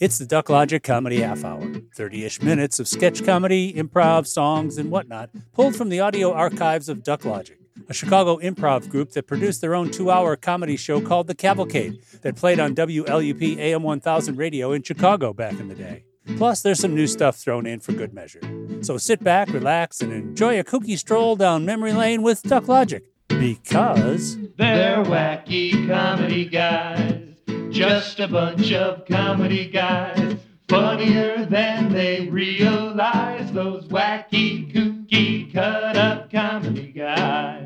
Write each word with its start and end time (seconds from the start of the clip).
It's 0.00 0.18
the 0.18 0.26
Duck 0.26 0.48
Logic 0.48 0.80
Comedy 0.80 1.20
Half 1.22 1.44
Hour. 1.44 1.72
30 1.96 2.24
ish 2.24 2.40
minutes 2.40 2.78
of 2.78 2.86
sketch 2.86 3.24
comedy, 3.24 3.72
improv, 3.72 4.28
songs, 4.28 4.78
and 4.78 4.92
whatnot, 4.92 5.30
pulled 5.52 5.74
from 5.74 5.88
the 5.88 5.98
audio 5.98 6.32
archives 6.32 6.88
of 6.88 7.02
Duck 7.02 7.24
Logic, 7.24 7.58
a 7.88 7.94
Chicago 7.94 8.36
improv 8.38 8.88
group 8.88 9.10
that 9.12 9.26
produced 9.26 9.60
their 9.60 9.74
own 9.74 9.90
two 9.90 10.08
hour 10.10 10.36
comedy 10.36 10.76
show 10.76 11.00
called 11.00 11.26
The 11.26 11.34
Cavalcade 11.34 11.98
that 12.22 12.36
played 12.36 12.60
on 12.60 12.76
WLUP 12.76 13.58
AM 13.58 13.82
1000 13.82 14.36
radio 14.36 14.70
in 14.70 14.84
Chicago 14.84 15.32
back 15.32 15.58
in 15.58 15.66
the 15.66 15.74
day. 15.74 16.04
Plus, 16.36 16.62
there's 16.62 16.78
some 16.78 16.94
new 16.94 17.08
stuff 17.08 17.36
thrown 17.36 17.66
in 17.66 17.80
for 17.80 17.92
good 17.92 18.14
measure. 18.14 18.40
So 18.82 18.98
sit 18.98 19.24
back, 19.24 19.48
relax, 19.48 20.00
and 20.00 20.12
enjoy 20.12 20.60
a 20.60 20.64
kooky 20.64 20.96
stroll 20.96 21.34
down 21.34 21.64
memory 21.64 21.92
lane 21.92 22.22
with 22.22 22.42
Duck 22.42 22.68
Logic. 22.68 23.02
Because 23.28 24.36
They're 24.56 25.02
wacky 25.04 25.88
comedy 25.88 26.44
guys, 26.44 27.27
just 27.70 28.20
a 28.20 28.28
bunch 28.28 28.72
of 28.72 29.06
comedy 29.06 29.68
guys. 29.68 30.36
Funnier 30.68 31.46
than 31.46 31.92
they 31.92 32.28
realize, 32.28 33.50
those 33.52 33.86
wacky, 33.88 34.72
kooky, 34.72 35.52
cut 35.52 35.96
up 35.96 36.30
comedy 36.30 36.92
guys. 36.92 37.64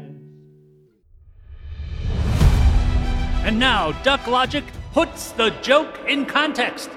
And 3.45 3.59
now, 3.59 3.91
Duck 4.03 4.27
Logic 4.29 4.65
puts 4.93 5.33
the 5.33 5.51
joke 5.63 5.99
in 6.07 6.27
context. 6.27 6.91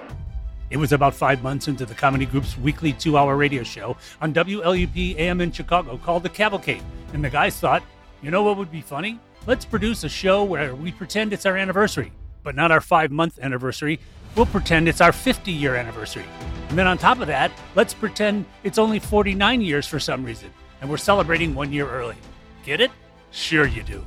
It 0.69 0.77
was 0.77 0.91
about 0.91 1.15
five 1.15 1.41
months 1.41 1.67
into 1.67 1.85
the 1.85 1.95
comedy 1.95 2.25
group's 2.25 2.57
weekly 2.57 2.93
two 2.93 3.17
hour 3.17 3.35
radio 3.35 3.63
show 3.63 3.97
on 4.21 4.33
WLUP 4.33 5.17
AM 5.17 5.41
in 5.41 5.51
Chicago 5.51 5.97
called 5.97 6.23
The 6.23 6.29
Cavalcade. 6.29 6.83
And 7.13 7.23
the 7.23 7.29
guys 7.29 7.59
thought, 7.59 7.83
you 8.21 8.29
know 8.29 8.43
what 8.43 8.57
would 8.57 8.71
be 8.71 8.81
funny? 8.81 9.19
Let's 9.47 9.65
produce 9.65 10.03
a 10.03 10.09
show 10.09 10.43
where 10.43 10.75
we 10.75 10.91
pretend 10.91 11.33
it's 11.33 11.45
our 11.45 11.55
anniversary, 11.57 12.11
but 12.45 12.55
not 12.55 12.71
our 12.71 12.79
five 12.79 13.11
month 13.11 13.37
anniversary. 13.41 13.99
We'll 14.35 14.45
pretend 14.45 14.87
it's 14.87 15.01
our 15.01 15.11
50 15.11 15.51
year 15.51 15.75
anniversary. 15.75 16.25
And 16.69 16.77
then 16.77 16.87
on 16.87 16.97
top 16.97 17.19
of 17.19 17.27
that, 17.27 17.51
let's 17.73 17.93
pretend 17.93 18.45
it's 18.63 18.77
only 18.77 18.99
49 18.99 19.59
years 19.59 19.85
for 19.85 19.99
some 19.99 20.23
reason, 20.23 20.49
and 20.79 20.89
we're 20.89 20.97
celebrating 20.97 21.53
one 21.53 21.73
year 21.73 21.89
early. 21.89 22.15
Get 22.63 22.79
it? 22.79 22.91
Sure 23.31 23.65
you 23.65 23.83
do. 23.83 24.05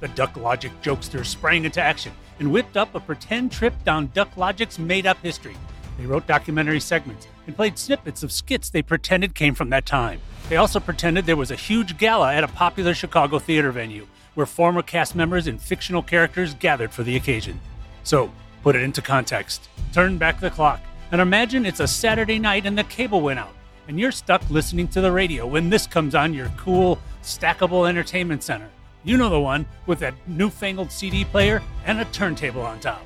The 0.00 0.08
Duck 0.08 0.36
Logic 0.36 0.72
jokesters 0.82 1.26
sprang 1.26 1.64
into 1.64 1.82
action 1.82 2.12
and 2.38 2.52
whipped 2.52 2.76
up 2.76 2.94
a 2.94 3.00
pretend 3.00 3.52
trip 3.52 3.74
down 3.84 4.10
Duck 4.14 4.36
Logic's 4.36 4.78
made 4.78 5.06
up 5.06 5.18
history. 5.22 5.56
They 5.98 6.06
wrote 6.06 6.26
documentary 6.26 6.80
segments 6.80 7.26
and 7.46 7.56
played 7.56 7.78
snippets 7.78 8.22
of 8.22 8.30
skits 8.30 8.70
they 8.70 8.82
pretended 8.82 9.34
came 9.34 9.54
from 9.54 9.70
that 9.70 9.86
time. 9.86 10.20
They 10.48 10.56
also 10.56 10.78
pretended 10.78 11.24
there 11.24 11.36
was 11.36 11.50
a 11.50 11.56
huge 11.56 11.96
gala 11.96 12.34
at 12.34 12.44
a 12.44 12.48
popular 12.48 12.94
Chicago 12.94 13.38
theater 13.38 13.72
venue 13.72 14.06
where 14.36 14.46
former 14.46 14.82
cast 14.82 15.16
members 15.16 15.48
and 15.48 15.60
fictional 15.60 16.02
characters 16.02 16.54
gathered 16.54 16.92
for 16.92 17.02
the 17.02 17.16
occasion. 17.16 17.60
So, 18.04 18.30
put 18.62 18.76
it 18.76 18.82
into 18.82 19.02
context. 19.02 19.68
Turn 19.92 20.16
back 20.16 20.38
the 20.38 20.50
clock 20.50 20.80
and 21.12 21.20
imagine 21.20 21.64
it's 21.64 21.80
a 21.80 21.86
Saturday 21.86 22.38
night 22.38 22.66
and 22.66 22.76
the 22.76 22.84
cable 22.84 23.20
went 23.20 23.38
out, 23.38 23.54
and 23.88 23.98
you're 23.98 24.12
stuck 24.12 24.48
listening 24.50 24.88
to 24.88 25.00
the 25.00 25.12
radio 25.12 25.46
when 25.46 25.70
this 25.70 25.86
comes 25.86 26.14
on 26.14 26.34
your 26.34 26.50
cool, 26.56 26.98
stackable 27.22 27.88
entertainment 27.88 28.42
center. 28.42 28.68
You 29.04 29.16
know 29.16 29.28
the 29.28 29.40
one 29.40 29.66
with 29.86 30.00
that 30.00 30.14
newfangled 30.26 30.90
CD 30.90 31.24
player 31.24 31.62
and 31.84 32.00
a 32.00 32.04
turntable 32.06 32.62
on 32.62 32.80
top. 32.80 33.04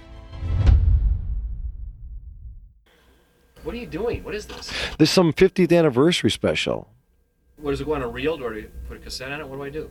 What 3.63 3.75
are 3.75 3.79
you 3.79 3.87
doing? 3.87 4.25
What 4.25 4.35
is 4.35 4.47
this? 4.47 4.73
This 4.97 5.11
is 5.11 5.11
some 5.11 5.35
50th 5.35 5.77
anniversary 5.77 6.31
special. 6.31 6.89
What 7.59 7.73
does 7.73 7.83
it 7.83 7.85
go 7.85 7.95
on 7.95 8.01
a 8.01 8.09
reel 8.09 8.43
or 8.43 8.55
do 8.55 8.61
you 8.61 8.71
put 8.89 8.97
a 8.97 9.01
cassette 9.01 9.31
on 9.31 9.43
it? 9.43 9.47
What 9.47 9.57
do 9.57 9.65
I 9.65 9.69
do? 9.69 9.91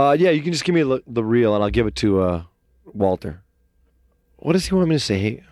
Uh, 0.00 0.12
yeah, 0.12 0.30
you 0.30 0.40
can 0.40 0.50
just 0.50 0.64
give 0.64 0.74
me 0.74 0.82
the, 0.82 1.02
the 1.06 1.22
reel 1.22 1.54
and 1.54 1.62
I'll 1.62 1.68
give 1.68 1.86
it 1.86 1.94
to 1.96 2.22
uh, 2.22 2.42
Walter. 2.86 3.42
What 4.38 4.54
does 4.54 4.64
he 4.66 4.74
want 4.74 4.88
me 4.88 4.94
to 4.94 5.00
say? 5.00 5.44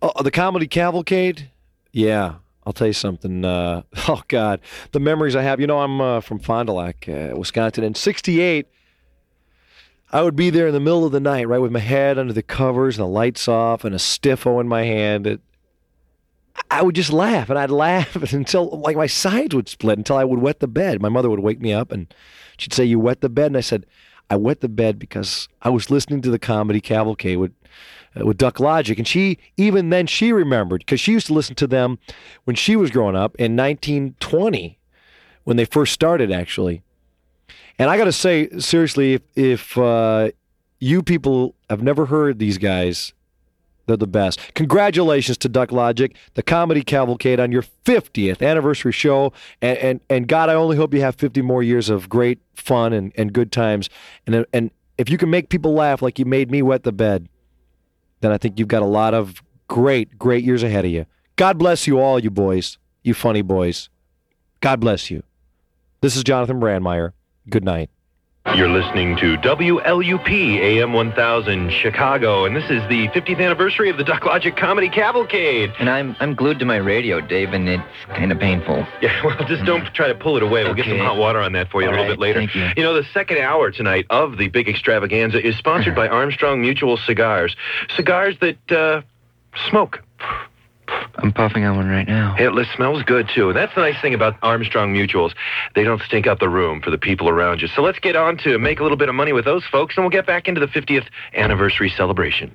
Oh, 0.00 0.22
the 0.22 0.30
comedy 0.30 0.66
cavalcade? 0.66 1.50
Yeah, 1.92 2.36
I'll 2.64 2.72
tell 2.72 2.86
you 2.86 2.94
something. 2.94 3.44
Uh, 3.44 3.82
oh, 4.08 4.22
God. 4.28 4.60
The 4.92 5.00
memories 5.00 5.36
I 5.36 5.42
have. 5.42 5.60
You 5.60 5.66
know, 5.66 5.80
I'm 5.80 6.00
uh, 6.00 6.20
from 6.22 6.38
Fond 6.38 6.68
du 6.68 6.72
Lac, 6.72 7.06
uh, 7.06 7.34
Wisconsin. 7.36 7.84
In 7.84 7.94
68, 7.94 8.66
I 10.10 10.22
would 10.22 10.36
be 10.36 10.48
there 10.48 10.68
in 10.68 10.72
the 10.72 10.80
middle 10.80 11.04
of 11.04 11.12
the 11.12 11.20
night, 11.20 11.48
right, 11.48 11.58
with 11.58 11.72
my 11.72 11.80
head 11.80 12.18
under 12.18 12.32
the 12.32 12.42
covers 12.42 12.96
and 12.96 13.04
the 13.04 13.10
lights 13.10 13.46
off 13.46 13.84
and 13.84 13.94
a 13.94 13.98
stiffo 13.98 14.58
in 14.58 14.66
my 14.68 14.84
hand. 14.84 15.26
It, 15.26 15.40
I 16.70 16.82
would 16.82 16.94
just 16.94 17.12
laugh 17.12 17.50
and 17.50 17.58
I'd 17.58 17.70
laugh 17.70 18.14
until 18.32 18.68
like 18.80 18.96
my 18.96 19.06
sides 19.06 19.54
would 19.54 19.68
split 19.68 19.98
until 19.98 20.16
I 20.16 20.24
would 20.24 20.40
wet 20.40 20.60
the 20.60 20.68
bed. 20.68 21.00
My 21.00 21.08
mother 21.08 21.30
would 21.30 21.40
wake 21.40 21.60
me 21.60 21.72
up 21.72 21.92
and 21.92 22.12
she'd 22.56 22.72
say, 22.72 22.84
"You 22.84 22.98
wet 22.98 23.20
the 23.20 23.28
bed?" 23.28 23.46
And 23.46 23.56
I 23.56 23.60
said, 23.60 23.86
"I 24.30 24.36
wet 24.36 24.60
the 24.60 24.68
bed 24.68 24.98
because 24.98 25.48
I 25.62 25.70
was 25.70 25.90
listening 25.90 26.22
to 26.22 26.30
the 26.30 26.38
comedy 26.38 26.80
cavalcade 26.80 27.38
with 27.38 27.52
uh, 28.18 28.26
with 28.26 28.38
Duck 28.38 28.60
Logic." 28.60 28.98
And 28.98 29.08
she 29.08 29.38
even 29.56 29.90
then 29.90 30.06
she 30.06 30.32
remembered 30.32 30.80
because 30.80 31.00
she 31.00 31.12
used 31.12 31.26
to 31.28 31.34
listen 31.34 31.54
to 31.56 31.66
them 31.66 31.98
when 32.44 32.56
she 32.56 32.76
was 32.76 32.90
growing 32.90 33.16
up 33.16 33.34
in 33.36 33.56
1920 33.56 34.78
when 35.44 35.56
they 35.56 35.64
first 35.64 35.92
started 35.92 36.30
actually. 36.30 36.82
And 37.78 37.88
I 37.88 37.96
got 37.96 38.04
to 38.04 38.12
say 38.12 38.48
seriously, 38.58 39.14
if, 39.14 39.22
if 39.36 39.78
uh, 39.78 40.30
you 40.80 41.02
people 41.02 41.54
have 41.70 41.82
never 41.82 42.06
heard 42.06 42.38
these 42.38 42.58
guys 42.58 43.12
they're 43.88 43.96
the 43.96 44.06
best. 44.06 44.38
Congratulations 44.54 45.36
to 45.38 45.48
Duck 45.48 45.72
Logic, 45.72 46.14
the 46.34 46.42
Comedy 46.42 46.82
Cavalcade 46.82 47.40
on 47.40 47.50
your 47.50 47.62
50th 47.62 48.46
anniversary 48.46 48.92
show. 48.92 49.32
And, 49.60 49.78
and, 49.78 50.00
and 50.08 50.28
God, 50.28 50.50
I 50.50 50.54
only 50.54 50.76
hope 50.76 50.94
you 50.94 51.00
have 51.00 51.16
50 51.16 51.42
more 51.42 51.62
years 51.62 51.88
of 51.88 52.08
great 52.08 52.38
fun 52.54 52.92
and, 52.92 53.12
and 53.16 53.32
good 53.32 53.50
times. 53.50 53.88
And, 54.26 54.46
and 54.52 54.70
if 54.98 55.10
you 55.10 55.18
can 55.18 55.30
make 55.30 55.48
people 55.48 55.72
laugh 55.72 56.02
like 56.02 56.18
you 56.18 56.26
made 56.26 56.50
me 56.50 56.62
wet 56.62 56.84
the 56.84 56.92
bed, 56.92 57.28
then 58.20 58.30
I 58.30 58.38
think 58.38 58.58
you've 58.58 58.68
got 58.68 58.82
a 58.82 58.86
lot 58.86 59.14
of 59.14 59.42
great, 59.68 60.18
great 60.18 60.44
years 60.44 60.62
ahead 60.62 60.84
of 60.84 60.90
you. 60.90 61.06
God 61.36 61.58
bless 61.58 61.86
you 61.86 61.98
all, 61.98 62.18
you 62.18 62.30
boys, 62.30 62.78
you 63.02 63.14
funny 63.14 63.42
boys. 63.42 63.88
God 64.60 64.80
bless 64.80 65.10
you. 65.10 65.22
This 66.02 66.14
is 66.14 66.24
Jonathan 66.24 66.60
Brandmeier. 66.60 67.12
Good 67.48 67.64
night. 67.64 67.90
You're 68.56 68.68
listening 68.68 69.16
to 69.18 69.36
WLUP 69.38 70.28
AM 70.58 70.92
1000 70.92 71.70
Chicago, 71.70 72.44
and 72.44 72.56
this 72.56 72.64
is 72.64 72.82
the 72.88 73.06
50th 73.08 73.38
anniversary 73.40 73.88
of 73.88 73.98
the 73.98 74.02
Duck 74.04 74.24
Logic 74.24 74.56
Comedy 74.56 74.88
Cavalcade. 74.88 75.72
And 75.78 75.88
I'm 75.88 76.16
I'm 76.18 76.34
glued 76.34 76.58
to 76.58 76.64
my 76.64 76.76
radio, 76.76 77.20
Dave, 77.20 77.52
and 77.52 77.68
it's 77.68 77.82
kind 78.08 78.32
of 78.32 78.38
painful. 78.40 78.84
Yeah, 79.00 79.24
well, 79.24 79.36
just 79.46 79.64
don't 79.64 79.84
try 79.94 80.08
to 80.08 80.14
pull 80.14 80.36
it 80.36 80.42
away. 80.42 80.64
We'll 80.64 80.74
get 80.74 80.86
some 80.86 80.98
hot 80.98 81.16
water 81.16 81.40
on 81.40 81.52
that 81.52 81.70
for 81.70 81.82
you 81.82 81.88
All 81.88 81.94
a 81.94 81.96
little 81.96 82.08
right, 82.08 82.12
bit 82.14 82.18
later. 82.20 82.40
thank 82.40 82.54
you. 82.56 82.68
You 82.76 82.82
know, 82.82 82.94
the 82.94 83.06
second 83.14 83.38
hour 83.38 83.70
tonight 83.70 84.06
of 84.10 84.38
the 84.38 84.48
big 84.48 84.68
extravaganza 84.68 85.40
is 85.44 85.56
sponsored 85.56 85.94
by 86.02 86.08
Armstrong 86.08 86.60
Mutual 86.60 86.96
Cigars. 86.96 87.54
Cigars 87.94 88.36
that 88.40 88.72
uh, 88.72 89.02
smoke. 89.68 90.02
I'm 91.16 91.32
puffing 91.32 91.64
on 91.64 91.76
one 91.76 91.88
right 91.88 92.06
now. 92.06 92.36
It 92.38 92.66
smells 92.76 93.02
good 93.02 93.28
too. 93.34 93.48
And 93.48 93.56
that's 93.56 93.74
the 93.74 93.80
nice 93.80 94.00
thing 94.00 94.14
about 94.14 94.36
Armstrong 94.42 94.94
Mutuals. 94.94 95.34
They 95.74 95.84
don't 95.84 96.00
stink 96.02 96.26
up 96.26 96.38
the 96.38 96.48
room 96.48 96.80
for 96.80 96.90
the 96.90 96.98
people 96.98 97.28
around 97.28 97.60
you. 97.60 97.68
So 97.68 97.82
let's 97.82 97.98
get 97.98 98.16
on 98.16 98.38
to 98.38 98.58
make 98.58 98.80
a 98.80 98.82
little 98.82 98.96
bit 98.96 99.08
of 99.08 99.14
money 99.14 99.32
with 99.32 99.44
those 99.44 99.64
folks, 99.64 99.96
and 99.96 100.04
we'll 100.04 100.10
get 100.10 100.26
back 100.26 100.48
into 100.48 100.60
the 100.60 100.66
50th 100.66 101.06
anniversary 101.34 101.90
celebration. 101.90 102.52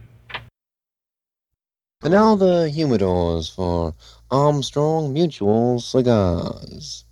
And 2.04 2.14
now 2.14 2.36
the 2.36 2.72
humidors 2.74 3.54
for 3.54 3.94
Armstrong 4.30 5.14
Mutual 5.14 5.80
Cigars. 5.80 7.06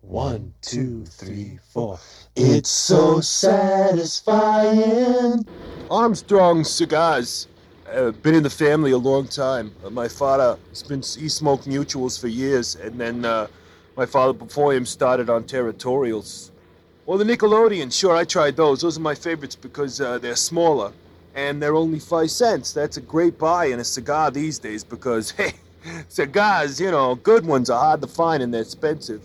One, 0.00 0.54
two, 0.62 1.04
three, 1.04 1.58
four. 1.70 1.98
It's 2.34 2.70
so 2.70 3.20
satisfying. 3.20 5.44
Armstrong 5.90 6.64
cigars. 6.64 7.46
Uh, 7.90 8.10
been 8.10 8.34
in 8.34 8.42
the 8.42 8.50
family 8.50 8.90
a 8.90 8.98
long 8.98 9.26
time. 9.26 9.72
Uh, 9.82 9.88
my 9.88 10.06
father, 10.06 10.58
he's 10.68 10.82
been 10.82 11.00
he 11.00 11.28
smoked 11.28 11.66
mutuals 11.66 12.20
for 12.20 12.28
years, 12.28 12.76
and 12.76 13.00
then 13.00 13.24
uh, 13.24 13.46
my 13.96 14.04
father 14.04 14.34
before 14.34 14.74
him 14.74 14.84
started 14.84 15.30
on 15.30 15.44
territorials. 15.44 16.50
Well, 17.06 17.16
the 17.16 17.24
Nickelodeon, 17.24 17.90
sure, 17.90 18.14
I 18.14 18.24
tried 18.24 18.56
those. 18.56 18.82
Those 18.82 18.98
are 18.98 19.00
my 19.00 19.14
favorites 19.14 19.56
because 19.56 19.98
uh, 20.02 20.18
they're 20.18 20.36
smaller 20.36 20.92
and 21.34 21.62
they're 21.62 21.76
only 21.76 21.98
five 21.98 22.30
cents. 22.30 22.72
That's 22.72 22.98
a 22.98 23.00
great 23.00 23.38
buy 23.38 23.66
in 23.66 23.80
a 23.80 23.84
cigar 23.84 24.30
these 24.30 24.58
days 24.58 24.84
because 24.84 25.30
hey, 25.38 25.54
cigars, 26.08 26.78
you 26.78 26.90
know, 26.90 27.14
good 27.14 27.46
ones 27.46 27.70
are 27.70 27.80
hard 27.80 28.02
to 28.02 28.06
find 28.06 28.42
and 28.42 28.52
they're 28.52 28.60
expensive. 28.60 29.22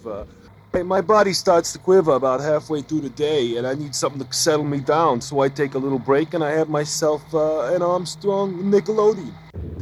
My 0.81 1.01
body 1.01 1.33
starts 1.33 1.71
to 1.73 1.79
quiver 1.79 2.13
about 2.13 2.41
halfway 2.41 2.81
through 2.81 3.01
the 3.01 3.09
day, 3.11 3.57
and 3.57 3.67
I 3.67 3.75
need 3.75 3.93
something 3.93 4.25
to 4.25 4.33
settle 4.33 4.65
me 4.65 4.79
down. 4.79 5.21
So 5.21 5.39
I 5.41 5.47
take 5.47 5.75
a 5.75 5.77
little 5.77 5.99
break, 5.99 6.33
and 6.33 6.43
I 6.43 6.49
have 6.51 6.67
myself 6.67 7.21
uh, 7.31 7.75
an 7.75 7.83
Armstrong 7.83 8.55
Nickelodeon. 8.71 9.31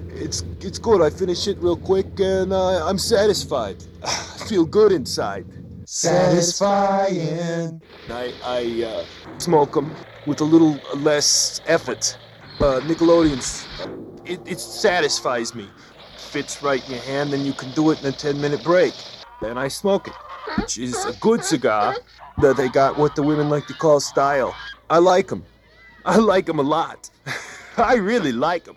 It's 0.10 0.44
it's 0.60 0.78
good. 0.78 1.02
I 1.02 1.10
finish 1.10 1.48
it 1.48 1.58
real 1.60 1.78
quick, 1.78 2.20
and 2.20 2.52
uh, 2.52 2.86
I'm 2.86 2.98
satisfied. 2.98 3.78
I 4.04 4.08
feel 4.50 4.66
good 4.66 4.92
inside. 4.92 5.46
Satisfying. 5.86 7.82
I 8.10 8.34
I 8.44 8.84
uh, 8.84 9.06
smoke 9.38 9.74
them 9.74 9.96
with 10.28 10.42
a 10.42 10.46
little 10.46 10.78
less 10.98 11.62
effort. 11.68 12.18
Uh, 12.60 12.82
Nickelodeons, 12.82 13.66
it, 14.26 14.42
it 14.46 14.60
satisfies 14.60 15.56
me. 15.56 15.70
Fits 16.18 16.62
right 16.62 16.84
in 16.86 16.96
your 16.96 17.04
hand, 17.04 17.34
and 17.34 17.46
you 17.46 17.54
can 17.54 17.72
do 17.72 17.92
it 17.92 18.02
in 18.02 18.08
a 18.08 18.12
10 18.12 18.42
minute 18.42 18.62
break. 18.62 18.94
Then 19.42 19.58
I 19.58 19.70
smoke 19.70 20.08
it. 20.08 20.14
Which 20.58 20.78
is 20.78 21.06
a 21.06 21.14
good 21.14 21.44
cigar 21.44 21.96
that 22.40 22.58
they 22.58 22.70
got 22.70 22.98
what 22.98 23.16
the 23.16 23.24
women 23.24 23.50
like 23.50 23.68
to 23.68 23.74
call 23.74 24.00
style. 24.00 24.56
I 24.90 24.98
like 25.00 25.28
them. 25.28 25.44
I 26.06 26.18
like 26.18 26.46
them 26.46 26.60
a 26.60 26.64
lot. 26.64 27.10
I 27.78 27.96
really 27.96 28.32
like 28.32 28.66
them. 28.66 28.76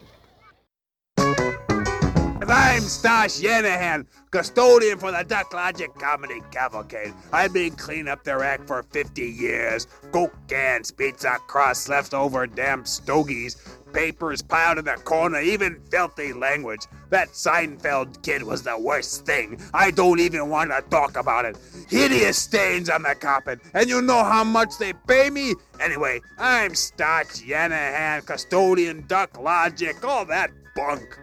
I'm 2.51 2.83
Stash 2.83 3.41
Yanahan, 3.41 4.07
custodian 4.31 4.99
for 4.99 5.11
the 5.13 5.25
Duck 5.25 5.55
Logic 5.55 5.93
Comedy 5.95 6.43
Cavalcade. 6.51 7.15
I've 7.33 7.53
been 7.53 7.73
cleaning 7.77 8.09
up 8.09 8.25
their 8.25 8.43
act 8.43 8.67
for 8.67 8.83
50 8.83 9.23
years. 9.23 9.87
Coke 10.13 10.35
cans, 10.49 10.91
pizza 10.91 11.39
crust, 11.47 11.89
leftover 11.89 12.47
damn 12.47 12.85
stogies, 12.85 13.57
papers 13.93 14.43
piled 14.43 14.79
in 14.79 14.85
the 14.85 14.95
corner, 15.05 15.41
even 15.41 15.81
filthy 15.91 16.33
language. 16.33 16.87
That 17.11 17.29
Seinfeld 17.29 18.23
kid 18.23 18.43
was 18.43 18.63
the 18.63 18.79
worst 18.79 19.25
thing. 19.25 19.61
I 19.73 19.91
don't 19.91 20.21
even 20.21 20.51
want 20.51 20.71
to 20.71 20.83
talk 20.91 21.17
about 21.17 21.45
it. 21.45 21.57
Hideous 21.89 22.37
stains 22.37 22.91
on 22.91 23.03
the 23.05 23.15
carpet, 23.15 23.61
and 23.73 23.89
you 23.89 24.03
know 24.03 24.25
how 24.25 24.45
much 24.45 24.79
they 24.79 24.93
pay 25.07 25.31
me? 25.31 25.55
Anyway, 25.81 26.21
I'm 26.39 26.75
Stash 26.75 27.43
Yanahan, 27.43 28.27
custodian, 28.27 29.07
Duck 29.07 29.39
Logic, 29.41 30.05
all 30.05 30.25
that 30.27 30.51
bunk. 30.75 31.19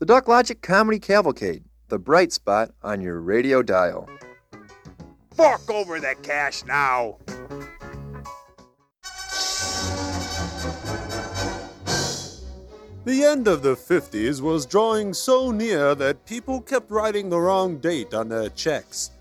The 0.00 0.06
Duck 0.06 0.26
Logic 0.26 0.60
Comedy 0.60 0.98
Cavalcade, 0.98 1.62
the 1.88 2.00
bright 2.00 2.32
spot 2.32 2.72
on 2.82 3.00
your 3.00 3.20
radio 3.20 3.62
dial. 3.62 4.08
Fork 5.36 5.70
over 5.70 6.00
the 6.00 6.16
cash 6.20 6.64
now. 6.64 7.18
The 13.04 13.22
end 13.22 13.46
of 13.46 13.62
the 13.62 13.76
50s 13.76 14.40
was 14.40 14.66
drawing 14.66 15.14
so 15.14 15.52
near 15.52 15.94
that 15.94 16.26
people 16.26 16.60
kept 16.60 16.90
writing 16.90 17.30
the 17.30 17.40
wrong 17.40 17.78
date 17.78 18.12
on 18.14 18.28
their 18.28 18.48
checks. 18.48 19.12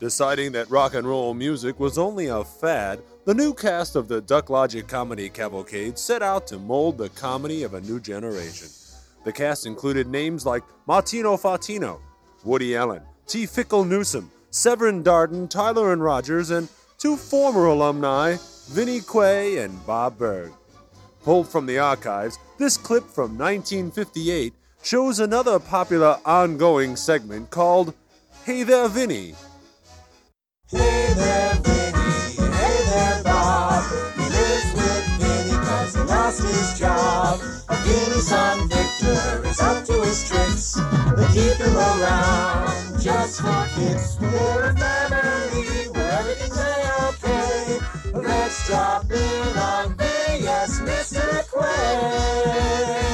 Deciding 0.00 0.50
that 0.52 0.68
rock 0.68 0.94
and 0.94 1.06
roll 1.06 1.34
music 1.34 1.78
was 1.78 1.98
only 1.98 2.26
a 2.26 2.42
fad, 2.42 3.00
the 3.26 3.34
new 3.34 3.54
cast 3.54 3.94
of 3.94 4.08
the 4.08 4.20
Duck 4.20 4.50
Logic 4.50 4.86
Comedy 4.88 5.28
Cavalcade 5.28 5.96
set 5.96 6.20
out 6.20 6.48
to 6.48 6.58
mold 6.58 6.98
the 6.98 7.10
comedy 7.10 7.62
of 7.62 7.74
a 7.74 7.80
new 7.82 8.00
generation. 8.00 8.68
The 9.26 9.32
cast 9.32 9.66
included 9.66 10.06
names 10.06 10.46
like 10.46 10.62
Martino 10.86 11.36
Fatino, 11.36 11.98
Woody 12.44 12.76
Allen, 12.76 13.02
T. 13.26 13.44
Fickle 13.44 13.84
Newsom, 13.84 14.30
Severn 14.50 15.02
Darden, 15.02 15.50
Tyler 15.50 15.92
and 15.92 16.00
Rogers, 16.00 16.50
and 16.50 16.68
two 16.96 17.16
former 17.16 17.66
alumni, 17.66 18.36
Vinnie 18.68 19.00
Quay 19.00 19.58
and 19.64 19.84
Bob 19.84 20.16
Berg. 20.16 20.52
Pulled 21.24 21.48
from 21.48 21.66
the 21.66 21.76
archives, 21.76 22.38
this 22.56 22.76
clip 22.76 23.02
from 23.02 23.36
1958 23.36 24.54
shows 24.84 25.18
another 25.18 25.58
popular 25.58 26.20
ongoing 26.24 26.94
segment 26.94 27.50
called 27.50 27.94
Hey 28.44 28.62
There, 28.62 28.86
Vinnie. 28.86 29.34
Hey 30.70 31.12
there, 31.14 31.45
lost 36.40 36.54
his 36.54 36.78
job. 36.78 37.40
Vinny's 37.84 38.28
son 38.28 38.68
Victor 38.68 39.44
is 39.46 39.60
up 39.60 39.84
to 39.86 39.92
his 40.02 40.28
tricks. 40.28 40.74
They 41.16 41.26
keep 41.28 41.56
him 41.58 41.76
around 41.76 43.00
just 43.00 43.40
for 43.40 43.68
kicks. 43.74 44.14
They're 44.16 44.70
a 44.70 44.76
family 44.76 45.88
where 45.88 46.10
everything's 46.12 46.58
a-okay. 46.58 47.78
Let's 48.12 48.66
drop 48.66 49.10
in 49.10 49.56
on 49.56 49.96
VS 49.96 50.80
Mr. 50.80 51.44
Quay. 51.52 53.05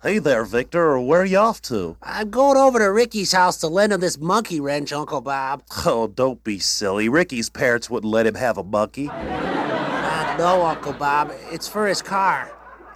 Hey 0.00 0.20
there, 0.20 0.44
Victor. 0.44 0.96
Where 1.00 1.22
are 1.22 1.24
you 1.24 1.38
off 1.38 1.60
to? 1.62 1.96
I'm 2.00 2.30
going 2.30 2.56
over 2.56 2.78
to 2.78 2.84
Ricky's 2.84 3.32
house 3.32 3.56
to 3.56 3.66
lend 3.66 3.92
him 3.92 4.00
this 4.00 4.16
monkey 4.16 4.60
wrench, 4.60 4.92
Uncle 4.92 5.20
Bob. 5.20 5.64
Oh, 5.84 6.06
don't 6.06 6.44
be 6.44 6.60
silly. 6.60 7.08
Ricky's 7.08 7.50
parents 7.50 7.90
wouldn't 7.90 8.08
let 8.08 8.24
him 8.24 8.36
have 8.36 8.56
a 8.58 8.62
monkey. 8.62 9.08
Uh, 9.08 10.36
no, 10.38 10.64
Uncle 10.64 10.92
Bob. 10.92 11.32
It's 11.50 11.66
for 11.66 11.88
his 11.88 12.00
car. 12.00 12.48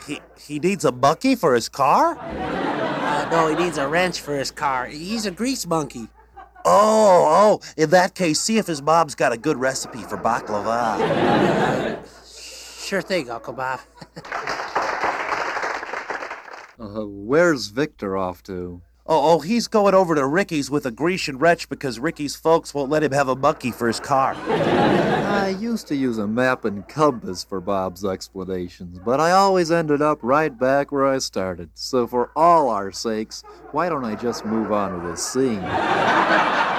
He 0.06 0.20
he 0.40 0.60
needs 0.60 0.84
a 0.84 0.92
monkey 0.92 1.34
for 1.34 1.56
his 1.56 1.68
car? 1.68 2.16
Uh, 2.20 3.28
no, 3.32 3.48
he 3.48 3.56
needs 3.56 3.78
a 3.78 3.88
wrench 3.88 4.20
for 4.20 4.38
his 4.38 4.52
car. 4.52 4.86
He's 4.86 5.26
a 5.26 5.32
grease 5.32 5.66
monkey. 5.66 6.06
Oh, 6.64 7.58
oh. 7.58 7.60
In 7.76 7.90
that 7.90 8.14
case, 8.14 8.40
see 8.40 8.58
if 8.58 8.68
his 8.68 8.80
mom's 8.80 9.16
got 9.16 9.32
a 9.32 9.36
good 9.36 9.56
recipe 9.56 10.02
for 10.02 10.16
baklava. 10.16 11.98
Sure 12.82 13.00
thing, 13.00 13.30
Uncle 13.30 13.54
Bob. 13.54 13.80
Uh, 16.78 17.06
where's 17.06 17.68
Victor 17.68 18.16
off 18.16 18.42
to? 18.44 18.82
Oh, 19.04 19.32
oh, 19.34 19.40
he's 19.40 19.66
going 19.66 19.94
over 19.94 20.14
to 20.14 20.24
Ricky's 20.24 20.70
with 20.70 20.86
a 20.86 20.92
Grecian 20.92 21.38
wretch 21.38 21.68
because 21.68 21.98
Ricky's 21.98 22.36
folks 22.36 22.72
won't 22.72 22.88
let 22.88 23.02
him 23.02 23.10
have 23.10 23.28
a 23.28 23.34
monkey 23.34 23.72
for 23.72 23.88
his 23.88 23.98
car. 23.98 24.34
I 24.48 25.56
used 25.58 25.88
to 25.88 25.96
use 25.96 26.18
a 26.18 26.28
map 26.28 26.64
and 26.64 26.86
compass 26.86 27.42
for 27.42 27.60
Bob's 27.60 28.04
explanations, 28.04 29.00
but 29.00 29.18
I 29.18 29.32
always 29.32 29.72
ended 29.72 30.02
up 30.02 30.20
right 30.22 30.56
back 30.56 30.92
where 30.92 31.06
I 31.06 31.18
started. 31.18 31.70
So, 31.74 32.06
for 32.06 32.30
all 32.36 32.70
our 32.70 32.92
sakes, 32.92 33.42
why 33.72 33.88
don't 33.88 34.04
I 34.04 34.14
just 34.14 34.44
move 34.44 34.70
on 34.70 35.00
to 35.00 35.08
this 35.08 35.26
scene? 35.26 35.62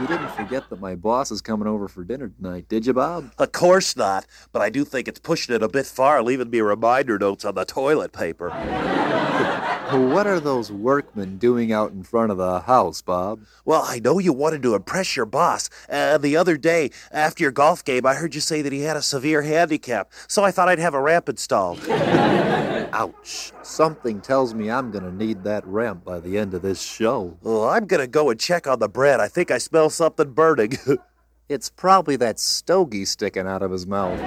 You 0.00 0.06
didn't 0.06 0.30
forget 0.30 0.70
that 0.70 0.80
my 0.80 0.94
boss 0.94 1.32
is 1.32 1.40
coming 1.40 1.66
over 1.66 1.88
for 1.88 2.04
dinner 2.04 2.28
tonight, 2.28 2.68
did 2.68 2.86
you, 2.86 2.92
Bob? 2.92 3.32
Of 3.36 3.50
course 3.50 3.96
not, 3.96 4.26
but 4.52 4.62
I 4.62 4.70
do 4.70 4.84
think 4.84 5.08
it's 5.08 5.18
pushing 5.18 5.56
it 5.56 5.62
a 5.62 5.68
bit 5.68 5.86
far, 5.86 6.22
leaving 6.22 6.50
me 6.50 6.60
reminder 6.60 7.18
notes 7.18 7.44
on 7.44 7.56
the 7.56 7.64
toilet 7.64 8.12
paper. 8.12 8.50
What 9.90 10.26
are 10.26 10.38
those 10.38 10.70
workmen 10.70 11.38
doing 11.38 11.72
out 11.72 11.92
in 11.92 12.02
front 12.02 12.30
of 12.30 12.36
the 12.36 12.60
house, 12.60 13.00
Bob? 13.00 13.40
Well, 13.64 13.82
I 13.86 14.00
know 14.00 14.18
you 14.18 14.34
wanted 14.34 14.62
to 14.64 14.74
impress 14.74 15.16
your 15.16 15.24
boss. 15.24 15.70
Uh, 15.88 16.18
the 16.18 16.36
other 16.36 16.58
day, 16.58 16.90
after 17.10 17.42
your 17.42 17.52
golf 17.52 17.82
game, 17.82 18.04
I 18.04 18.12
heard 18.12 18.34
you 18.34 18.42
say 18.42 18.60
that 18.60 18.70
he 18.70 18.82
had 18.82 18.98
a 18.98 19.02
severe 19.02 19.40
handicap, 19.40 20.12
so 20.26 20.44
I 20.44 20.50
thought 20.50 20.68
I'd 20.68 20.78
have 20.78 20.92
a 20.92 21.00
ramp 21.00 21.30
installed. 21.30 21.80
Ouch. 21.88 23.52
Something 23.62 24.20
tells 24.20 24.52
me 24.52 24.70
I'm 24.70 24.90
gonna 24.90 25.10
need 25.10 25.42
that 25.44 25.66
ramp 25.66 26.04
by 26.04 26.20
the 26.20 26.36
end 26.36 26.52
of 26.52 26.60
this 26.60 26.82
show. 26.82 27.38
I'm 27.46 27.86
gonna 27.86 28.06
go 28.06 28.28
and 28.28 28.38
check 28.38 28.66
on 28.66 28.80
the 28.80 28.90
bread. 28.90 29.20
I 29.20 29.28
think 29.28 29.50
I 29.50 29.56
smell 29.56 29.88
something 29.88 30.32
burning. 30.32 30.72
It's 31.48 31.70
probably 31.70 32.16
that 32.16 32.38
stogie 32.38 33.06
sticking 33.06 33.46
out 33.46 33.62
of 33.62 33.70
his 33.70 33.86
mouth. 33.86 34.18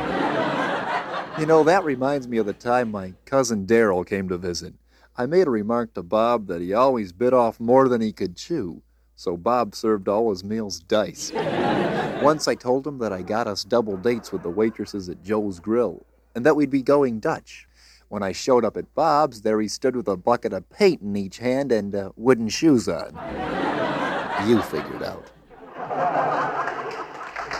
You 1.39 1.45
know, 1.45 1.63
that 1.63 1.83
reminds 1.83 2.27
me 2.27 2.39
of 2.39 2.47
the 2.47 2.53
time 2.53 2.89
my 2.89 3.13
cousin 3.25 3.67
Daryl 3.67 4.03
came 4.03 4.27
to 4.29 4.39
visit. 4.39 4.73
I 5.21 5.27
made 5.27 5.45
a 5.45 5.51
remark 5.51 5.93
to 5.93 6.01
Bob 6.01 6.47
that 6.47 6.61
he 6.61 6.73
always 6.73 7.11
bit 7.11 7.31
off 7.31 7.59
more 7.59 7.87
than 7.87 8.01
he 8.01 8.11
could 8.11 8.35
chew, 8.35 8.81
so 9.15 9.37
Bob 9.37 9.75
served 9.75 10.07
all 10.07 10.31
his 10.31 10.43
meals 10.43 10.79
diced. 10.79 11.35
Once 12.23 12.47
I 12.47 12.55
told 12.55 12.87
him 12.87 12.97
that 12.97 13.13
I 13.13 13.21
got 13.21 13.45
us 13.45 13.63
double 13.63 13.97
dates 13.97 14.31
with 14.31 14.41
the 14.41 14.49
waitresses 14.49 15.09
at 15.09 15.21
Joe's 15.21 15.59
Grill, 15.59 16.03
and 16.33 16.43
that 16.43 16.55
we'd 16.55 16.71
be 16.71 16.81
going 16.81 17.19
Dutch. 17.19 17.67
When 18.09 18.23
I 18.23 18.31
showed 18.31 18.65
up 18.65 18.75
at 18.77 18.95
Bob's, 18.95 19.43
there 19.43 19.61
he 19.61 19.67
stood 19.67 19.95
with 19.95 20.07
a 20.07 20.17
bucket 20.17 20.53
of 20.53 20.67
paint 20.71 21.03
in 21.03 21.15
each 21.15 21.37
hand 21.37 21.71
and 21.71 21.93
uh, 21.93 22.09
wooden 22.15 22.49
shoes 22.49 22.89
on. 22.89 23.13
You 24.47 24.59
figured 24.63 25.03
out. 25.03 25.29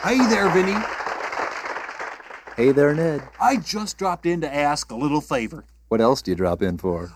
Hey 0.02 0.18
there, 0.30 0.50
Vinny. 0.50 0.84
Hey 2.58 2.72
there, 2.72 2.96
Ned. 2.96 3.22
I 3.40 3.58
just 3.58 4.00
dropped 4.00 4.26
in 4.26 4.42
to 4.42 4.52
ask 4.52 4.90
a 4.90 4.96
little 4.96 5.22
favor. 5.22 5.64
What 5.90 6.00
else 6.00 6.22
do 6.22 6.32
you 6.32 6.36
drop 6.36 6.62
in 6.62 6.78
for? 6.78 7.12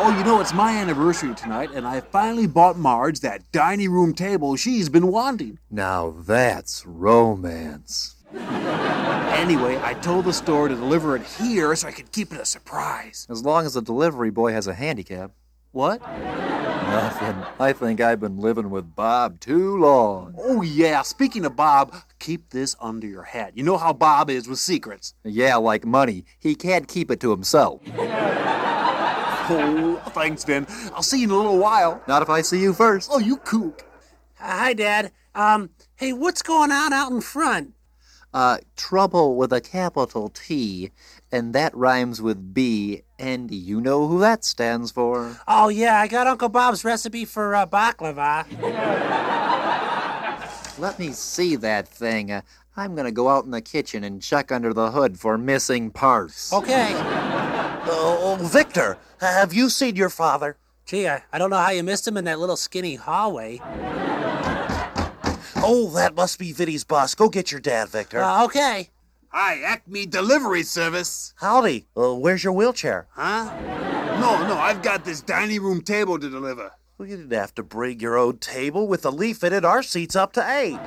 Oh, 0.00 0.16
you 0.16 0.22
know, 0.22 0.40
it's 0.40 0.54
my 0.54 0.76
anniversary 0.76 1.34
tonight, 1.34 1.70
and 1.74 1.84
I 1.84 2.00
finally 2.00 2.46
bought 2.46 2.78
Marge 2.78 3.18
that 3.20 3.50
dining 3.50 3.90
room 3.90 4.14
table 4.14 4.54
she's 4.54 4.88
been 4.88 5.08
wanting. 5.08 5.58
Now 5.72 6.14
that's 6.16 6.86
romance. 6.86 8.14
Anyway, 8.32 9.76
I 9.82 9.94
told 9.94 10.26
the 10.26 10.32
store 10.32 10.68
to 10.68 10.76
deliver 10.76 11.16
it 11.16 11.22
here 11.22 11.74
so 11.74 11.88
I 11.88 11.90
could 11.90 12.12
keep 12.12 12.32
it 12.32 12.40
a 12.40 12.44
surprise. 12.44 13.26
As 13.28 13.42
long 13.44 13.66
as 13.66 13.74
the 13.74 13.82
delivery 13.82 14.30
boy 14.30 14.52
has 14.52 14.68
a 14.68 14.74
handicap. 14.74 15.32
What? 15.72 16.00
Nothing. 16.00 17.34
I 17.58 17.72
think 17.72 18.00
I've 18.00 18.20
been 18.20 18.38
living 18.38 18.70
with 18.70 18.94
Bob 18.94 19.40
too 19.40 19.76
long. 19.78 20.34
Oh, 20.38 20.62
yeah. 20.62 21.02
Speaking 21.02 21.44
of 21.44 21.56
Bob, 21.56 21.92
keep 22.20 22.50
this 22.50 22.76
under 22.80 23.06
your 23.06 23.24
hat. 23.24 23.56
You 23.56 23.64
know 23.64 23.76
how 23.76 23.92
Bob 23.92 24.30
is 24.30 24.48
with 24.48 24.60
secrets. 24.60 25.14
Yeah, 25.24 25.56
like 25.56 25.84
money. 25.84 26.24
He 26.38 26.54
can't 26.54 26.86
keep 26.86 27.10
it 27.10 27.20
to 27.20 27.30
himself. 27.32 27.82
Oh, 29.50 30.02
thanks, 30.10 30.44
Vin. 30.44 30.66
I'll 30.94 31.02
see 31.02 31.18
you 31.18 31.24
in 31.24 31.30
a 31.30 31.36
little 31.36 31.58
while. 31.58 32.02
Not 32.06 32.22
if 32.22 32.30
I 32.30 32.42
see 32.42 32.60
you 32.60 32.72
first. 32.72 33.10
Oh, 33.12 33.18
you 33.18 33.38
kook. 33.38 33.84
Hi, 34.38 34.74
Dad. 34.74 35.12
Um, 35.34 35.70
hey, 35.96 36.12
what's 36.12 36.42
going 36.42 36.72
on 36.72 36.92
out 36.92 37.10
in 37.10 37.20
front? 37.20 37.74
Uh, 38.32 38.58
trouble 38.76 39.36
with 39.36 39.52
a 39.52 39.60
capital 39.60 40.28
T, 40.28 40.90
and 41.32 41.54
that 41.54 41.74
rhymes 41.74 42.20
with 42.20 42.52
B, 42.52 43.02
and 43.18 43.50
you 43.50 43.80
know 43.80 44.06
who 44.06 44.20
that 44.20 44.44
stands 44.44 44.90
for. 44.90 45.38
Oh, 45.48 45.70
yeah, 45.70 45.98
I 45.98 46.08
got 46.08 46.26
Uncle 46.26 46.50
Bob's 46.50 46.84
recipe 46.84 47.24
for 47.24 47.54
uh, 47.54 47.66
baklava. 47.66 48.44
Let 50.78 50.98
me 50.98 51.12
see 51.12 51.56
that 51.56 51.88
thing. 51.88 52.30
Uh, 52.30 52.42
I'm 52.76 52.94
gonna 52.94 53.10
go 53.10 53.28
out 53.28 53.44
in 53.44 53.50
the 53.50 53.62
kitchen 53.62 54.04
and 54.04 54.22
check 54.22 54.52
under 54.52 54.72
the 54.72 54.92
hood 54.92 55.18
for 55.18 55.36
missing 55.36 55.90
parts. 55.90 56.52
Okay. 56.52 56.92
Oh, 57.90 58.36
Victor, 58.40 58.98
have 59.20 59.52
you 59.52 59.70
seen 59.70 59.96
your 59.96 60.10
father? 60.10 60.56
Gee, 60.84 61.08
I, 61.08 61.22
I 61.32 61.38
don't 61.38 61.50
know 61.50 61.56
how 61.56 61.70
you 61.70 61.82
missed 61.82 62.06
him 62.06 62.16
in 62.16 62.24
that 62.24 62.38
little 62.38 62.56
skinny 62.56 62.96
hallway. 62.96 63.60
Oh, 65.60 65.90
that 65.94 66.14
must 66.14 66.38
be 66.38 66.52
Vinny's 66.52 66.84
boss. 66.84 67.14
Go 67.14 67.28
get 67.28 67.50
your 67.50 67.60
dad, 67.60 67.88
Victor. 67.88 68.20
Uh, 68.20 68.44
okay. 68.44 68.90
Hi, 69.28 69.60
Acme 69.60 70.06
Delivery 70.06 70.62
Service. 70.62 71.34
Howdy. 71.36 71.86
Uh, 71.96 72.14
where's 72.14 72.44
your 72.44 72.52
wheelchair? 72.52 73.06
Huh? 73.10 73.54
No, 74.20 74.46
no, 74.48 74.56
I've 74.56 74.82
got 74.82 75.04
this 75.04 75.20
dining 75.20 75.62
room 75.62 75.82
table 75.82 76.18
to 76.18 76.30
deliver. 76.30 76.72
Well, 76.96 77.08
you 77.08 77.16
didn't 77.16 77.32
have 77.32 77.54
to 77.56 77.62
bring 77.62 78.00
your 78.00 78.16
own 78.16 78.38
table. 78.38 78.88
With 78.88 79.02
the 79.02 79.12
leaf 79.12 79.44
in 79.44 79.52
it, 79.52 79.64
our 79.64 79.82
seat's 79.82 80.16
up 80.16 80.32
to 80.34 80.50
eight. 80.58 80.78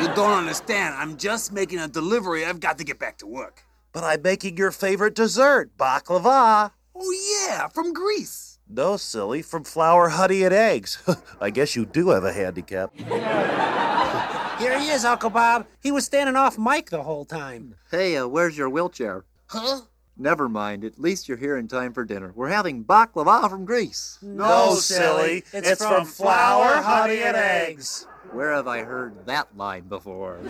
You 0.00 0.14
don't 0.14 0.38
understand. 0.38 0.94
I'm 0.94 1.16
just 1.16 1.52
making 1.52 1.78
a 1.78 1.88
delivery. 1.88 2.44
I've 2.44 2.60
got 2.60 2.78
to 2.78 2.84
get 2.84 2.98
back 2.98 3.18
to 3.18 3.26
work. 3.26 3.62
But 3.96 4.04
I'm 4.04 4.20
making 4.20 4.58
your 4.58 4.72
favorite 4.72 5.14
dessert, 5.14 5.70
baklava. 5.78 6.72
Oh, 6.94 7.46
yeah, 7.48 7.68
from 7.68 7.94
Greece. 7.94 8.58
No, 8.68 8.98
silly, 8.98 9.40
from 9.40 9.64
flour, 9.64 10.10
honey, 10.10 10.42
and 10.42 10.52
eggs. 10.52 11.02
I 11.40 11.48
guess 11.48 11.74
you 11.74 11.86
do 11.86 12.10
have 12.10 12.22
a 12.22 12.30
handicap. 12.30 12.94
Here 14.58 14.78
he 14.78 14.88
is, 14.90 15.06
Uncle 15.06 15.30
Bob. 15.30 15.66
He 15.82 15.90
was 15.90 16.04
standing 16.04 16.36
off 16.36 16.58
mic 16.58 16.90
the 16.90 17.04
whole 17.04 17.24
time. 17.24 17.76
Hey, 17.90 18.18
uh, 18.18 18.26
where's 18.26 18.58
your 18.58 18.68
wheelchair? 18.68 19.24
Huh? 19.46 19.80
Never 20.18 20.46
mind. 20.46 20.84
At 20.84 21.00
least 21.00 21.26
you're 21.26 21.38
here 21.38 21.56
in 21.56 21.66
time 21.66 21.94
for 21.94 22.04
dinner. 22.04 22.32
We're 22.34 22.50
having 22.50 22.84
baklava 22.84 23.48
from 23.48 23.64
Greece. 23.64 24.18
No, 24.20 24.74
silly. 24.74 25.42
It's, 25.54 25.82
from, 25.82 26.04
flour, 26.04 26.82
honey, 26.82 27.22
and 27.22 27.34
eggs. 27.34 28.06
Where 28.32 28.52
have 28.52 28.68
I 28.68 28.82
heard 28.82 29.24
that 29.24 29.56
line 29.56 29.84
before? 29.88 30.38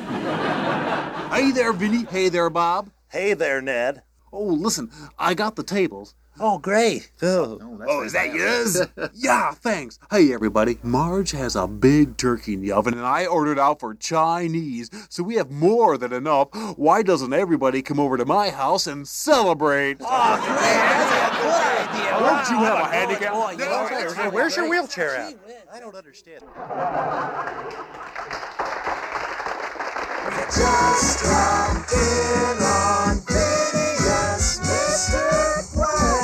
Hey 1.27 1.51
there, 1.51 1.73
Vinny. 1.73 2.05
Hey 2.05 2.29
there, 2.29 2.49
Bob. 2.49 2.91
Hey 3.17 3.33
there, 3.33 3.63
Ned. 3.63 4.03
Oh, 4.31 4.45
listen, 4.45 4.91
I 5.19 5.33
got 5.33 5.57
the 5.57 5.63
tables. 5.63 6.15
Oh, 6.39 6.59
great. 6.59 7.11
Oh, 7.23 7.59
Oh, 7.63 7.81
oh 7.89 8.03
is 8.05 8.13
that 8.13 8.35
yours? 8.35 8.79
Yeah, 9.15 9.53
thanks. 9.53 9.99
Hey, 10.11 10.35
everybody. 10.35 10.79
Marge 10.83 11.31
has 11.31 11.57
a 11.57 11.67
big 11.67 12.19
turkey 12.19 12.53
in 12.53 12.61
the 12.61 12.73
oven, 12.73 12.93
and 12.93 13.07
I 13.07 13.25
ordered 13.25 13.59
out 13.59 13.81
for 13.81 13.95
Chinese, 13.95 14.91
so 15.09 15.23
we 15.23 15.37
have 15.37 15.51
more 15.51 15.97
than 15.97 16.13
enough. 16.13 16.49
Why 16.77 17.03
doesn't 17.03 17.33
everybody 17.33 17.81
come 17.81 17.99
over 17.99 18.19
to 18.19 18.27
my 18.27 18.51
house 18.51 18.87
and 18.87 19.09
celebrate? 19.09 19.97
Oh, 20.03 20.37
great. 20.37 20.59
That's 20.59 21.33
a 21.33 21.41
good 21.41 21.97
idea. 21.97 22.11
Don't 22.21 22.51
you 22.51 22.67
have 22.67 22.87
a 22.87 22.93
handicap? 22.93 23.33
Boy, 23.33 23.51
you 23.53 23.59
know, 23.61 23.89
that's 23.89 24.13
Hey, 24.13 24.29
where's 24.29 24.57
your 24.59 24.69
wheelchair 24.69 25.17
at? 25.17 25.35
I 25.73 25.81
don't 25.81 25.95
understand. 25.95 26.43
Just 30.37 31.25
in 31.25 32.59
on 32.63 33.17
Phineas, 33.21 34.61
Mr. 34.61 35.75
Quack. 35.75 36.17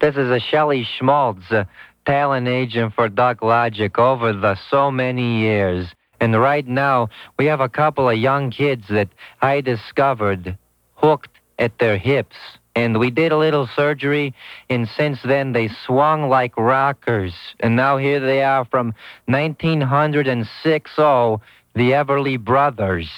This 0.00 0.16
is 0.16 0.30
a 0.30 0.40
Shelley 0.40 0.84
Schmaltz, 0.84 1.50
a 1.50 1.68
talent 2.06 2.48
agent 2.48 2.94
for 2.94 3.10
Duck 3.10 3.42
Logic 3.42 3.98
over 3.98 4.32
the 4.32 4.56
so 4.70 4.90
many 4.90 5.40
years. 5.40 5.86
And 6.20 6.40
right 6.40 6.66
now, 6.66 7.10
we 7.38 7.44
have 7.46 7.60
a 7.60 7.68
couple 7.68 8.08
of 8.08 8.16
young 8.16 8.50
kids 8.50 8.84
that 8.88 9.10
I 9.42 9.60
discovered 9.60 10.56
hooked 10.94 11.38
at 11.58 11.78
their 11.78 11.98
hips. 11.98 12.36
And 12.76 12.98
we 12.98 13.10
did 13.10 13.32
a 13.32 13.38
little 13.38 13.66
surgery, 13.74 14.34
and 14.68 14.86
since 14.86 15.18
then 15.22 15.52
they 15.54 15.68
swung 15.86 16.28
like 16.28 16.54
rockers. 16.58 17.32
And 17.60 17.74
now 17.74 17.96
here 17.96 18.20
they 18.20 18.42
are 18.42 18.66
from 18.66 18.94
1906, 19.24 20.90
oh, 20.98 21.40
the 21.74 21.92
Everly 21.92 22.38
Brothers. 22.38 23.08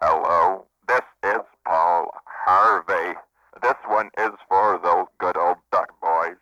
Hello, 0.00 0.64
this 0.86 1.00
is 1.24 1.40
Paul 1.66 2.14
Harvey. 2.24 3.18
This 3.60 3.74
one 3.88 4.10
is 4.16 4.30
for 4.48 4.78
those 4.84 5.06
good 5.18 5.36
old 5.36 5.56
duck 5.72 5.92
boys. 6.00 6.36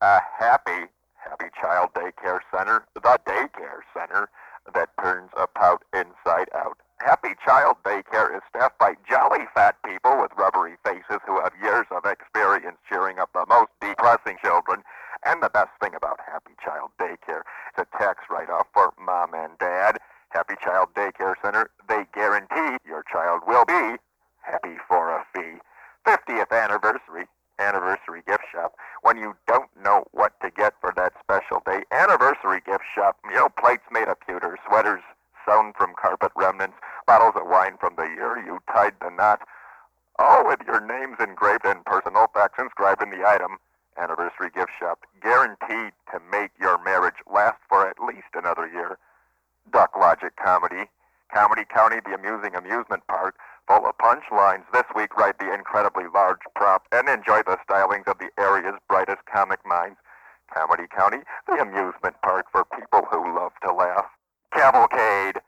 A 0.00 0.18
happy, 0.40 0.86
happy 1.14 1.50
child 1.60 1.90
daycare 1.94 2.40
center, 2.52 2.84
the 2.94 3.00
daycare 3.00 3.82
center 3.94 4.28
that 4.74 4.90
turns 5.00 5.30
a 5.36 5.46
pout 5.46 5.82
inside 5.92 6.48
out. 6.54 6.78
Happy 7.00 7.30
Child 7.44 7.76
Daycare 7.84 8.36
is 8.36 8.42
staffed 8.48 8.78
by 8.78 8.94
jolly 9.08 9.46
fat 9.54 9.74
people 9.84 10.20
with 10.20 10.32
rubbery 10.36 10.76
faces 10.84 11.20
who 11.26 11.40
have 11.40 11.52
years 11.62 11.86
of 11.90 12.04
experience 12.04 12.76
cheering 12.88 13.18
up 13.18 13.30
the 13.32 13.46
most 13.48 13.70
depressing 13.80 14.36
children. 14.42 14.82
And 15.24 15.42
the 15.42 15.48
best 15.48 15.70
thing 15.80 15.94
about 15.94 16.20
Happy 16.26 16.52
Child 16.62 16.90
Daycare 17.00 17.42
is 17.72 17.84
a 17.84 17.98
tax 17.98 18.24
write-off 18.30 18.66
for 18.72 18.92
mom 19.00 19.34
and 19.34 19.58
dad. 19.58 19.98
Happy 20.28 20.54
Child 20.62 20.90
Daycare 20.94 21.34
Center, 21.42 21.70
they 21.88 22.04
guarantee 22.14 22.76
your 22.86 23.02
child 23.10 23.42
will 23.46 23.64
be 23.64 23.96
happy 24.42 24.76
for 24.86 25.10
a 25.10 25.24
fee. 25.34 25.58
50th 26.06 26.52
anniversary, 26.52 27.26
anniversary 27.60 28.22
gift 28.26 28.44
shop. 28.52 28.74
When 29.02 29.18
you 29.18 29.36
don't 29.46 29.70
know 29.82 30.04
what 30.12 30.32
to 30.40 30.50
get 30.50 30.74
for 30.80 30.92
that 30.96 31.12
special 31.22 31.62
day, 31.64 31.82
anniversary 31.92 32.60
gift 32.64 32.84
shop. 32.94 33.18
You 33.24 33.36
know, 33.36 33.48
plates 33.48 33.84
made 33.92 34.08
of 34.08 34.18
pewter, 34.20 34.58
sweaters 34.66 35.02
sewn 35.46 35.72
from 35.76 35.94
carpet 36.00 36.32
remnants, 36.36 36.76
bottles 37.06 37.34
of 37.36 37.48
wine 37.48 37.76
from 37.78 37.94
the 37.96 38.04
year 38.04 38.42
you 38.44 38.60
tied 38.72 38.94
the 39.00 39.10
knot. 39.10 39.40
All 40.18 40.46
with 40.46 40.60
your 40.66 40.80
names 40.80 41.16
engraved 41.20 41.64
and 41.64 41.84
personal 41.84 42.26
facts 42.34 42.58
inscribed 42.58 43.02
in 43.02 43.10
the 43.10 43.26
item. 43.26 43.58
Anniversary 43.96 44.50
gift 44.54 44.70
shop, 44.78 45.00
guaranteed 45.22 45.92
to 46.12 46.20
make 46.30 46.50
your 46.60 46.82
marriage 46.82 47.20
last 47.32 47.58
for 47.68 47.88
at 47.88 48.00
least 48.00 48.28
another 48.34 48.66
year. 48.66 48.98
Duck 49.72 49.96
Logic 49.98 50.32
Comedy. 50.36 50.88
Comedy 51.32 51.62
County, 51.64 51.96
the 52.04 52.14
amusing 52.14 52.54
amusement 52.56 53.06
park, 53.06 53.36
full 53.68 53.86
of 53.86 53.96
punchlines. 53.98 54.64
This 54.72 54.84
week, 54.96 55.16
write 55.16 55.38
the 55.38 55.52
incredibly 55.80 56.10
large 56.12 56.40
prop 56.54 56.86
and 56.92 57.08
enjoy 57.08 57.40
the 57.46 57.56
stylings 57.66 58.06
of 58.06 58.18
the 58.18 58.28
area's 58.38 58.78
brightest 58.86 59.20
comic 59.32 59.60
minds. 59.64 59.96
Comedy 60.52 60.82
County, 60.94 61.18
the 61.46 61.54
amusement 61.54 62.14
park 62.22 62.44
for 62.52 62.66
people 62.78 63.06
who 63.10 63.34
love 63.34 63.52
to 63.62 63.72
laugh. 63.72 64.04
Cavalcade. 64.52 65.40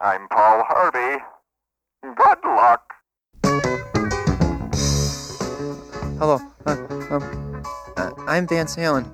I'm 0.00 0.28
Paul 0.28 0.62
Harvey. 0.64 1.24
Good 2.02 2.38
luck. 2.44 2.92
Hello, 6.20 6.38
uh, 6.66 6.76
um, 7.10 7.62
uh, 7.96 8.10
I'm 8.28 8.46
Van 8.46 8.68
Salen, 8.68 9.10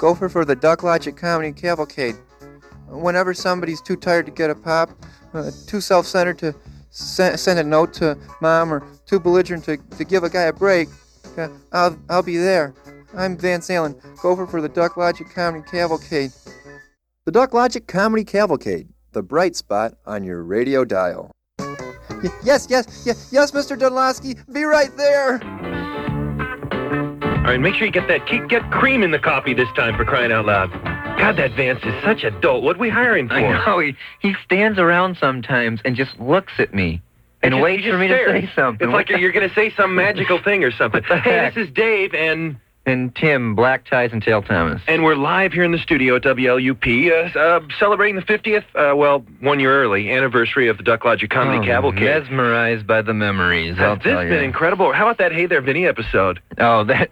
gopher 0.00 0.28
for 0.28 0.44
the 0.44 0.56
Duck 0.56 0.82
Logic 0.82 1.16
Comedy 1.16 1.52
Cavalcade. 1.52 2.16
Whenever 2.88 3.32
somebody's 3.32 3.80
too 3.80 3.96
tired 3.96 4.26
to 4.26 4.32
get 4.32 4.50
a 4.50 4.56
pop, 4.56 4.90
uh, 5.34 5.52
too 5.68 5.80
self-centered 5.80 6.38
to 6.38 6.54
se- 6.90 7.36
send 7.36 7.58
a 7.58 7.64
note 7.64 7.92
to 7.94 8.16
mom, 8.40 8.72
or 8.72 8.86
too 9.06 9.18
belligerent 9.20 9.64
to, 9.64 9.76
to 9.76 10.04
give 10.04 10.22
a 10.24 10.30
guy 10.30 10.42
a 10.42 10.52
break, 10.52 10.88
uh, 11.38 11.48
I'll, 11.72 11.98
I'll 12.08 12.22
be 12.22 12.36
there. 12.36 12.74
I'm 13.16 13.36
Van 13.36 13.60
Salen, 13.60 14.00
gopher 14.22 14.46
for 14.46 14.60
the 14.60 14.68
Duck 14.68 14.96
Logic 14.96 15.26
Comedy 15.34 15.64
Cavalcade. 15.68 16.32
The 17.24 17.32
Duck 17.32 17.52
Logic 17.52 17.86
Comedy 17.86 18.24
Cavalcade, 18.24 18.88
the 19.12 19.22
bright 19.22 19.56
spot 19.56 19.94
on 20.06 20.22
your 20.24 20.42
radio 20.42 20.84
dial. 20.84 21.30
Y- 21.58 22.30
yes, 22.44 22.66
yes, 22.70 23.02
yes, 23.04 23.30
yes, 23.32 23.50
Mr. 23.52 23.78
Dudlowski, 23.78 24.38
be 24.52 24.64
right 24.64 24.96
there. 24.96 25.40
All 27.40 27.46
right, 27.46 27.60
make 27.60 27.74
sure 27.74 27.86
you 27.86 27.92
get 27.92 28.06
that. 28.08 28.26
Keep, 28.26 28.48
get 28.48 28.70
cream 28.70 29.02
in 29.02 29.10
the 29.10 29.18
coffee 29.18 29.54
this 29.54 29.68
time 29.74 29.96
for 29.96 30.04
crying 30.04 30.30
out 30.30 30.46
loud. 30.46 30.70
God, 31.20 31.36
that 31.36 31.52
Vance 31.52 31.80
is 31.84 32.02
such 32.04 32.24
a 32.24 32.30
dolt. 32.30 32.62
What 32.62 32.78
we 32.78 32.88
hire 32.88 33.16
him 33.16 33.28
for? 33.28 33.34
I 33.34 33.64
know. 33.66 33.78
He, 33.78 33.96
he 34.20 34.34
stands 34.44 34.78
around 34.78 35.16
sometimes 35.18 35.80
and 35.84 35.94
just 35.96 36.18
looks 36.18 36.52
at 36.58 36.74
me 36.74 37.02
and 37.42 37.60
waits 37.60 37.86
for 37.86 37.96
me 37.98 38.08
just 38.08 38.24
to 38.24 38.32
say 38.42 38.50
something. 38.54 38.88
It's 38.88 38.92
like 38.92 39.08
What 39.08 39.14
the- 39.16 39.20
you're 39.20 39.32
going 39.32 39.48
to 39.48 39.54
say 39.54 39.72
some 39.76 39.94
magical 39.94 40.42
thing 40.42 40.64
or 40.64 40.70
something. 40.70 41.02
Hey, 41.04 41.18
heck? 41.18 41.54
this 41.54 41.66
is 41.68 41.72
Dave, 41.74 42.14
and 42.14 42.56
and 42.90 43.14
Tim, 43.14 43.54
Black 43.54 43.86
Ties 43.88 44.10
and 44.12 44.22
Tail 44.22 44.42
Thomas. 44.42 44.82
and 44.88 45.02
we're 45.04 45.14
live 45.14 45.52
here 45.52 45.62
in 45.64 45.72
the 45.72 45.78
studio 45.78 46.16
at 46.16 46.22
WLUP, 46.22 47.10
uh, 47.34 47.38
uh, 47.38 47.60
celebrating 47.78 48.16
the 48.16 48.22
50th, 48.22 48.64
uh, 48.74 48.94
well, 48.96 49.24
one 49.40 49.60
year 49.60 49.82
early 49.82 50.10
anniversary 50.10 50.68
of 50.68 50.76
the 50.76 50.82
Duck 50.82 51.04
Logic 51.04 51.30
Comedy 51.30 51.58
Oh, 51.58 51.64
Cavalcade. 51.64 52.02
Mesmerized 52.24 52.86
by 52.86 53.00
the 53.02 53.14
memories. 53.14 53.76
I'll 53.78 53.94
Has 53.94 54.04
this 54.04 54.14
been 54.14 54.32
you. 54.32 54.38
incredible? 54.40 54.92
How 54.92 55.04
about 55.06 55.18
that 55.18 55.32
Hey 55.32 55.46
There 55.46 55.60
Vinny 55.60 55.86
episode? 55.86 56.40
Oh, 56.58 56.84
that 56.84 57.10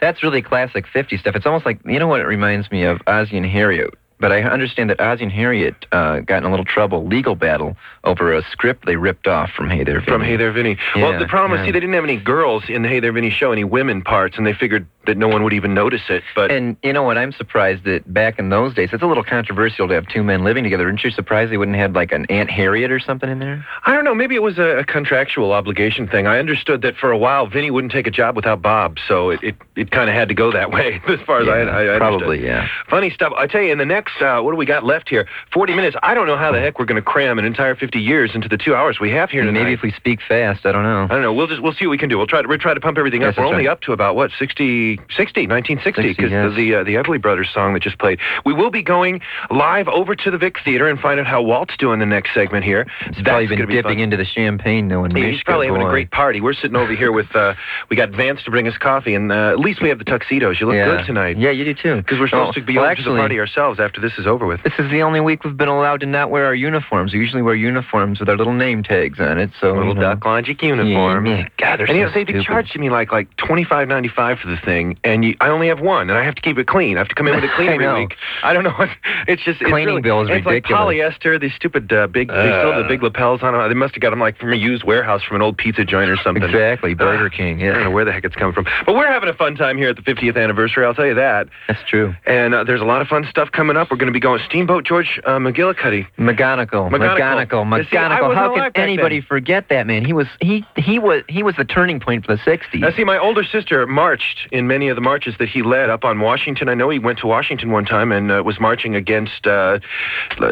that's 0.00 0.22
really 0.22 0.42
classic 0.42 0.86
50 0.86 1.16
stuff. 1.18 1.36
It's 1.36 1.46
almost 1.46 1.64
like 1.64 1.80
you 1.86 1.98
know 1.98 2.08
what 2.08 2.20
it 2.20 2.26
reminds 2.26 2.70
me 2.70 2.82
of 2.82 3.00
Ozzie 3.06 3.36
and 3.36 3.46
Harriet. 3.46 3.94
But 4.20 4.32
I 4.32 4.42
understand 4.42 4.90
that 4.90 5.00
Ozzie 5.00 5.24
and 5.24 5.32
Harriet 5.32 5.86
uh, 5.92 6.20
got 6.20 6.38
in 6.38 6.44
a 6.44 6.50
little 6.50 6.64
trouble, 6.64 7.06
legal 7.06 7.34
battle, 7.34 7.76
over 8.04 8.32
a 8.32 8.42
script 8.50 8.86
they 8.86 8.96
ripped 8.96 9.26
off 9.26 9.50
from 9.50 9.70
Hey 9.70 9.82
There 9.84 10.00
Vinny. 10.00 10.06
From 10.06 10.22
Hey 10.22 10.36
There 10.36 10.52
Vinny. 10.52 10.76
well, 10.96 11.18
the 11.18 11.26
problem 11.26 11.58
yeah. 11.58 11.62
is, 11.62 11.68
see, 11.68 11.72
they 11.72 11.80
didn't 11.80 11.94
have 11.94 12.04
any 12.04 12.18
girls 12.18 12.64
in 12.68 12.82
the 12.82 12.88
Hey 12.88 13.00
There 13.00 13.12
Vinny 13.12 13.30
show, 13.30 13.52
any 13.52 13.64
women 13.64 14.02
parts, 14.02 14.36
and 14.36 14.46
they 14.46 14.52
figured 14.54 14.86
that 15.06 15.16
no 15.16 15.28
one 15.28 15.42
would 15.42 15.54
even 15.54 15.72
notice 15.72 16.02
it. 16.10 16.22
But 16.34 16.50
And 16.50 16.76
you 16.82 16.92
know 16.92 17.02
what? 17.02 17.16
I'm 17.16 17.32
surprised 17.32 17.84
that 17.84 18.12
back 18.12 18.38
in 18.38 18.50
those 18.50 18.74
days, 18.74 18.90
it's 18.92 19.02
a 19.02 19.06
little 19.06 19.24
controversial 19.24 19.88
to 19.88 19.94
have 19.94 20.06
two 20.06 20.22
men 20.22 20.44
living 20.44 20.62
together. 20.62 20.84
Aren't 20.84 21.02
you 21.02 21.10
surprised 21.10 21.50
they 21.50 21.56
wouldn't 21.56 21.78
have 21.78 21.92
like 21.92 22.12
an 22.12 22.26
Aunt 22.28 22.50
Harriet 22.50 22.92
or 22.92 23.00
something 23.00 23.30
in 23.30 23.38
there? 23.38 23.66
I 23.86 23.94
don't 23.94 24.04
know. 24.04 24.14
Maybe 24.14 24.34
it 24.34 24.42
was 24.42 24.58
a, 24.58 24.78
a 24.78 24.84
contractual 24.84 25.52
obligation 25.52 26.06
thing. 26.06 26.26
I 26.26 26.38
understood 26.38 26.82
that 26.82 26.96
for 26.96 27.10
a 27.10 27.18
while, 27.18 27.46
Vinny 27.46 27.70
wouldn't 27.70 27.92
take 27.92 28.06
a 28.06 28.10
job 28.10 28.36
without 28.36 28.60
Bob, 28.60 28.98
so 29.08 29.30
it, 29.30 29.42
it, 29.42 29.56
it 29.74 29.90
kind 29.90 30.10
of 30.10 30.14
had 30.14 30.28
to 30.28 30.34
go 30.34 30.52
that 30.52 30.70
way 30.70 31.00
as 31.08 31.18
far 31.20 31.40
as 31.40 31.48
I, 31.48 31.60
I, 31.62 31.94
I 31.94 31.98
probably, 31.98 32.38
understood. 32.38 32.44
yeah. 32.44 32.68
Funny 32.90 33.10
stuff. 33.10 33.32
I 33.36 33.46
tell 33.46 33.62
you, 33.62 33.72
in 33.72 33.78
the 33.78 33.86
next, 33.86 34.09
uh, 34.20 34.40
what 34.40 34.50
do 34.52 34.56
we 34.56 34.66
got 34.66 34.84
left 34.84 35.08
here? 35.08 35.26
40 35.52 35.74
minutes. 35.74 35.96
I 36.02 36.14
don't 36.14 36.26
know 36.26 36.36
how 36.36 36.52
the 36.52 36.60
heck 36.60 36.78
we're 36.78 36.84
going 36.84 37.00
to 37.00 37.06
cram 37.06 37.38
an 37.38 37.44
entire 37.44 37.74
50 37.74 37.98
years 37.98 38.30
into 38.34 38.48
the 38.48 38.56
two 38.56 38.74
hours 38.74 38.98
we 39.00 39.10
have 39.10 39.30
here 39.30 39.42
tonight. 39.44 39.60
Maybe 39.60 39.72
if 39.74 39.82
we 39.82 39.92
speak 39.92 40.20
fast, 40.26 40.64
I 40.66 40.72
don't 40.72 40.82
know. 40.84 41.04
I 41.04 41.08
don't 41.08 41.22
know. 41.22 41.32
We'll 41.32 41.46
just 41.46 41.62
we'll 41.62 41.72
see 41.74 41.86
what 41.86 41.92
we 41.92 41.98
can 41.98 42.08
do. 42.08 42.18
We'll 42.18 42.26
try 42.26 42.42
to 42.42 42.48
we'll 42.48 42.58
try 42.58 42.74
to 42.74 42.80
pump 42.80 42.98
everything 42.98 43.22
Yes, 43.22 43.32
up. 43.32 43.38
We're 43.38 43.46
only 43.46 43.66
right. 43.66 43.72
up 43.72 43.80
to 43.82 43.92
about 43.92 44.16
what 44.16 44.30
60 44.38 44.96
60 45.16 45.46
1960 45.46 46.02
because 46.14 46.30
yes. 46.30 46.54
the 46.56 46.74
uh, 46.76 46.84
the 46.84 46.94
Everly 46.94 47.20
Brothers 47.20 47.48
song 47.52 47.74
that 47.74 47.82
just 47.82 47.98
played. 47.98 48.18
We 48.44 48.52
will 48.54 48.70
be 48.70 48.82
going 48.82 49.20
live 49.50 49.88
over 49.88 50.14
to 50.16 50.30
the 50.30 50.38
Vic 50.38 50.56
Theater 50.64 50.88
and 50.88 50.98
find 51.00 51.20
out 51.20 51.26
how 51.26 51.42
Walt's 51.42 51.76
doing 51.78 51.98
the 52.00 52.06
next 52.06 52.34
segment 52.34 52.64
here. 52.64 52.86
He's 53.12 53.22
probably 53.22 53.46
been 53.46 53.66
be 53.66 53.74
dipping 53.74 54.00
into 54.00 54.16
the 54.16 54.24
champagne, 54.24 54.88
knowing 54.88 55.12
Mishka, 55.12 55.30
he's 55.30 55.42
probably 55.42 55.66
having 55.66 55.82
a 55.82 55.88
great 55.90 56.10
party. 56.10 56.40
We're 56.40 56.54
sitting 56.54 56.76
over 56.76 56.94
here 56.94 57.12
with 57.12 57.34
uh, 57.34 57.54
we 57.88 57.96
got 57.96 58.10
Vance 58.10 58.42
to 58.44 58.50
bring 58.50 58.66
us 58.68 58.76
coffee, 58.78 59.14
and 59.14 59.30
uh, 59.30 59.50
at 59.50 59.58
least 59.60 59.82
we 59.82 59.88
have 59.88 59.98
the 59.98 60.04
tuxedos. 60.04 60.60
You 60.60 60.66
look 60.66 60.76
Yeah. 60.76 60.96
good 60.96 61.06
tonight. 61.06 61.38
Yeah, 61.38 61.50
you 61.50 61.64
do 61.64 61.74
too. 61.74 61.96
Because 61.96 62.18
we're 62.18 62.28
supposed 62.28 62.56
Oh, 62.56 62.60
to 62.60 62.66
be 62.66 62.76
well, 62.76 62.86
over 62.86 62.94
to 62.94 63.02
the 63.02 63.16
party 63.16 63.38
ourselves 63.38 63.78
after 63.80 63.99
this 64.00 64.12
is 64.18 64.26
over 64.26 64.46
with. 64.46 64.62
This 64.62 64.72
is 64.78 64.90
the 64.90 65.02
only 65.02 65.20
week 65.20 65.44
we've 65.44 65.56
been 65.56 65.68
allowed 65.68 66.00
to 66.00 66.06
not 66.06 66.30
wear 66.30 66.46
our 66.46 66.54
uniforms. 66.54 67.12
We 67.12 67.18
usually 67.20 67.42
wear 67.42 67.54
uniforms 67.54 68.20
with 68.20 68.28
our 68.28 68.36
little 68.36 68.52
name 68.52 68.82
tags 68.82 69.20
on 69.20 69.38
it. 69.38 69.50
So 69.60 69.72
Little 69.72 69.88
you 69.88 69.94
know. 69.94 70.00
Duck 70.14 70.24
Logic 70.24 70.60
uniform. 70.62 71.26
Yeah, 71.26 71.36
yeah. 71.38 71.48
God, 71.58 71.78
they're 71.78 71.86
and 71.86 71.96
you 71.96 72.04
know, 72.04 72.10
they 72.12 72.24
stupid. 72.24 72.44
charged 72.44 72.78
me 72.78 72.90
like 72.90 73.12
like 73.12 73.34
twenty 73.36 73.64
five 73.64 73.88
ninety 73.88 74.08
five 74.08 74.38
for 74.38 74.48
the 74.48 74.56
thing, 74.64 74.98
and 75.04 75.24
you, 75.24 75.36
I 75.40 75.48
only 75.48 75.68
have 75.68 75.80
one, 75.80 76.08
and 76.10 76.18
I 76.18 76.24
have 76.24 76.34
to 76.34 76.42
keep 76.42 76.58
it 76.58 76.66
clean. 76.66 76.96
I 76.96 77.00
have 77.00 77.08
to 77.08 77.14
come 77.14 77.28
in 77.28 77.34
with 77.34 77.44
it 77.44 77.50
clean 77.56 77.68
every 77.70 77.92
week. 78.02 78.14
I 78.42 78.52
don't 78.52 78.64
know. 78.64 78.70
what 78.72 78.88
It's 79.28 79.42
just 79.44 79.60
it's 79.60 79.70
Cleaning 79.70 79.86
really, 79.86 80.02
bill 80.02 80.22
is 80.22 80.28
it's 80.30 80.44
ridiculous. 80.46 80.70
like 80.86 81.20
polyester. 81.20 81.40
These 81.40 81.54
stupid 81.54 81.92
uh, 81.92 82.06
big. 82.06 82.28
they 82.28 82.34
still 82.34 82.72
have 82.72 82.82
the 82.82 82.88
big 82.88 83.02
lapels 83.02 83.42
on 83.42 83.52
them. 83.52 83.68
They 83.68 83.74
must 83.74 83.94
have 83.94 84.00
got 84.02 84.10
them 84.10 84.20
like 84.20 84.38
from 84.38 84.52
a 84.52 84.56
used 84.56 84.84
warehouse 84.84 85.22
from 85.22 85.36
an 85.36 85.42
old 85.42 85.56
pizza 85.58 85.84
joint 85.84 86.10
or 86.10 86.16
something. 86.16 86.42
Exactly, 86.42 86.94
Burger 86.94 87.26
Ugh. 87.26 87.32
King. 87.32 87.62
I 87.62 87.66
don't 87.66 87.76
Yeah, 87.76 87.82
know 87.84 87.90
where 87.90 88.04
the 88.04 88.12
heck 88.12 88.24
it's 88.24 88.36
coming 88.36 88.54
from. 88.54 88.66
But 88.86 88.94
we're 88.94 89.06
having 89.10 89.28
a 89.28 89.34
fun 89.34 89.54
time 89.56 89.76
here 89.76 89.88
at 89.90 89.96
the 89.96 90.02
50th 90.02 90.36
anniversary, 90.42 90.84
I'll 90.84 90.94
tell 90.94 91.06
you 91.06 91.14
that. 91.14 91.48
that's 91.68 91.82
true. 91.88 92.14
And 92.26 92.54
uh, 92.54 92.64
there's 92.64 92.80
a 92.80 92.84
lot 92.84 93.00
of 93.02 93.08
fun 93.08 93.26
stuff 93.28 93.50
coming 93.52 93.76
up. 93.76 93.89
We're 93.90 93.96
going 93.96 94.06
to 94.06 94.12
be 94.12 94.20
going 94.20 94.40
Steamboat 94.46 94.84
George 94.84 95.20
uh, 95.26 95.30
McGillicuddy. 95.30 96.06
McGonagall, 96.16 96.90
McGonagall. 96.90 97.48
McGonagall, 97.66 97.90
see, 97.90 97.96
McGonagall. 97.96 98.34
How 98.36 98.70
can 98.70 98.82
anybody 98.84 99.20
forget 99.20 99.68
that 99.70 99.84
man? 99.88 100.04
He 100.04 100.12
was 100.12 100.28
he 100.40 100.64
he 100.76 101.00
was 101.00 101.24
he 101.28 101.42
was 101.42 101.56
the 101.56 101.64
turning 101.64 101.98
point 101.98 102.24
for 102.24 102.36
the 102.36 102.42
'60s. 102.42 102.78
Now, 102.78 102.90
see, 102.92 103.02
my 103.02 103.18
older 103.18 103.42
sister 103.42 103.88
marched 103.88 104.46
in 104.52 104.68
many 104.68 104.88
of 104.88 104.94
the 104.94 105.00
marches 105.00 105.34
that 105.40 105.48
he 105.48 105.62
led 105.62 105.90
up 105.90 106.04
on 106.04 106.20
Washington. 106.20 106.68
I 106.68 106.74
know 106.74 106.88
he 106.88 107.00
went 107.00 107.18
to 107.18 107.26
Washington 107.26 107.72
one 107.72 107.84
time 107.84 108.12
and 108.12 108.30
uh, 108.30 108.42
was 108.46 108.60
marching 108.60 108.94
against 108.94 109.48
uh, 109.48 109.80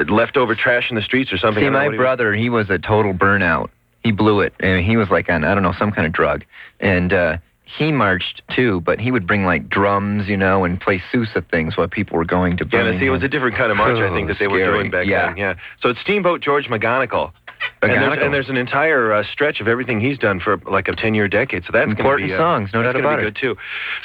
leftover 0.08 0.56
trash 0.56 0.90
in 0.90 0.96
the 0.96 1.02
streets 1.02 1.32
or 1.32 1.38
something. 1.38 1.62
See, 1.62 1.70
my 1.70 1.84
what 1.84 1.84
he 1.84 1.88
was- 1.90 1.96
brother, 1.98 2.34
he 2.34 2.50
was 2.50 2.68
a 2.70 2.78
total 2.78 3.14
burnout. 3.14 3.70
He 4.02 4.10
blew 4.12 4.40
it, 4.40 4.52
and 4.60 4.84
he 4.84 4.96
was 4.96 5.10
like 5.10 5.28
on 5.28 5.44
I 5.44 5.54
don't 5.54 5.62
know 5.62 5.74
some 5.78 5.92
kind 5.92 6.06
of 6.06 6.12
drug, 6.12 6.44
and 6.80 7.12
uh, 7.12 7.36
he 7.76 7.92
marched 7.92 8.42
too. 8.54 8.80
But 8.80 9.00
he 9.00 9.10
would 9.10 9.26
bring 9.26 9.44
like 9.44 9.68
drums, 9.68 10.28
you 10.28 10.36
know, 10.36 10.64
and 10.64 10.80
play 10.80 11.02
Sousa 11.12 11.42
things 11.50 11.76
while 11.76 11.88
people 11.88 12.16
were 12.16 12.24
going 12.24 12.56
to 12.58 12.64
Yeah, 12.64 12.70
Birmingham. 12.70 12.94
now, 12.94 13.00
see, 13.00 13.06
it 13.06 13.10
was 13.10 13.22
a 13.22 13.28
different 13.28 13.56
kind 13.56 13.70
of 13.70 13.76
march, 13.76 13.98
I 13.98 14.08
think, 14.14 14.24
Oh, 14.24 14.28
that 14.32 14.38
they 14.38 14.48
were 14.48 14.64
doing 14.64 14.90
back 14.90 15.06
Yeah. 15.06 15.26
then. 15.28 15.36
Yeah. 15.36 15.54
So 15.82 15.90
it's 15.90 16.00
Steamboat 16.00 16.40
George 16.40 16.66
McGonagall. 16.68 17.32
And 17.80 17.90
there's, 17.92 18.18
and 18.20 18.34
there's 18.34 18.48
an 18.48 18.56
entire 18.56 19.12
uh, 19.12 19.22
stretch 19.32 19.60
of 19.60 19.68
everything 19.68 20.00
he's 20.00 20.18
done 20.18 20.40
for 20.40 20.56
like 20.70 20.88
a 20.88 20.96
10 20.96 21.14
year 21.14 21.28
decade. 21.28 21.64
So 21.64 21.70
that's 21.72 21.86
gonna 21.86 21.98
Important 21.98 22.28
be, 22.28 22.34
uh, 22.34 22.38
songs, 22.38 22.70
no 22.74 22.82
doubt 22.82 22.96
about 22.96 23.18
be 23.18 23.22
it. 23.22 23.34
good 23.34 23.36
too. 23.40 23.56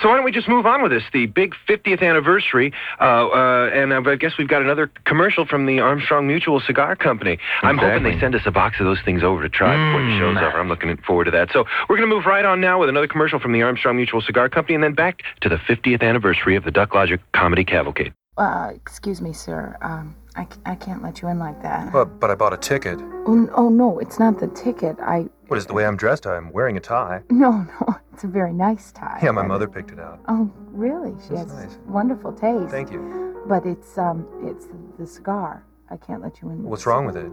So 0.01 0.09
why 0.09 0.15
don't 0.15 0.23
we 0.25 0.31
just 0.31 0.47
move 0.47 0.65
on 0.65 0.81
with 0.83 0.91
this? 0.91 1.03
The 1.11 1.25
big 1.25 1.55
50th 1.67 2.01
anniversary, 2.01 2.71
uh, 2.99 3.03
uh, 3.03 3.69
and 3.73 3.91
uh, 3.91 4.01
I 4.09 4.15
guess 4.15 4.33
we've 4.37 4.47
got 4.47 4.61
another 4.61 4.91
commercial 5.05 5.45
from 5.45 5.65
the 5.65 5.79
Armstrong 5.79 6.27
Mutual 6.27 6.59
Cigar 6.59 6.95
Company. 6.95 7.37
I'm 7.63 7.77
hoping 7.77 8.03
they 8.03 8.19
send 8.19 8.35
us 8.35 8.41
a 8.45 8.51
box 8.51 8.79
of 8.79 8.85
those 8.85 8.99
things 9.03 9.23
over 9.23 9.41
to 9.41 9.49
try 9.49 9.73
before 9.75 10.01
the 10.05 10.19
show's 10.19 10.37
Mm. 10.37 10.47
over. 10.47 10.59
I'm 10.59 10.69
looking 10.69 10.95
forward 10.97 11.25
to 11.25 11.31
that. 11.31 11.51
So 11.51 11.65
we're 11.89 11.97
going 11.97 12.07
to 12.09 12.15
move 12.15 12.25
right 12.25 12.45
on 12.45 12.61
now 12.61 12.79
with 12.79 12.89
another 12.89 13.07
commercial 13.07 13.39
from 13.39 13.53
the 13.53 13.61
Armstrong 13.63 13.95
Mutual 13.97 14.21
Cigar 14.21 14.49
Company, 14.49 14.75
and 14.75 14.83
then 14.83 14.93
back 14.93 15.23
to 15.41 15.49
the 15.49 15.57
50th 15.57 16.01
anniversary 16.03 16.55
of 16.55 16.63
the 16.63 16.71
Duck 16.71 16.93
Logic 16.93 17.19
Comedy 17.33 17.63
Cavalcade. 17.65 18.13
Uh, 18.37 18.71
excuse 18.75 19.21
me, 19.21 19.31
sir. 19.33 19.77
Um, 19.81 20.15
I, 20.35 20.45
c- 20.45 20.59
I 20.65 20.75
can't 20.75 21.03
let 21.03 21.21
you 21.21 21.27
in 21.27 21.37
like 21.39 21.61
that. 21.61 21.91
But, 21.93 22.19
but 22.19 22.31
I 22.31 22.35
bought 22.35 22.53
a 22.53 22.57
ticket. 22.57 22.99
Oh, 23.25 23.33
n- 23.33 23.49
oh, 23.55 23.69
no, 23.69 23.99
it's 23.99 24.17
not 24.19 24.39
the 24.39 24.47
ticket. 24.47 24.97
I. 24.99 25.27
What 25.47 25.57
is 25.57 25.65
the 25.67 25.73
way 25.73 25.85
I'm 25.85 25.95
dressed? 25.97 26.25
I'm 26.25 26.51
wearing 26.51 26.75
a 26.77 26.79
tie. 26.79 27.21
No, 27.29 27.51
no, 27.51 27.95
it's 28.11 28.23
a 28.23 28.27
very 28.27 28.53
nice 28.53 28.91
tie. 28.91 29.19
Yeah, 29.21 29.31
my 29.31 29.45
mother 29.45 29.67
picked 29.67 29.91
it 29.91 29.99
out. 29.99 30.19
Oh, 30.27 30.51
really? 30.71 31.13
She 31.23 31.35
That's 31.35 31.51
has 31.51 31.53
nice. 31.53 31.77
wonderful 31.85 32.33
taste. 32.33 32.71
Thank 32.71 32.91
you. 32.91 33.43
But 33.47 33.65
it's, 33.65 33.97
um, 33.97 34.25
it's 34.43 34.67
the 34.97 35.05
cigar. 35.05 35.63
I 35.91 35.97
can't 35.97 36.21
let 36.21 36.41
you 36.41 36.49
in. 36.49 36.63
What's 36.63 36.85
wrong 36.87 37.05
with 37.05 37.17
it? 37.17 37.31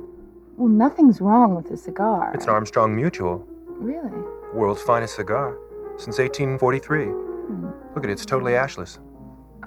Well, 0.56 0.68
nothing's 0.68 1.20
wrong 1.22 1.54
with 1.54 1.68
the 1.70 1.76
cigar. 1.78 2.32
It's 2.34 2.44
an 2.44 2.50
Armstrong 2.50 2.94
Mutual, 2.94 3.46
Really? 3.66 4.10
world's 4.52 4.82
finest 4.82 5.14
cigar, 5.16 5.56
since 5.96 6.18
1843. 6.18 7.04
Hmm. 7.06 7.66
Look 7.94 8.04
at 8.04 8.10
it, 8.10 8.12
it's 8.12 8.26
totally 8.26 8.52
ashless. 8.56 8.98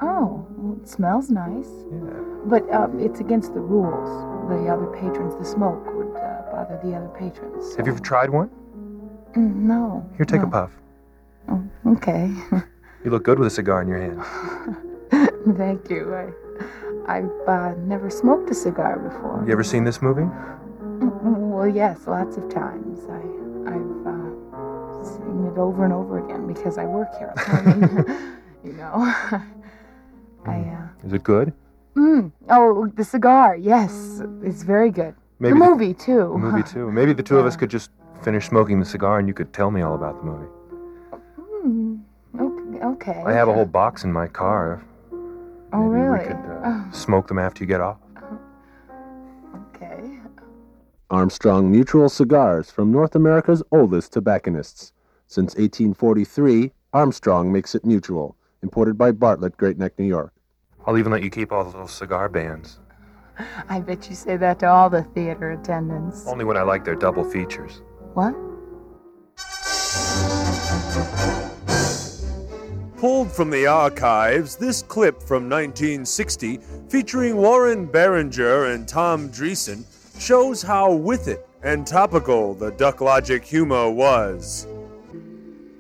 Oh, 0.02 0.46
well, 0.58 0.78
it 0.82 0.88
smells 0.88 1.30
nice. 1.30 1.70
Yeah. 1.92 2.00
But 2.46 2.70
um, 2.74 3.00
it's 3.00 3.20
against 3.20 3.54
the 3.54 3.60
rules. 3.60 4.10
The 4.50 4.68
other 4.72 4.88
patrons, 4.88 5.36
the 5.36 5.46
smoke 5.46 5.86
would 5.96 6.16
uh, 6.18 6.42
bother 6.52 6.80
the 6.84 6.96
other 6.96 7.08
patrons. 7.18 7.76
Have 7.76 7.86
you 7.88 7.94
ever 7.94 8.02
tried 8.02 8.30
one? 8.30 8.50
Mm, 9.36 9.56
no. 9.56 10.10
Here, 10.18 10.26
take 10.26 10.42
no. 10.42 10.48
a 10.48 10.52
puff. 10.52 10.72
Oh, 11.50 11.64
okay. 11.88 12.32
You 13.04 13.12
look 13.12 13.24
good 13.26 13.38
with 13.38 13.48
a 13.48 13.52
cigar 13.52 13.82
in 13.82 13.90
your 13.90 14.00
hand. 14.00 14.24
Thank 15.58 15.90
you. 15.90 16.16
I, 16.16 16.30
I've 17.18 17.30
uh, 17.50 17.74
never 17.80 18.10
smoked 18.10 18.50
a 18.50 18.54
cigar 18.54 18.98
before. 18.98 19.44
You 19.46 19.52
ever 19.52 19.62
seen 19.62 19.84
this 19.84 20.02
movie? 20.02 20.22
Mm, 20.22 21.50
Well, 21.52 21.68
yes, 21.68 22.08
lots 22.08 22.38
of 22.38 22.48
times. 22.50 23.00
I, 23.10 23.20
I've 23.74 24.08
uh, 24.08 25.04
seen 25.04 25.48
it 25.52 25.58
over 25.58 25.84
and 25.84 25.92
over 25.92 26.24
again 26.26 26.48
because 26.48 26.78
I 26.78 26.86
work 26.86 27.10
here. 27.18 27.34
I 27.36 27.62
mean, 27.74 28.06
you 28.64 28.72
know. 28.72 29.14
I. 30.46 30.60
Uh, 30.60 30.88
Is 31.06 31.14
it 31.14 31.24
good? 31.24 31.54
mm, 31.96 32.32
oh, 32.50 32.88
the 32.96 33.04
cigar. 33.04 33.56
Yes, 33.56 34.22
it's 34.42 34.64
very 34.64 34.90
good. 34.92 35.16
Maybe 35.40 35.54
the 35.54 35.60
the- 35.60 35.66
movie 35.70 35.94
too. 35.94 36.30
The 36.34 36.38
movie, 36.40 36.64
too. 36.64 36.92
Maybe 37.00 37.14
the 37.14 37.24
two 37.24 37.38
of 37.38 37.46
us 37.46 37.56
could 37.56 37.70
just 37.70 37.90
finish 38.22 38.48
smoking 38.48 38.80
the 38.80 38.86
cigar 38.86 39.20
and 39.20 39.28
you 39.28 39.34
could 39.34 39.52
tell 39.54 39.70
me 39.72 39.82
all 39.82 39.96
about 39.96 40.18
the 40.20 40.26
movie. 40.26 40.48
Hmm, 41.62 41.96
okay. 42.40 42.80
okay. 42.86 43.24
I 43.26 43.34
have 43.34 43.48
a 43.48 43.54
whole 43.54 43.66
box 43.66 44.04
in 44.04 44.12
my 44.12 44.28
car. 44.28 44.84
Oh, 45.74 45.80
Maybe 45.90 46.02
really? 46.06 46.20
we 46.20 46.26
could 46.26 46.36
uh, 46.38 46.62
Oh, 46.66 46.88
smoke 46.92 47.28
them 47.28 47.40
after 47.40 47.64
you 47.64 47.68
get 47.68 47.82
off. 47.82 47.98
okay. 49.76 50.20
Armstrong 51.10 51.70
Mutual 51.72 52.10
Cigars 52.10 52.72
from 52.72 52.92
North 52.92 53.16
America's 53.16 53.62
oldest 53.72 54.14
tobacconists. 54.14 54.94
Since 55.28 55.56
1843, 55.56 56.72
Armstrong 56.94 57.52
makes 57.52 57.76
it 57.76 57.86
mutual, 57.86 58.36
imported 58.64 58.98
by 58.98 59.12
Bartlett, 59.12 59.56
Great 59.58 59.78
Neck, 59.78 59.94
New 60.00 60.06
York. 60.06 60.34
I'll 60.88 60.98
even 60.98 61.12
let 61.12 61.22
you 61.22 61.30
keep 61.30 61.52
all 61.52 61.64
those 61.66 61.92
cigar 61.92 62.30
bands. 62.30 62.80
I 63.70 63.80
bet 63.80 64.10
you 64.10 64.16
say 64.16 64.38
that 64.38 64.60
to 64.60 64.68
all 64.68 64.90
the 64.90 65.04
theater 65.04 65.52
attendants. 65.52 66.26
Only 66.28 66.46
when 66.46 66.58
I 66.58 66.64
like 66.64 66.84
their 66.84 66.96
double 66.96 67.24
features. 67.24 67.82
What? 68.14 68.34
Pulled 72.98 73.32
from 73.32 73.50
the 73.50 73.68
archives, 73.68 74.56
this 74.56 74.82
clip 74.82 75.22
from 75.22 75.50
1960, 75.50 76.60
featuring 76.88 77.36
Warren 77.36 77.86
Berenger 77.86 78.68
and 78.68 78.88
Tom 78.88 79.30
Dreesen, 79.30 79.84
shows 80.20 80.62
how 80.62 80.94
with 80.94 81.28
it 81.28 81.46
and 81.64 81.86
topical 81.86 82.54
the 82.54 82.72
Duck 82.72 83.02
Logic 83.02 83.44
humor 83.44 83.90
was. 83.90 84.68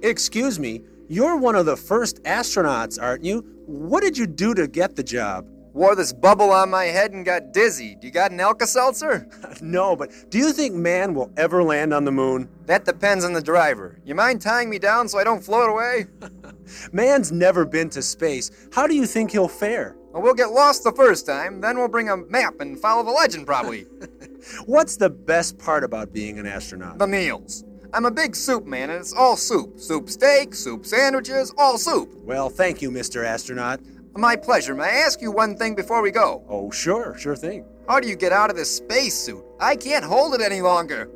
Excuse 0.01 0.59
me, 0.59 0.81
you're 1.13 1.37
one 1.37 1.55
of 1.55 1.65
the 1.65 1.77
first 1.77 2.23
astronauts, 2.23 3.01
aren't 3.01 3.23
you? 3.23 3.41
What 3.65 4.01
did 4.01 4.17
you 4.17 4.25
do 4.25 4.53
to 4.55 4.67
get 4.67 4.95
the 4.95 5.03
job? 5.03 5.45
Wore 5.73 5.95
this 5.95 6.13
bubble 6.13 6.51
on 6.51 6.69
my 6.69 6.85
head 6.85 7.13
and 7.13 7.25
got 7.25 7.51
dizzy. 7.51 7.95
Do 7.95 8.05
you 8.07 8.13
got 8.13 8.31
an 8.31 8.39
Alka 8.39 8.67
Seltzer? 8.67 9.27
no, 9.61 9.95
but 9.95 10.11
do 10.29 10.37
you 10.37 10.51
think 10.51 10.75
man 10.75 11.13
will 11.13 11.31
ever 11.37 11.63
land 11.63 11.93
on 11.93 12.05
the 12.05 12.11
moon? 12.11 12.49
That 12.65 12.85
depends 12.85 13.25
on 13.25 13.33
the 13.33 13.41
driver. 13.41 13.99
You 14.03 14.15
mind 14.15 14.41
tying 14.41 14.69
me 14.69 14.79
down 14.79 15.07
so 15.07 15.17
I 15.17 15.23
don't 15.23 15.43
float 15.43 15.69
away? 15.69 16.05
Man's 16.91 17.31
never 17.31 17.65
been 17.65 17.89
to 17.91 18.01
space. 18.01 18.51
How 18.71 18.85
do 18.87 18.95
you 18.95 19.05
think 19.05 19.31
he'll 19.31 19.47
fare? 19.47 19.95
Well, 20.13 20.21
we'll 20.21 20.35
get 20.35 20.51
lost 20.51 20.83
the 20.83 20.91
first 20.91 21.25
time, 21.25 21.59
then 21.59 21.77
we'll 21.77 21.87
bring 21.87 22.09
a 22.09 22.17
map 22.17 22.59
and 22.59 22.79
follow 22.79 23.03
the 23.03 23.11
legend, 23.11 23.47
probably. 23.47 23.81
What's 24.65 24.97
the 24.97 25.09
best 25.09 25.57
part 25.57 25.83
about 25.83 26.13
being 26.13 26.37
an 26.37 26.45
astronaut? 26.45 26.99
the 26.99 27.07
meals. 27.07 27.65
I'm 27.93 28.05
a 28.05 28.11
big 28.11 28.35
soup 28.35 28.65
man, 28.65 28.89
and 28.89 28.99
it's 28.99 29.13
all 29.13 29.37
soup. 29.37 29.79
Soup 29.79 30.09
steak, 30.09 30.55
soup 30.55 30.83
sandwiches, 30.83 31.53
all 31.59 31.77
soup. 31.77 32.09
Well, 32.23 32.49
thank 32.49 32.81
you, 32.81 32.89
Mr. 32.89 33.23
Astronaut. 33.23 33.81
My 34.15 34.35
pleasure. 34.35 34.73
May 34.73 34.85
I 34.85 35.05
ask 35.05 35.21
you 35.21 35.31
one 35.31 35.55
thing 35.55 35.75
before 35.75 36.01
we 36.01 36.09
go? 36.09 36.43
Oh, 36.49 36.71
sure, 36.71 37.15
sure 37.19 37.35
thing. 37.35 37.65
How 37.87 37.99
do 37.99 38.07
you 38.07 38.15
get 38.15 38.31
out 38.31 38.49
of 38.49 38.55
this 38.55 38.75
spacesuit? 38.75 39.43
I 39.59 39.75
can't 39.75 40.03
hold 40.03 40.33
it 40.33 40.41
any 40.41 40.61
longer. 40.61 41.07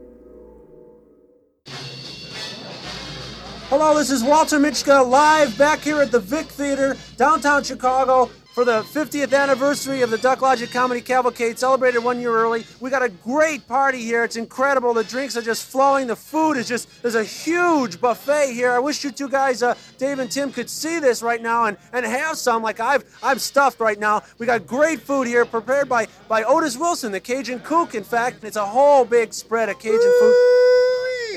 Hello, 3.69 3.97
this 3.97 4.11
is 4.11 4.23
Walter 4.23 4.59
Mitchka 4.59 5.07
live 5.07 5.57
back 5.57 5.79
here 5.79 5.99
at 5.99 6.11
the 6.11 6.19
Vic 6.19 6.45
Theater, 6.45 6.95
downtown 7.17 7.63
Chicago, 7.63 8.29
for 8.57 8.65
the 8.65 8.81
50th 8.81 9.37
anniversary 9.37 10.01
of 10.01 10.09
the 10.09 10.17
Duck 10.17 10.41
Logic 10.41 10.67
Comedy 10.71 10.99
Cavalcade, 10.99 11.59
celebrated 11.59 11.99
one 11.99 12.19
year 12.19 12.35
early. 12.35 12.65
We 12.79 12.89
got 12.89 13.03
a 13.03 13.09
great 13.09 13.67
party 13.67 14.01
here. 14.01 14.23
It's 14.23 14.35
incredible. 14.35 14.95
The 14.95 15.03
drinks 15.03 15.37
are 15.37 15.43
just 15.43 15.69
flowing. 15.69 16.07
The 16.07 16.15
food 16.15 16.53
is 16.53 16.67
just, 16.67 17.03
there's 17.03 17.13
a 17.13 17.23
huge 17.23 18.01
buffet 18.01 18.53
here. 18.53 18.71
I 18.71 18.79
wish 18.79 19.03
you 19.03 19.11
two 19.11 19.29
guys, 19.29 19.61
uh, 19.61 19.75
Dave 19.99 20.17
and 20.17 20.31
Tim, 20.31 20.51
could 20.51 20.71
see 20.71 20.97
this 20.97 21.21
right 21.21 21.39
now 21.39 21.65
and, 21.65 21.77
and 21.93 22.03
have 22.03 22.35
some. 22.35 22.63
Like 22.63 22.79
I've, 22.79 23.05
I'm 23.21 23.37
stuffed 23.37 23.79
right 23.79 23.99
now. 23.99 24.23
We 24.39 24.47
got 24.47 24.65
great 24.65 25.01
food 25.01 25.27
here 25.27 25.45
prepared 25.45 25.87
by, 25.87 26.07
by 26.27 26.41
Otis 26.41 26.77
Wilson, 26.77 27.11
the 27.11 27.19
Cajun 27.19 27.59
Kook. 27.59 27.93
In 27.93 28.03
fact, 28.03 28.43
it's 28.43 28.57
a 28.57 28.65
whole 28.65 29.05
big 29.05 29.35
spread 29.35 29.69
of 29.69 29.77
Cajun 29.77 29.99
food. 30.19 30.76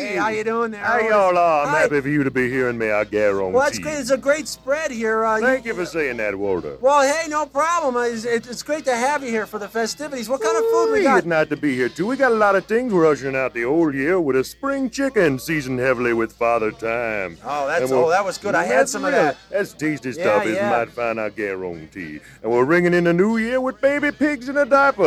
Hey, 0.01 0.17
how 0.17 0.29
you 0.29 0.45
doing 0.45 0.71
there? 0.71 0.83
How 0.83 0.99
y'all 0.99 1.37
are? 1.37 1.63
I'm 1.67 1.69
Hi. 1.69 1.81
happy 1.83 2.01
for 2.01 2.09
you 2.09 2.25
to 2.25 2.31
be 2.31 2.49
hearing 2.51 2.79
me, 2.79 2.91
I 2.91 3.05
guarantee. 3.05 3.53
Well, 3.53 3.63
that's 3.65 3.79
great. 3.79 3.99
It's 3.99 4.09
a 4.11 4.17
great 4.17 4.49
spread 4.49 4.91
here. 4.91 5.25
Uh, 5.27 5.41
Thank 5.41 5.67
you 5.67 5.75
for 5.75 5.85
saying 5.85 6.17
that, 6.17 6.35
Walter. 6.35 6.79
Well, 6.81 7.03
hey, 7.03 7.29
no 7.29 7.45
problem. 7.45 7.97
Uh, 7.97 8.05
It's, 8.07 8.25
it's 8.25 8.63
great 8.63 8.87
to 8.87 8.95
have 8.97 9.23
you 9.23 9.29
here 9.29 9.45
for 9.45 9.59
the 9.59 9.69
festivities. 9.69 10.27
What 10.29 10.41
kind 10.41 10.57
of 10.57 10.65
food 10.71 10.93
we 10.93 11.03
got? 11.03 11.19
It's 11.19 11.27
not 11.27 11.51
to 11.51 11.57
be 11.59 11.75
here, 11.75 11.91
too. 11.91 12.07
We 12.07 12.17
got 12.17 12.33
a 12.33 12.35
lot 12.35 12.57
of 12.57 12.65
things 12.65 12.95
we're 12.95 13.07
ushering 13.11 13.37
out 13.37 13.53
the 13.53 13.65
old 13.65 13.95
year 13.95 14.19
with 14.19 14.37
a 14.37 14.45
spring 14.45 14.89
chicken 14.89 15.39
seasoned 15.39 15.81
heavily 15.81 16.15
with 16.15 16.33
Father 16.33 16.71
Time. 16.71 17.37
Oh, 17.45 17.67
that's 17.67 17.93
oh, 17.93 18.09
that 18.09 18.25
was 18.25 18.39
good. 18.39 18.55
I 18.55 18.65
had 18.65 18.89
some 18.89 19.05
of 19.05 19.13
real. 19.13 19.23
that. 19.23 19.37
That's 19.51 19.75
tasty 19.75 20.09
Yeah, 20.09 20.15
stuff. 20.15 20.47
It's 20.47 20.57
yeah. 20.57 20.71
might 20.71 20.91
fine, 20.91 21.19
I 21.19 21.29
guarantee. 21.29 22.21
And 22.43 22.51
we're 22.51 22.65
ringing 22.65 22.95
in 22.95 23.05
the 23.05 23.13
new 23.13 23.37
year 23.37 23.61
with 23.61 23.81
baby 23.83 24.13
pigs 24.13 24.49
in 24.49 24.57
a 24.57 24.65
diaper. 24.65 25.03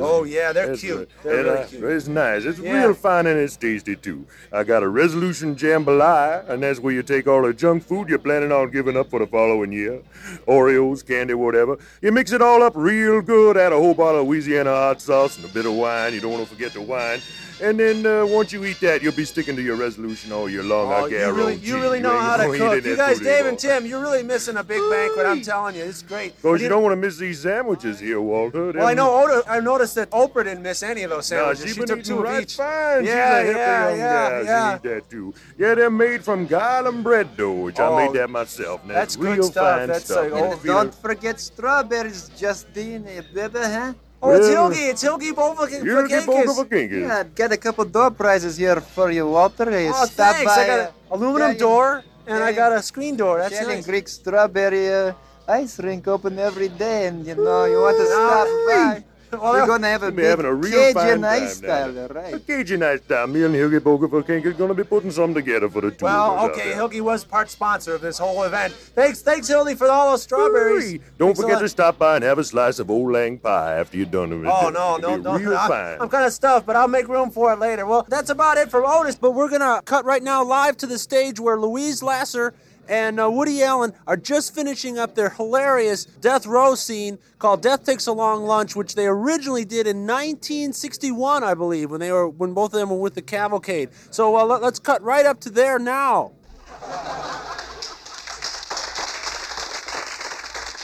Oh 0.00 0.24
yeah, 0.24 0.52
they're 0.52 0.68
That's 0.68 0.80
cute. 0.80 0.98
right. 0.98 1.08
They're 1.22 1.44
really 1.44 1.58
uh, 1.58 1.66
cute. 1.66 1.84
It's 1.84 2.08
nice. 2.08 2.44
It's 2.44 2.58
Yeah. 2.58 2.72
real 2.86 2.94
fine 2.94 3.26
and 3.26 3.38
it's 3.38 3.56
tasty 3.56 3.94
too. 3.94 4.26
I 4.52 4.64
got 4.64 4.82
a 4.82 4.88
resolution 4.88 5.56
jambalaya, 5.56 6.48
and 6.48 6.62
that's 6.62 6.78
where 6.78 6.92
you 6.92 7.02
take 7.02 7.26
all 7.26 7.42
the 7.42 7.54
junk 7.54 7.82
food 7.84 8.08
you're 8.08 8.18
planning 8.18 8.52
on 8.52 8.70
giving 8.70 8.96
up 8.96 9.08
for 9.10 9.18
the 9.18 9.26
following 9.26 9.72
year. 9.72 10.02
Oreos, 10.46 11.06
candy, 11.06 11.34
whatever. 11.34 11.78
You 12.00 12.12
mix 12.12 12.32
it 12.32 12.42
all 12.42 12.62
up 12.62 12.74
real 12.76 13.22
good, 13.22 13.56
add 13.56 13.72
a 13.72 13.76
whole 13.76 13.94
bottle 13.94 14.22
of 14.22 14.26
Louisiana 14.26 14.70
hot 14.70 15.00
sauce 15.00 15.36
and 15.36 15.44
a 15.44 15.48
bit 15.48 15.66
of 15.66 15.72
wine. 15.74 16.14
You 16.14 16.20
don't 16.20 16.32
want 16.32 16.44
to 16.44 16.50
forget 16.54 16.72
the 16.72 16.82
wine. 16.82 17.20
And 17.60 17.78
then 17.78 18.04
uh, 18.04 18.26
once 18.26 18.52
you 18.52 18.64
eat 18.64 18.80
that, 18.80 19.02
you'll 19.02 19.12
be 19.14 19.24
sticking 19.24 19.54
to 19.54 19.62
your 19.62 19.76
resolution 19.76 20.32
all 20.32 20.48
year 20.48 20.64
long. 20.64 20.90
Oh, 20.90 20.96
I 20.96 21.02
you 21.04 21.10
guarantee. 21.10 21.38
really, 21.40 21.54
you 21.56 21.76
really 21.76 22.00
know 22.00 22.12
ain't 22.12 22.20
how 22.20 22.36
to 22.38 22.58
cook. 22.58 22.84
You 22.84 22.96
guys, 22.96 23.20
Dave 23.20 23.46
and 23.46 23.56
Tim, 23.56 23.86
you're 23.86 24.00
really 24.00 24.24
missing 24.24 24.56
a 24.56 24.64
big 24.64 24.80
banquet. 24.90 25.26
I'm 25.26 25.42
telling 25.42 25.76
you, 25.76 25.84
it's 25.84 26.02
great. 26.02 26.34
Because 26.36 26.54
And 26.54 26.62
you 26.62 26.68
don't 26.68 26.82
want 26.82 26.92
to 26.92 26.96
miss 26.96 27.18
these 27.18 27.40
sandwiches 27.40 28.00
here, 28.00 28.20
Walter. 28.20 28.72
Well, 28.72 28.86
I 28.86 28.94
know. 28.94 29.12
Oda, 29.22 29.44
I 29.48 29.60
noticed 29.60 29.94
that 29.94 30.10
Oprah 30.10 30.42
didn't 30.42 30.62
miss 30.62 30.82
any 30.82 31.04
of 31.04 31.10
those 31.10 31.26
sandwiches. 31.26 31.64
she's 31.64 31.74
she 31.74 31.80
been 31.80 31.86
took 31.88 32.02
two 32.02 32.20
right 32.20 32.38
of 32.38 32.42
each. 32.42 32.56
fine. 32.56 33.04
Yeah, 33.04 33.42
she's 33.42 33.50
a 33.50 33.58
yeah, 33.58 33.80
healthy 33.82 33.98
young 33.98 34.08
yeah, 34.12 34.28
gal. 34.30 34.44
yeah. 34.44 34.70
She 34.70 34.76
eat 34.76 34.82
that 34.94 35.10
too. 35.10 35.34
Yeah, 35.58 35.74
they're 35.74 35.90
made 35.90 36.24
from 36.24 36.46
garlic 36.46 37.02
bread 37.02 37.36
dough, 37.36 37.52
which 37.66 37.78
Oh, 37.80 37.94
I 37.96 38.06
made 38.06 38.14
that 38.18 38.30
myself. 38.30 38.82
And 38.82 38.90
that's 38.90 39.14
that's, 39.14 39.16
good 39.16 39.38
real 39.38 39.48
stuff. 39.50 39.78
fine 39.78 39.88
That's 39.88 40.04
stuff. 40.04 40.30
like, 40.32 40.32
oh, 40.42 40.56
Feel 40.56 40.74
Don't 40.74 40.94
forget 40.94 41.40
strawberries, 41.40 42.30
Justine, 42.38 43.04
baby, 43.34 43.58
huh? 43.58 43.92
Oh, 44.24 44.30
it's 44.30 44.46
Well, 44.48 44.70
Hilgi. 44.70 44.84
It's 44.90 45.02
Hilgi 45.02 45.32
Bovakinkis. 45.32 45.82
Hilgi 45.82 46.20
Bovakinkis. 46.46 47.00
Yeah, 47.08 47.18
I've 47.20 47.34
got 47.34 47.50
a 47.52 47.56
couple 47.56 47.84
door 47.84 48.10
prizes 48.12 48.56
here 48.56 48.80
for 48.80 49.10
you, 49.10 49.26
Walter. 49.26 49.68
Eh, 49.70 49.90
Oh, 49.92 50.04
Stop 50.06 50.36
thanks. 50.36 50.54
by. 50.54 50.62
I 50.62 50.66
got 50.66 50.78
uh, 50.80 50.82
an 50.82 50.92
aluminum 51.10 51.52
yeah, 51.52 51.58
door 51.58 52.04
and 52.26 52.44
I 52.44 52.52
got 52.52 52.70
a 52.72 52.80
screen 52.82 53.16
door. 53.16 53.38
That's 53.38 53.54
Shannon 53.56 53.76
nice. 53.82 53.86
Greek 53.86 54.06
strawberry 54.06 54.86
uh, 54.94 55.12
ice 55.48 55.80
rink 55.80 56.06
open 56.06 56.38
every 56.38 56.68
day, 56.68 57.06
and 57.08 57.26
you 57.26 57.34
know 57.34 57.64
you 57.64 57.80
want 57.80 57.96
to 57.98 58.06
stop 58.06 58.46
by. 58.68 59.04
Well, 59.32 59.54
We're 59.54 59.66
gonna 59.66 59.88
have 59.88 60.02
a 60.02 60.12
be 60.12 60.24
having 60.24 60.44
a 60.44 60.52
real 60.52 60.72
Cajun 60.72 60.94
fine 60.94 61.22
time 61.22 61.24
ice 61.24 61.56
style, 61.56 62.08
right? 62.08 62.34
A 62.34 62.38
Cajun 62.38 62.82
ice 62.82 63.00
style. 63.00 63.26
Me 63.26 63.44
and 63.44 63.54
Hilgi 63.54 63.80
Bogafor 63.80 64.28
is 64.28 64.56
going 64.56 64.68
to 64.68 64.74
be 64.74 64.84
putting 64.84 65.10
something 65.10 65.34
together 65.34 65.70
for 65.70 65.80
the 65.80 65.90
two 65.90 66.04
Well, 66.04 66.50
okay. 66.50 66.72
Hilgi 66.72 67.00
was 67.00 67.24
part 67.24 67.48
sponsor 67.48 67.94
of 67.94 68.02
this 68.02 68.18
whole 68.18 68.42
event. 68.42 68.74
Thanks, 68.74 69.22
thanks, 69.22 69.48
Hilgi, 69.48 69.76
for 69.76 69.88
all 69.88 70.10
those 70.10 70.22
strawberries. 70.22 71.00
Don't 71.16 71.28
Thanks 71.28 71.40
forget 71.40 71.60
to 71.60 71.68
stop 71.68 71.98
by 71.98 72.16
and 72.16 72.24
have 72.24 72.38
a 72.38 72.44
slice 72.44 72.78
of 72.78 72.90
old 72.90 73.12
lang 73.12 73.38
pie 73.38 73.78
after 73.78 73.96
you're 73.96 74.04
done 74.04 74.30
with 74.30 74.44
it. 74.44 74.52
Oh 74.54 74.68
no, 74.68 74.96
no, 74.98 75.16
no! 75.16 75.38
Real 75.38 75.56
I'm, 75.56 75.68
fine. 75.68 76.00
I'm 76.00 76.08
kind 76.10 76.26
of 76.26 76.32
stuffed, 76.32 76.66
but 76.66 76.76
I'll 76.76 76.88
make 76.88 77.08
room 77.08 77.30
for 77.30 77.52
it 77.54 77.58
later. 77.58 77.86
Well, 77.86 78.04
that's 78.08 78.28
about 78.28 78.58
it 78.58 78.70
from 78.70 78.84
Otis. 78.84 79.16
But 79.16 79.30
we're 79.30 79.48
gonna 79.48 79.80
cut 79.86 80.04
right 80.04 80.22
now 80.22 80.44
live 80.44 80.76
to 80.78 80.86
the 80.86 80.98
stage 80.98 81.40
where 81.40 81.58
Louise 81.58 82.02
Lasser 82.02 82.52
and 82.88 83.20
uh, 83.20 83.30
Woody 83.30 83.62
Allen 83.62 83.92
are 84.06 84.16
just 84.16 84.54
finishing 84.54 84.98
up 84.98 85.14
their 85.14 85.30
hilarious 85.30 86.04
death 86.04 86.46
row 86.46 86.74
scene 86.74 87.18
called 87.38 87.62
"Death 87.62 87.84
Takes 87.84 88.06
a 88.06 88.12
Long 88.12 88.44
Lunch," 88.44 88.74
which 88.76 88.94
they 88.94 89.06
originally 89.06 89.64
did 89.64 89.86
in 89.86 90.06
1961, 90.06 91.44
I 91.44 91.54
believe, 91.54 91.90
when 91.90 92.00
they 92.00 92.12
were 92.12 92.28
when 92.28 92.52
both 92.54 92.74
of 92.74 92.80
them 92.80 92.90
were 92.90 93.00
with 93.00 93.14
the 93.14 93.22
Cavalcade. 93.22 93.90
So 94.10 94.36
uh, 94.36 94.44
let, 94.44 94.62
let's 94.62 94.78
cut 94.78 95.02
right 95.02 95.26
up 95.26 95.40
to 95.40 95.50
there 95.50 95.78
now. 95.78 96.32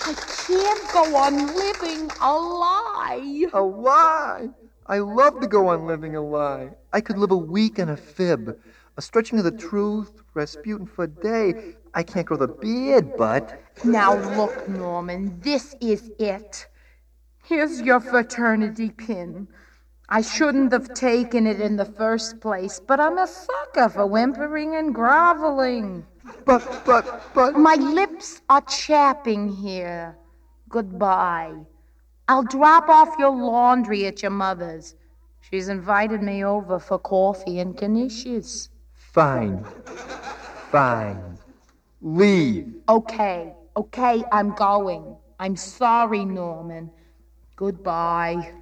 I 0.04 0.14
can't 0.46 0.92
go 0.92 1.16
on 1.16 1.54
living 1.54 2.10
a 2.20 2.32
lie. 2.32 3.46
A 3.52 3.60
lie? 3.60 4.48
I 4.86 4.98
love 4.98 5.40
to 5.40 5.46
go 5.46 5.68
on 5.68 5.86
living 5.86 6.16
a 6.16 6.22
lie. 6.22 6.70
I 6.94 7.02
could 7.02 7.18
live 7.18 7.30
a 7.30 7.36
week 7.36 7.78
in 7.78 7.90
a 7.90 7.96
fib, 7.96 8.58
a 8.96 9.02
stretching 9.02 9.38
of 9.38 9.44
the 9.44 9.50
truth, 9.50 10.22
Rasputin 10.32 10.86
for 10.86 11.04
a 11.04 11.08
day. 11.08 11.74
I 11.94 12.02
can't 12.02 12.26
grow 12.26 12.36
the 12.36 12.48
beard, 12.48 13.16
but 13.16 13.60
Now 13.84 14.16
look, 14.36 14.68
Norman, 14.68 15.40
this 15.40 15.74
is 15.80 16.10
it. 16.18 16.66
Here's 17.44 17.80
your 17.80 18.00
fraternity 18.00 18.90
pin. 18.90 19.48
I 20.10 20.22
shouldn't 20.22 20.72
have 20.72 20.94
taken 20.94 21.46
it 21.46 21.60
in 21.60 21.76
the 21.76 21.84
first 21.84 22.40
place, 22.40 22.80
but 22.80 22.98
I'm 23.00 23.18
a 23.18 23.26
sucker 23.26 23.88
for 23.88 24.06
whimpering 24.06 24.74
and 24.74 24.94
groveling. 24.94 26.06
But, 26.44 26.82
but, 26.84 27.22
but. 27.34 27.58
My 27.58 27.74
lips 27.74 28.40
are 28.48 28.62
chapping 28.62 29.48
here. 29.48 30.16
Goodbye. 30.68 31.54
I'll 32.28 32.42
drop 32.42 32.88
off 32.88 33.18
your 33.18 33.30
laundry 33.30 34.06
at 34.06 34.22
your 34.22 34.30
mother's. 34.30 34.94
She's 35.40 35.68
invited 35.68 36.22
me 36.22 36.44
over 36.44 36.78
for 36.78 36.98
coffee 36.98 37.58
and 37.58 37.74
knishes. 37.74 38.68
fine. 38.94 39.64
Fine. 40.70 41.37
Leave. 42.00 42.74
Okay, 42.88 43.54
okay, 43.76 44.24
I'm 44.30 44.54
going. 44.54 45.16
I'm 45.40 45.56
sorry, 45.56 46.24
Norman. 46.24 46.90
Goodbye. 47.56 48.52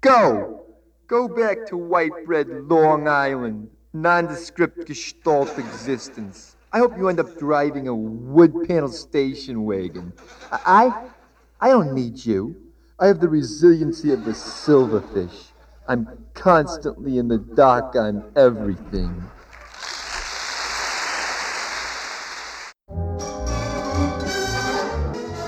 Go! 0.00 0.64
Go 1.06 1.28
back 1.28 1.66
to 1.66 1.76
white 1.76 2.12
bread 2.26 2.48
Long 2.48 3.08
Island. 3.08 3.68
Nondescript 3.92 4.86
gestalt 4.86 5.58
existence. 5.58 6.56
I 6.72 6.78
hope 6.78 6.96
you 6.96 7.08
end 7.08 7.20
up 7.20 7.38
driving 7.38 7.88
a 7.88 7.94
wood 7.94 8.66
panel 8.66 8.88
station 8.88 9.64
wagon. 9.64 10.12
I, 10.50 10.60
I, 10.64 11.66
I 11.66 11.68
don't 11.68 11.94
need 11.94 12.24
you. 12.24 12.56
I 12.98 13.06
have 13.06 13.20
the 13.20 13.28
resiliency 13.28 14.12
of 14.12 14.24
the 14.24 14.30
silverfish. 14.30 15.48
I'm 15.86 16.08
constantly 16.34 17.18
in 17.18 17.28
the 17.28 17.38
dark 17.38 17.96
on 17.96 18.24
everything. 18.36 19.22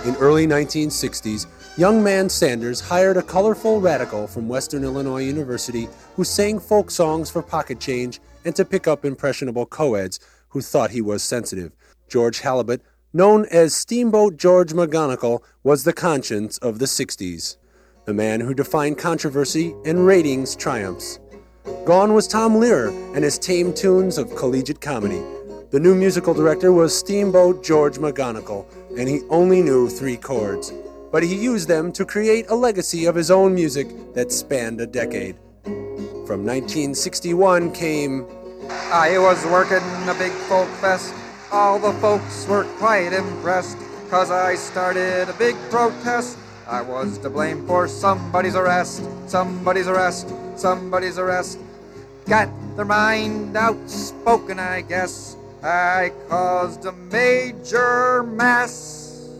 In 0.04 0.16
early 0.16 0.46
1960s, 0.46 1.46
young 1.78 2.04
man 2.04 2.28
Sanders 2.28 2.78
hired 2.78 3.16
a 3.16 3.22
colorful 3.22 3.80
radical 3.80 4.26
from 4.26 4.48
Western 4.48 4.84
Illinois 4.84 5.22
University 5.22 5.88
who 6.14 6.24
sang 6.24 6.58
folk 6.58 6.90
songs 6.90 7.30
for 7.30 7.40
pocket 7.40 7.80
change 7.80 8.20
and 8.44 8.54
to 8.54 8.66
pick 8.66 8.86
up 8.86 9.06
impressionable 9.06 9.64
co-eds 9.64 10.20
who 10.50 10.60
thought 10.60 10.90
he 10.90 11.00
was 11.00 11.22
sensitive. 11.22 11.72
George 12.06 12.40
Halibut, 12.40 12.82
known 13.14 13.46
as 13.46 13.74
Steamboat 13.74 14.36
George 14.36 14.74
McGonagall, 14.74 15.40
was 15.62 15.84
the 15.84 15.94
conscience 15.94 16.58
of 16.58 16.80
the 16.80 16.84
60s, 16.84 17.56
the 18.04 18.12
man 18.12 18.40
who 18.40 18.52
defined 18.52 18.98
controversy 18.98 19.74
and 19.86 20.06
ratings 20.06 20.54
triumphs. 20.54 21.18
Gone 21.86 22.12
was 22.12 22.28
Tom 22.28 22.56
Lehrer 22.56 22.90
and 23.14 23.24
his 23.24 23.38
tame 23.38 23.72
tunes 23.72 24.18
of 24.18 24.36
collegiate 24.36 24.82
comedy. 24.82 25.22
The 25.70 25.80
new 25.80 25.94
musical 25.94 26.34
director 26.34 26.72
was 26.72 26.96
Steamboat 26.96 27.64
George 27.64 27.96
McGonagall, 27.96 28.64
and 28.98 29.08
he 29.08 29.22
only 29.30 29.62
knew 29.62 29.88
three 29.88 30.16
chords. 30.16 30.72
But 31.12 31.22
he 31.22 31.34
used 31.34 31.68
them 31.68 31.92
to 31.92 32.04
create 32.04 32.50
a 32.50 32.54
legacy 32.54 33.06
of 33.06 33.14
his 33.14 33.30
own 33.30 33.54
music 33.54 33.88
that 34.14 34.32
spanned 34.32 34.80
a 34.80 34.86
decade. 34.86 35.36
From 36.26 36.44
1961 36.44 37.72
came 37.72 38.26
I 38.90 39.18
was 39.18 39.44
working 39.46 39.82
a 40.08 40.14
big 40.14 40.32
folk 40.48 40.68
fest. 40.80 41.14
All 41.52 41.78
the 41.78 41.92
folks 42.00 42.46
were 42.46 42.64
quite 42.78 43.12
impressed. 43.12 43.76
Cause 44.10 44.30
I 44.30 44.54
started 44.54 45.28
a 45.28 45.32
big 45.34 45.56
protest. 45.70 46.38
I 46.66 46.80
was 46.80 47.18
to 47.18 47.30
blame 47.30 47.66
for 47.66 47.88
somebody's 47.88 48.54
arrest. 48.54 49.04
Somebody's 49.26 49.88
arrest. 49.88 50.32
Somebody's 50.56 51.18
arrest. 51.18 51.58
Got 52.26 52.48
their 52.76 52.84
mind 52.84 53.56
outspoken, 53.56 54.58
I 54.58 54.80
guess. 54.82 55.36
I 55.64 56.12
caused 56.28 56.84
a 56.84 56.92
major 56.92 58.22
mess. 58.22 59.30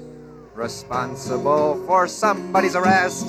Responsible 0.55 1.85
for 1.85 2.09
somebody's 2.09 2.75
arrest. 2.75 3.27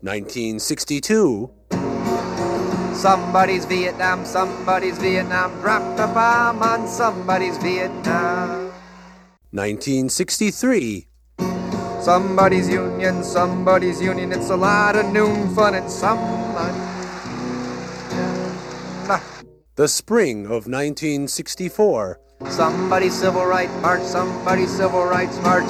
1962. 0.00 1.50
Somebody's 2.94 3.66
Vietnam, 3.66 4.24
somebody's 4.24 4.96
Vietnam, 4.96 5.60
dropped 5.60 6.00
a 6.00 6.06
bomb 6.08 6.62
on 6.62 6.88
somebody's 6.88 7.58
Vietnam. 7.58 8.72
1963. 9.50 11.06
Somebody's 12.00 12.68
union, 12.70 13.22
somebody's 13.22 14.00
union, 14.00 14.32
it's 14.32 14.48
a 14.48 14.56
lot 14.56 14.96
of 14.96 15.12
noon 15.12 15.54
fun 15.54 15.74
and 15.74 15.90
somebody. 15.90 16.91
The 19.74 19.88
spring 19.88 20.44
of 20.44 20.68
1964. 20.68 22.20
Somebody's 22.50 23.18
civil 23.18 23.46
rights 23.46 23.72
march, 23.80 24.02
somebody's 24.02 24.70
civil 24.70 25.06
rights 25.06 25.40
march. 25.40 25.64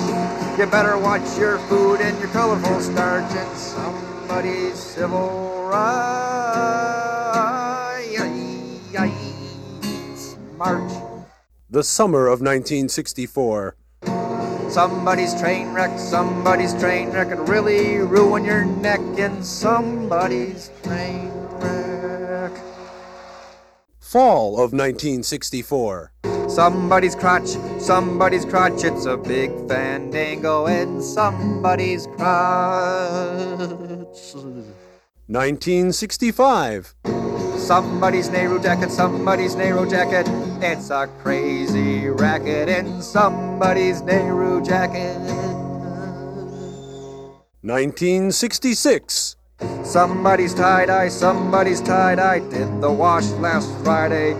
You 0.59 0.67
better 0.67 0.99
watch 0.99 1.39
your 1.39 1.59
food 1.71 2.01
and 2.01 2.19
your 2.19 2.27
colorful 2.31 2.81
starch 2.81 3.31
and 3.31 3.57
somebody's 3.57 4.75
civil 4.75 5.69
rights 5.71 6.03
march. 10.59 10.93
The 11.71 11.85
summer 11.85 12.27
of 12.27 12.41
1964. 12.41 13.77
Somebody's 14.69 15.41
train 15.41 15.73
wreck, 15.73 15.97
somebody's 15.97 16.75
train 16.75 17.11
wreck 17.11 17.29
could 17.29 17.49
really 17.49 17.99
ruin 17.99 18.45
your 18.45 18.65
neck 18.65 19.01
in 19.17 19.45
somebody's 19.45 20.73
train. 20.83 21.42
Fall 24.13 24.57
of 24.57 24.75
1964. 24.75 26.13
Somebody's 26.47 27.15
crotch, 27.15 27.49
somebody's 27.79 28.45
crotch, 28.45 28.85
it's 28.85 29.07
a 29.07 29.17
big 29.17 29.51
fandango 29.67 30.67
in 30.67 31.01
somebody's 31.01 32.07
crotch. 32.19 32.29
1965. 35.29 36.95
Somebody's 37.57 38.29
Nehru 38.29 38.61
jacket, 38.61 38.91
somebody's 38.91 39.57
Nehru 39.57 39.89
jacket. 39.89 40.27
It's 40.63 40.91
a 40.91 41.09
crazy 41.23 42.09
racket 42.09 42.69
in 42.69 43.01
somebody's 43.01 44.03
Nehru 44.03 44.63
jacket. 44.63 45.17
1966. 47.63 49.37
Somebody's 49.85 50.55
tie 50.55 50.87
dye, 50.87 51.09
somebody's 51.09 51.81
tie 51.81 52.15
dye. 52.15 52.39
Did 52.39 52.81
the 52.81 52.91
wash 52.91 53.29
last 53.33 53.71
Friday. 53.83 54.37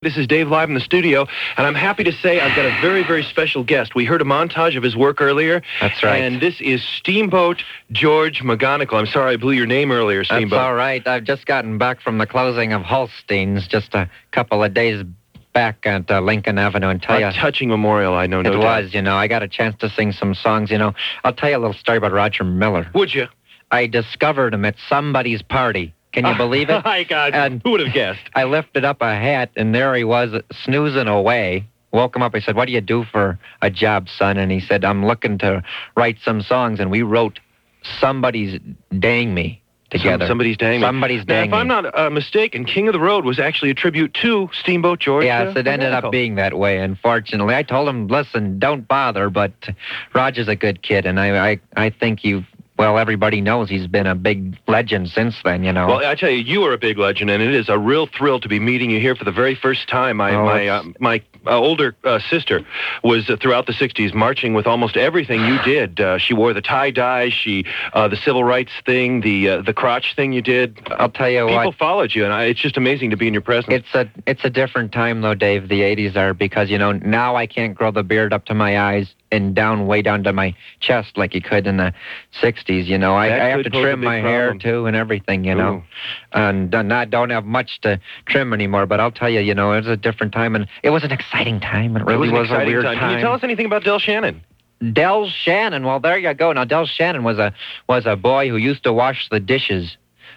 This 0.02 0.16
is 0.16 0.26
Dave 0.26 0.48
live 0.48 0.70
in 0.70 0.74
the 0.74 0.80
studio, 0.80 1.26
and 1.58 1.66
I'm 1.66 1.74
happy 1.74 2.04
to 2.04 2.12
say 2.12 2.40
I've 2.40 2.56
got 2.56 2.64
a 2.64 2.74
very, 2.80 3.02
very 3.02 3.22
special 3.22 3.62
guest. 3.62 3.94
We 3.94 4.06
heard 4.06 4.22
a 4.22 4.24
montage 4.24 4.74
of 4.74 4.82
his 4.82 4.96
work 4.96 5.20
earlier. 5.20 5.60
That's 5.78 6.02
right. 6.02 6.22
And 6.22 6.40
this 6.40 6.58
is 6.58 6.82
Steamboat 6.82 7.62
George 7.92 8.40
McGonagall. 8.40 8.98
I'm 8.98 9.06
sorry 9.06 9.34
I 9.34 9.36
blew 9.36 9.52
your 9.52 9.66
name 9.66 9.92
earlier, 9.92 10.24
That's 10.24 10.52
all 10.54 10.72
right. 10.72 11.06
I've 11.06 11.24
just 11.24 11.44
gotten 11.44 11.76
back 11.76 12.00
from 12.00 12.16
the 12.16 12.26
closing 12.26 12.72
of 12.72 12.80
Holstein's 12.80 13.68
just 13.68 13.94
a 13.94 14.08
couple 14.30 14.64
of 14.64 14.72
days 14.72 15.04
back 15.52 15.84
at 15.86 16.10
uh, 16.10 16.20
Lincoln 16.20 16.58
Avenue 16.58 16.88
and 16.88 17.02
tell 17.02 17.16
A 17.16 17.26
you. 17.26 17.32
touching 17.32 17.68
memorial, 17.68 18.14
I 18.14 18.26
know. 18.26 18.40
It 18.40 18.44
no 18.44 18.52
doubt. 18.52 18.84
was, 18.84 18.94
you 18.94 19.02
know. 19.02 19.16
I 19.16 19.26
got 19.28 19.42
a 19.42 19.48
chance 19.48 19.74
to 19.80 19.88
sing 19.90 20.12
some 20.12 20.34
songs, 20.34 20.70
you 20.70 20.78
know. 20.78 20.94
I'll 21.24 21.32
tell 21.32 21.50
you 21.50 21.56
a 21.56 21.58
little 21.58 21.74
story 21.74 21.98
about 21.98 22.12
Roger 22.12 22.44
Miller. 22.44 22.88
Would 22.94 23.14
you? 23.14 23.26
I 23.70 23.86
discovered 23.86 24.54
him 24.54 24.64
at 24.64 24.76
somebody's 24.88 25.42
party. 25.42 25.94
Can 26.12 26.26
you 26.26 26.34
believe 26.36 26.70
it? 26.70 26.84
My 26.84 27.04
God, 27.04 27.34
And- 27.34 27.60
who 27.62 27.70
would 27.72 27.80
have 27.80 27.92
guessed? 27.94 28.20
I 28.34 28.44
lifted 28.44 28.84
up 28.84 29.00
a 29.00 29.14
hat, 29.14 29.50
and 29.56 29.74
there 29.74 29.94
he 29.94 30.02
was, 30.04 30.30
snoozing 30.64 31.06
away. 31.06 31.66
Woke 31.92 32.14
him 32.14 32.22
up. 32.22 32.34
I 32.36 32.40
said, 32.40 32.54
"What 32.54 32.66
do 32.66 32.72
you 32.72 32.80
do 32.80 33.04
for 33.04 33.36
a 33.62 33.68
job, 33.70 34.08
son?" 34.08 34.36
And 34.38 34.52
he 34.52 34.60
said, 34.60 34.84
"I'm 34.84 35.04
looking 35.04 35.38
to 35.38 35.62
write 35.96 36.18
some 36.24 36.40
songs." 36.40 36.78
And 36.78 36.88
we 36.88 37.02
wrote 37.02 37.40
"Somebody's 37.98 38.60
Dang 38.96 39.34
Me" 39.34 39.59
together. 39.90 40.24
Some- 40.24 40.30
somebody's 40.30 40.56
dang 40.56 40.80
me. 40.80 40.86
Somebody's 40.86 41.26
Now, 41.26 41.42
if. 41.42 41.52
I'm 41.52 41.68
not 41.68 41.98
uh, 41.98 42.10
mistaken, 42.10 42.64
King 42.64 42.88
of 42.88 42.92
the 42.92 43.00
Road 43.00 43.24
was 43.24 43.38
actually 43.38 43.70
a 43.70 43.74
tribute 43.74 44.14
to 44.14 44.48
Steamboat 44.52 45.00
George. 45.00 45.24
Yes, 45.24 45.56
uh, 45.56 45.60
it 45.60 45.66
ended 45.66 45.92
up 45.92 46.10
being 46.10 46.36
that 46.36 46.56
way. 46.56 46.78
Unfortunately, 46.78 47.54
I 47.54 47.62
told 47.62 47.88
him, 47.88 48.06
"Listen, 48.08 48.58
don't 48.58 48.86
bother." 48.86 49.30
But 49.30 49.52
Roger's 50.14 50.48
a 50.48 50.56
good 50.56 50.82
kid, 50.82 51.06
and 51.06 51.18
I, 51.20 51.50
I, 51.52 51.60
I 51.76 51.90
think 51.90 52.24
you. 52.24 52.44
Well, 52.80 52.96
everybody 52.96 53.42
knows 53.42 53.68
he's 53.68 53.86
been 53.86 54.06
a 54.06 54.14
big 54.14 54.56
legend 54.66 55.10
since 55.10 55.36
then. 55.44 55.64
You 55.64 55.72
know. 55.72 55.86
Well, 55.86 56.06
I 56.06 56.14
tell 56.14 56.30
you, 56.30 56.38
you 56.38 56.64
are 56.64 56.72
a 56.72 56.78
big 56.78 56.96
legend, 56.96 57.28
and 57.28 57.42
it 57.42 57.52
is 57.52 57.68
a 57.68 57.78
real 57.78 58.06
thrill 58.06 58.40
to 58.40 58.48
be 58.48 58.58
meeting 58.58 58.88
you 58.88 58.98
here 58.98 59.14
for 59.14 59.24
the 59.24 59.32
very 59.32 59.54
first 59.54 59.86
time. 59.86 60.16
My 60.16 60.34
Oh, 60.34 60.44
my 60.46 60.66
uh, 60.66 60.82
my 60.98 61.22
uh, 61.46 61.58
older 61.58 61.94
uh, 62.04 62.18
sister 62.18 62.64
was 63.04 63.28
uh, 63.28 63.36
throughout 63.36 63.66
the 63.66 63.74
'60s 63.74 64.14
marching 64.14 64.54
with 64.54 64.66
almost 64.66 64.96
everything 64.96 65.44
you 65.44 65.60
did. 65.62 66.00
Uh, 66.00 66.16
she 66.16 66.32
wore 66.32 66.54
the 66.54 66.62
tie 66.62 66.90
dye, 66.90 67.28
she 67.28 67.66
uh, 67.92 68.08
the 68.08 68.16
civil 68.16 68.44
rights 68.44 68.72
thing, 68.86 69.20
the 69.20 69.50
uh, 69.50 69.60
the 69.60 69.74
crotch 69.74 70.16
thing 70.16 70.32
you 70.32 70.40
did. 70.40 70.80
I'll 70.92 71.10
tell 71.10 71.28
you 71.28 71.48
People 71.48 71.64
what. 71.66 71.76
followed 71.76 72.14
you, 72.14 72.24
and 72.24 72.32
I, 72.32 72.44
it's 72.44 72.60
just 72.60 72.78
amazing 72.78 73.10
to 73.10 73.16
be 73.18 73.28
in 73.28 73.34
your 73.34 73.42
presence. 73.42 73.74
It's 73.74 73.94
a 73.94 74.10
it's 74.26 74.44
a 74.44 74.50
different 74.50 74.92
time 74.92 75.20
though, 75.20 75.34
Dave. 75.34 75.68
The 75.68 75.82
'80s 75.82 76.16
are 76.16 76.32
because 76.32 76.70
you 76.70 76.78
know 76.78 76.92
now 76.92 77.36
I 77.36 77.46
can't 77.46 77.74
grow 77.74 77.90
the 77.90 78.02
beard 78.02 78.32
up 78.32 78.46
to 78.46 78.54
my 78.54 78.80
eyes 78.80 79.14
and 79.32 79.54
down 79.54 79.86
way 79.86 80.02
down 80.02 80.24
to 80.24 80.32
my 80.32 80.54
chest 80.80 81.16
like 81.16 81.34
you 81.34 81.40
could 81.40 81.66
in 81.66 81.76
the 81.76 81.92
'60s. 82.42 82.86
You 82.86 82.98
know, 82.98 83.14
I, 83.14 83.26
I 83.26 83.48
have 83.48 83.62
to 83.62 83.70
trim 83.70 84.02
my 84.02 84.16
hair 84.16 84.54
too 84.54 84.86
and 84.86 84.96
everything. 84.96 85.44
You 85.44 85.54
know, 85.54 85.74
Ooh. 85.74 85.82
and 86.32 86.74
I 86.74 87.04
don't 87.04 87.30
have 87.30 87.44
much 87.44 87.80
to 87.82 88.00
trim 88.26 88.52
anymore. 88.52 88.86
But 88.86 89.00
I'll 89.00 89.12
tell 89.12 89.30
you, 89.30 89.40
you 89.40 89.54
know, 89.54 89.72
it 89.72 89.78
was 89.78 89.88
a 89.88 89.96
different 89.96 90.32
time 90.32 90.54
and 90.54 90.66
it 90.82 90.90
was 90.90 91.04
an 91.04 91.12
exciting 91.12 91.60
time. 91.60 91.96
It 91.96 92.02
it 92.02 92.06
really 92.06 92.30
was, 92.30 92.50
an 92.50 92.62
a 92.62 92.64
weird 92.64 92.84
time. 92.84 92.98
Can 92.98 93.12
you 93.12 93.20
tell 93.20 93.32
us 93.32 93.42
anything 93.42 93.66
about 93.66 93.84
Del 93.84 93.98
Shannon? 93.98 94.42
Del 94.92 95.28
Shannon. 95.28 95.84
Well, 95.84 96.00
there 96.00 96.18
you 96.18 96.32
go. 96.34 96.52
Now, 96.52 96.64
Del 96.64 96.86
Shannon 96.86 97.22
was 97.22 97.38
a 97.38 97.52
was 97.88 98.06
a 98.06 98.16
boy 98.16 98.48
who 98.48 98.56
used 98.56 98.84
to 98.84 98.92
wash 98.92 99.28
the 99.30 99.40
dishes 99.40 99.96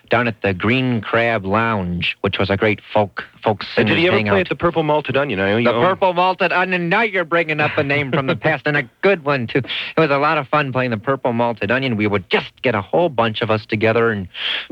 down 0.09 0.27
at 0.27 0.41
the 0.41 0.53
Green 0.53 1.01
Crab 1.01 1.45
Lounge, 1.45 2.17
which 2.21 2.37
was 2.37 2.49
a 2.49 2.57
great 2.57 2.81
folk 2.93 3.23
did 3.43 3.97
he 3.97 4.07
ever 4.07 4.21
play 4.21 4.41
at 4.41 4.49
the 4.49 4.55
Purple 4.55 4.83
Malted 4.83 5.17
Onion? 5.17 5.39
I 5.39 5.61
The 5.61 5.73
own- 5.73 5.83
Purple 5.83 6.13
Malted 6.13 6.51
Onion. 6.51 6.89
Now 6.89 7.01
you're 7.01 7.25
bringing 7.25 7.59
up 7.59 7.77
a 7.77 7.83
name 7.83 8.11
from 8.11 8.27
the 8.27 8.35
past 8.43 8.63
and 8.65 8.77
a 8.77 8.83
good 9.01 9.23
one 9.25 9.47
too. 9.47 9.59
It 9.59 9.99
was 9.99 10.09
a 10.11 10.17
lot 10.17 10.37
of 10.37 10.47
fun 10.47 10.71
playing 10.71 10.91
the 10.91 10.97
Purple 10.97 11.33
Malted 11.33 11.71
Onion. 11.71 11.97
We 11.97 12.07
would 12.07 12.29
just 12.29 12.61
get 12.61 12.75
a 12.75 12.81
whole 12.81 13.09
bunch 13.09 13.41
of 13.41 13.51
us 13.51 13.65
together 13.65 14.11
and 14.11 14.27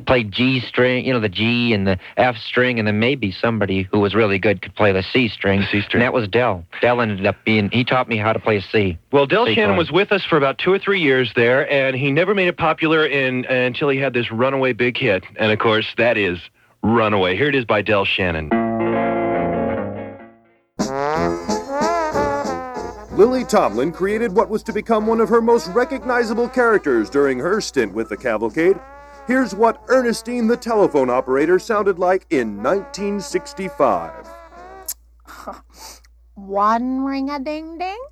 play 0.06 0.24
G 0.24 0.60
string, 0.60 1.06
you 1.06 1.14
know, 1.14 1.20
the 1.20 1.30
G 1.30 1.74
and 1.74 1.86
the 1.86 2.00
F 2.18 2.38
string, 2.38 2.80
and 2.80 2.88
then 2.88 3.00
maybe 3.00 3.32
somebody 3.32 3.84
who 3.92 4.00
was 4.00 4.16
really 4.16 4.40
good 4.40 4.62
could 4.62 4.76
play 4.76 4.92
the 4.92 5.04
C 5.04 5.28
string. 5.28 5.62
C 5.64 5.82
string. 5.82 6.02
And 6.02 6.02
that 6.02 6.14
was 6.14 6.28
Del. 6.28 6.66
Del 6.82 7.02
ended 7.02 7.26
up 7.26 7.36
being. 7.46 7.70
He 7.72 7.84
taught 7.84 8.08
me 8.08 8.18
how 8.18 8.34
to 8.34 8.40
play 8.40 8.58
a 8.58 8.62
C. 8.62 8.98
Well, 9.12 9.26
Del 9.26 9.46
Shannon 9.48 9.78
was 9.78 9.92
with 9.92 10.12
us 10.12 10.24
for 10.24 10.38
about 10.38 10.58
two 10.58 10.72
or 10.72 10.80
three 10.80 11.02
years 11.02 11.32
there, 11.36 11.70
and 11.72 11.96
he 11.96 12.12
never 12.12 12.34
made 12.34 12.48
it 12.48 12.58
popular 12.58 13.06
in, 13.06 13.46
until 13.46 13.90
he 13.90 14.00
had 14.00 14.14
this 14.14 14.32
runaway 14.32 14.74
big 14.74 14.98
hit. 14.98 15.24
And 15.36 15.52
of 15.52 15.60
course, 15.60 15.88
that 15.98 16.18
is 16.18 16.40
Runaway. 16.84 17.36
Here 17.38 17.50
it 17.50 17.56
is 17.56 17.66
by 17.66 17.82
Del 17.82 18.06
Shannon. 18.06 18.61
Lily 23.22 23.46
Tomlin 23.46 23.92
created 23.92 24.32
what 24.32 24.50
was 24.50 24.64
to 24.64 24.74
become 24.74 25.06
one 25.06 25.22
of 25.22 25.30
her 25.30 25.44
most 25.44 25.68
recognizable 25.68 26.50
characters 26.50 27.08
during 27.08 27.38
her 27.38 27.62
stint 27.62 27.94
with 27.94 28.10
the 28.10 28.18
Cavalcade. 28.18 28.80
Here's 29.28 29.54
what 29.54 29.84
Ernestine 29.90 30.48
the 30.48 30.58
telephone 30.58 31.08
operator 31.12 31.60
sounded 31.60 32.00
like 32.00 32.26
in 32.32 32.64
1965. 32.64 34.28
One 36.34 37.04
ring 37.06 37.30
a 37.30 37.38
ding 37.38 37.78
ding, 37.78 38.04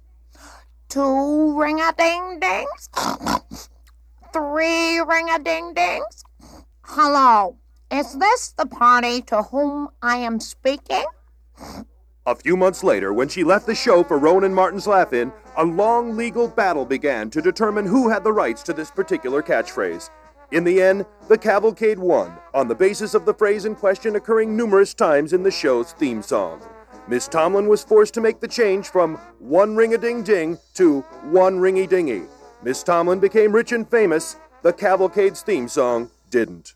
two 0.90 1.60
ring 1.60 1.82
a 1.82 1.92
ding 1.98 2.40
dings, 2.40 2.90
three 4.32 5.00
ring 5.00 5.28
a 5.32 5.40
ding 5.40 5.74
dings. 5.74 6.24
Hello, 6.84 7.58
is 7.92 8.16
this 8.20 8.50
the 8.50 8.68
party 8.68 9.24
to 9.24 9.42
whom 9.42 9.90
I 10.04 10.18
am 10.18 10.40
speaking? 10.40 11.06
A 12.30 12.36
few 12.36 12.56
months 12.56 12.84
later, 12.84 13.12
when 13.12 13.28
she 13.28 13.44
left 13.44 13.66
the 13.66 13.74
show 13.74 14.04
for 14.04 14.20
Rowan 14.20 14.54
Martin's 14.54 14.86
Laugh 14.86 15.14
In, 15.14 15.34
a 15.58 15.66
long 15.66 16.16
legal 16.16 16.48
battle 16.48 16.86
began 16.86 17.32
to 17.32 17.42
determine 17.42 17.88
who 17.88 18.08
had 18.08 18.24
the 18.24 18.32
rights 18.32 18.62
to 18.64 18.74
this 18.74 18.92
particular 18.92 19.42
catchphrase. 19.42 20.12
In 20.52 20.64
the 20.64 20.80
end, 20.80 21.08
the 21.28 21.40
Cavalcade 21.40 21.98
won, 21.98 22.32
on 22.54 22.68
the 22.68 22.76
basis 22.76 23.16
of 23.16 23.26
the 23.26 23.34
phrase 23.34 23.66
in 23.66 23.74
question 23.74 24.16
occurring 24.16 24.56
numerous 24.56 24.94
times 24.94 25.34
in 25.34 25.42
the 25.42 25.50
show's 25.50 25.94
theme 25.94 26.22
song. 26.22 26.62
Miss 27.08 27.28
Tomlin 27.28 27.68
was 27.68 27.84
forced 27.84 28.14
to 28.14 28.22
make 28.22 28.40
the 28.40 28.48
change 28.48 28.90
from 28.90 29.16
one 29.40 29.76
ring 29.76 29.96
a 29.96 29.98
ding 29.98 30.22
ding 30.22 30.60
to 30.76 31.02
one 31.32 31.58
ringy 31.58 31.90
dingy. 31.90 32.22
Miss 32.62 32.84
Tomlin 32.84 33.20
became 33.20 33.52
rich 33.52 33.72
and 33.72 33.90
famous. 33.90 34.36
The 34.62 34.72
Cavalcade's 34.72 35.42
theme 35.42 35.68
song 35.68 36.12
didn't. 36.30 36.76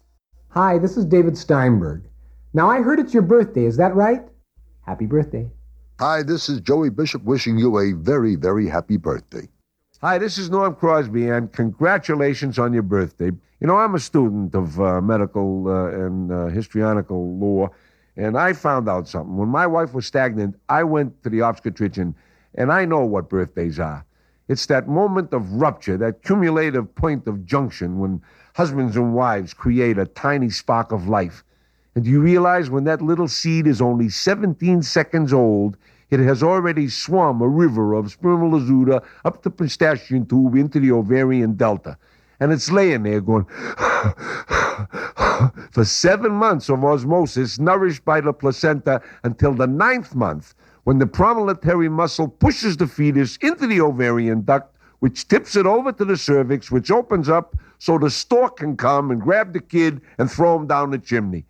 Hi, 0.50 0.80
this 0.80 0.98
is 0.98 1.06
David 1.06 1.38
Steinberg. 1.38 2.06
Now, 2.56 2.72
I 2.72 2.82
heard 2.82 3.00
it's 3.00 3.13
your 3.13 3.22
birthday, 3.22 3.66
is 3.66 3.78
that 3.78 3.94
right? 3.94 4.24
Happy 4.86 5.06
birthday. 5.06 5.50
Hi, 6.00 6.24
this 6.24 6.50
is 6.50 6.60
Joey 6.60 6.89
Bishop 6.89 7.24
wishing 7.24 7.58
you 7.58 7.80
a 7.80 7.93
very, 7.93 8.36
very 8.36 8.67
happy 8.67 8.98
birthday. 8.98 9.48
Hi, 10.02 10.17
this 10.17 10.38
is 10.38 10.50
Norm 10.50 10.76
Crosby, 10.76 11.30
and 11.30 11.50
congratulations 11.54 12.60
on 12.60 12.74
your 12.74 12.84
birthday. 12.84 13.32
You 13.62 13.67
know, 13.67 13.78
I'm 13.78 13.96
a 13.96 14.00
student 14.00 14.54
of 14.54 14.82
uh, 14.82 15.00
medical 15.00 15.69
uh, 15.69 15.86
and 15.88 16.30
uh, 16.30 16.48
histrionical 16.48 17.38
law, 17.38 17.69
and 18.17 18.38
I 18.38 18.52
found 18.52 18.89
out 18.89 19.08
something. 19.08 19.38
When 19.38 19.48
my 19.48 19.65
wife 19.65 19.93
was 19.93 20.06
stagnant, 20.06 20.60
I 20.67 20.84
went 20.84 21.24
to 21.24 21.30
the 21.30 21.43
obstetrician, 21.43 22.13
And 22.56 22.69
I 22.69 22.84
know 22.84 23.06
what 23.06 23.30
birthdays 23.30 23.80
are. 23.80 24.06
It's 24.50 24.65
that 24.65 24.89
moment 24.89 25.34
of 25.34 25.54
rupture, 25.54 25.96
that 25.98 26.24
cumulative 26.24 26.93
point 26.93 27.26
of 27.26 27.46
junction 27.46 28.00
when 28.00 28.22
husbands 28.54 28.98
and 28.98 29.15
wives 29.15 29.54
create 29.54 29.98
a 29.98 30.06
tiny 30.06 30.50
spark 30.50 30.91
of 30.91 31.08
life. 31.08 31.46
And 31.96 32.04
do 32.04 32.10
you 32.10 32.22
realize 32.22 32.70
when 32.70 32.86
that 32.86 33.02
little 33.02 33.28
seed 33.28 33.68
is 33.68 33.82
only 33.82 34.10
17 34.10 34.82
seconds 34.82 35.32
old, 35.32 35.78
it 36.10 36.20
has 36.20 36.44
already 36.44 36.90
swum 36.90 37.42
a 37.42 37.48
river 37.48 37.94
of 37.94 38.12
spermatozoa 38.12 39.02
up 39.26 39.44
the 39.44 39.52
pistachian 39.52 40.26
tube 40.26 40.56
into 40.56 40.80
the 40.80 40.92
ovarian 40.92 41.54
delta. 41.54 41.98
And 42.40 42.52
it's 42.52 42.72
laying 42.72 43.04
there 43.04 43.22
going 43.22 43.46
for 45.72 45.86
seven 45.86 46.32
months 46.32 46.70
of 46.70 46.84
osmosis, 46.84 47.60
nourished 47.60 48.04
by 48.06 48.22
the 48.22 48.34
placenta 48.34 49.02
until 49.24 49.54
the 49.54 49.68
ninth 49.68 50.16
month, 50.16 50.56
when 50.84 51.00
the 51.00 51.08
promontory 51.08 51.90
muscle 51.90 52.28
pushes 52.28 52.78
the 52.78 52.88
fetus 52.88 53.38
into 53.38 53.68
the 53.68 53.82
ovarian 53.82 54.42
duct, 54.42 54.76
which 55.00 55.28
tips 55.28 55.56
it 55.56 55.66
over 55.66 55.92
to 55.92 56.06
the 56.06 56.18
cervix, 56.18 56.72
which 56.72 56.92
opens 56.92 57.30
up 57.30 57.56
so 57.78 57.98
the 57.98 58.10
stork 58.10 58.58
can 58.58 58.76
come 58.76 59.12
and 59.12 59.22
grab 59.22 59.54
the 59.54 59.60
kid 59.60 60.02
and 60.18 60.30
throw 60.30 60.58
him 60.58 60.68
down 60.68 60.92
the 60.92 60.98
chimney. 60.98 61.46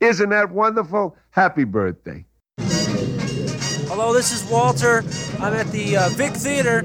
Isn't 0.00 0.30
that 0.30 0.50
wonderful? 0.50 1.14
Happy 1.30 1.64
birthday. 1.64 2.24
Hello, 2.58 4.14
this 4.14 4.32
is 4.32 4.50
Walter. 4.50 5.04
I'm 5.40 5.52
at 5.52 5.66
the 5.72 5.98
uh, 5.98 6.08
Vic 6.10 6.32
Theater. 6.32 6.82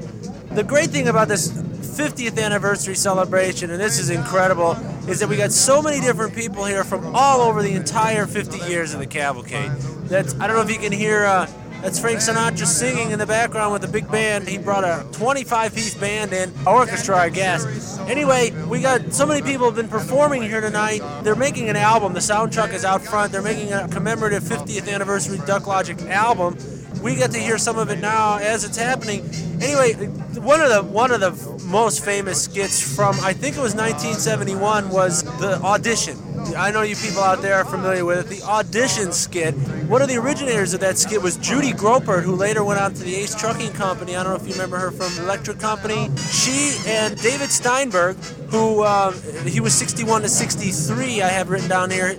The 0.50 0.62
great 0.62 0.90
thing 0.90 1.08
about 1.08 1.28
this 1.28 1.48
50th 1.48 2.38
anniversary 2.38 2.94
celebration, 2.94 3.70
and 3.70 3.80
this 3.80 3.98
is 3.98 4.10
incredible, 4.10 4.72
is 5.08 5.18
that 5.20 5.30
we 5.30 5.38
got 5.38 5.50
so 5.50 5.80
many 5.80 5.98
different 5.98 6.34
people 6.34 6.66
here 6.66 6.84
from 6.84 7.16
all 7.16 7.40
over 7.40 7.62
the 7.62 7.72
entire 7.72 8.26
50 8.26 8.70
years 8.70 8.92
of 8.92 9.00
the 9.00 9.06
cavalcade. 9.06 9.70
That's 10.08 10.34
I 10.38 10.46
don't 10.46 10.56
know 10.56 10.62
if 10.62 10.70
you 10.70 10.78
can 10.78 10.92
hear. 10.92 11.24
Uh, 11.24 11.46
that's 11.86 12.00
Frank 12.00 12.18
Sinatra 12.18 12.66
singing 12.66 13.12
in 13.12 13.20
the 13.20 13.26
background 13.26 13.72
with 13.72 13.84
a 13.84 13.88
big 13.88 14.10
band. 14.10 14.48
He 14.48 14.58
brought 14.58 14.82
a 14.82 15.06
25-piece 15.12 15.94
band 15.94 16.32
in, 16.32 16.52
orchestra, 16.66 17.16
I 17.16 17.28
guess. 17.28 17.96
Anyway, 18.08 18.50
we 18.66 18.80
got 18.80 19.12
so 19.12 19.24
many 19.24 19.40
people 19.40 19.66
have 19.66 19.76
been 19.76 19.86
performing 19.86 20.42
here 20.42 20.60
tonight. 20.60 21.00
They're 21.22 21.36
making 21.36 21.68
an 21.68 21.76
album. 21.76 22.12
The 22.12 22.20
sound 22.20 22.52
truck 22.52 22.72
is 22.72 22.84
out 22.84 23.04
front. 23.04 23.30
They're 23.30 23.40
making 23.40 23.72
a 23.72 23.86
commemorative 23.86 24.42
50th 24.42 24.92
anniversary 24.92 25.38
Duck 25.46 25.68
Logic 25.68 25.96
album. 26.06 26.58
We 27.04 27.14
get 27.14 27.30
to 27.30 27.38
hear 27.38 27.56
some 27.56 27.78
of 27.78 27.88
it 27.88 28.00
now 28.00 28.38
as 28.38 28.64
it's 28.64 28.76
happening. 28.76 29.20
Anyway, 29.62 29.92
one 30.40 30.60
of 30.60 30.70
the 30.70 30.82
one 30.82 31.12
of 31.12 31.20
the 31.20 31.64
most 31.66 32.04
famous 32.04 32.42
skits 32.42 32.82
from 32.96 33.14
I 33.20 33.32
think 33.32 33.56
it 33.56 33.60
was 33.60 33.76
1971 33.76 34.88
was 34.88 35.22
the 35.38 35.60
audition. 35.62 36.25
I 36.54 36.70
know 36.70 36.82
you 36.82 36.94
people 36.96 37.22
out 37.22 37.42
there 37.42 37.54
are 37.54 37.64
familiar 37.64 38.04
with 38.04 38.30
it. 38.30 38.36
The 38.36 38.42
audition 38.46 39.12
skit. 39.12 39.54
One 39.88 40.02
of 40.02 40.08
the 40.08 40.16
originators 40.16 40.74
of 40.74 40.80
that 40.80 40.98
skit 40.98 41.20
was 41.20 41.36
Judy 41.36 41.72
Graubart, 41.72 42.22
who 42.22 42.34
later 42.34 42.62
went 42.62 42.80
on 42.80 42.94
to 42.94 43.02
the 43.02 43.14
Ace 43.16 43.34
Trucking 43.34 43.72
Company. 43.72 44.16
I 44.16 44.22
don't 44.22 44.32
know 44.32 44.42
if 44.42 44.46
you 44.46 44.52
remember 44.52 44.78
her 44.78 44.90
from 44.90 45.24
Electric 45.24 45.58
Company. 45.58 46.10
She 46.30 46.76
and 46.86 47.16
David 47.20 47.50
Steinberg, 47.50 48.16
who 48.48 48.82
uh, 48.82 49.12
he 49.44 49.60
was 49.60 49.74
61 49.74 50.22
to 50.22 50.28
63, 50.28 51.22
I 51.22 51.28
have 51.28 51.50
written 51.50 51.68
down 51.68 51.90
here. 51.90 52.14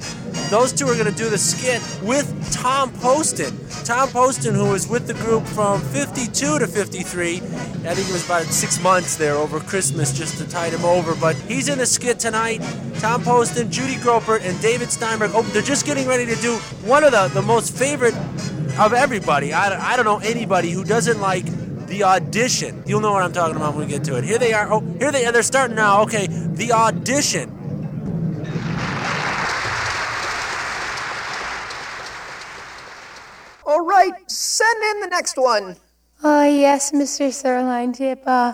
Those 0.49 0.73
two 0.73 0.85
are 0.85 0.93
going 0.93 1.11
to 1.11 1.17
do 1.17 1.29
the 1.29 1.37
skit 1.37 1.81
with 2.03 2.27
Tom 2.51 2.91
Poston. 2.93 3.57
Tom 3.83 4.09
Poston, 4.09 4.53
who 4.53 4.71
was 4.71 4.87
with 4.87 5.07
the 5.07 5.13
group 5.13 5.45
from 5.47 5.81
52 5.81 6.59
to 6.59 6.67
53. 6.67 7.35
I 7.35 7.39
think 7.39 8.09
it 8.09 8.11
was 8.11 8.25
about 8.25 8.43
six 8.43 8.81
months 8.81 9.15
there 9.15 9.35
over 9.35 9.59
Christmas 9.59 10.17
just 10.17 10.37
to 10.37 10.49
tide 10.49 10.73
him 10.73 10.85
over. 10.85 11.15
But 11.15 11.35
he's 11.35 11.69
in 11.69 11.77
the 11.77 11.85
skit 11.85 12.19
tonight. 12.19 12.61
Tom 12.99 13.23
Poston, 13.23 13.71
Judy 13.71 13.95
Graubart, 13.95 14.41
and 14.41 14.59
David 14.61 14.91
Steinberg. 14.91 15.31
Oh, 15.33 15.41
they're 15.43 15.61
just 15.61 15.85
getting 15.85 16.07
ready 16.07 16.25
to 16.25 16.35
do 16.35 16.55
one 16.85 17.03
of 17.03 17.11
the, 17.11 17.27
the 17.29 17.41
most 17.41 17.75
favorite 17.75 18.15
of 18.77 18.93
everybody. 18.93 19.53
I, 19.53 19.93
I 19.93 19.95
don't 19.95 20.05
know 20.05 20.19
anybody 20.19 20.71
who 20.71 20.83
doesn't 20.83 21.19
like 21.19 21.45
the 21.87 22.03
audition. 22.03 22.83
You'll 22.85 23.01
know 23.01 23.13
what 23.13 23.23
I'm 23.23 23.33
talking 23.33 23.55
about 23.55 23.75
when 23.75 23.85
we 23.85 23.91
get 23.91 24.03
to 24.05 24.17
it. 24.17 24.23
Here 24.23 24.37
they 24.37 24.53
are. 24.53 24.71
Oh, 24.71 24.81
here 24.99 25.11
they 25.11 25.25
are. 25.25 25.31
They're 25.31 25.43
starting 25.43 25.75
now. 25.75 26.01
Okay, 26.03 26.27
the 26.27 26.71
audition. 26.73 27.53
All 33.65 33.85
right, 33.85 34.13
send 34.29 34.83
in 34.83 35.01
the 35.01 35.07
next 35.07 35.37
one. 35.37 35.75
Uh, 36.23 36.47
yes, 36.49 36.91
Mr. 36.91 37.31
Sirloin 37.31 37.93
Tip. 37.93 38.23
Uh, 38.25 38.53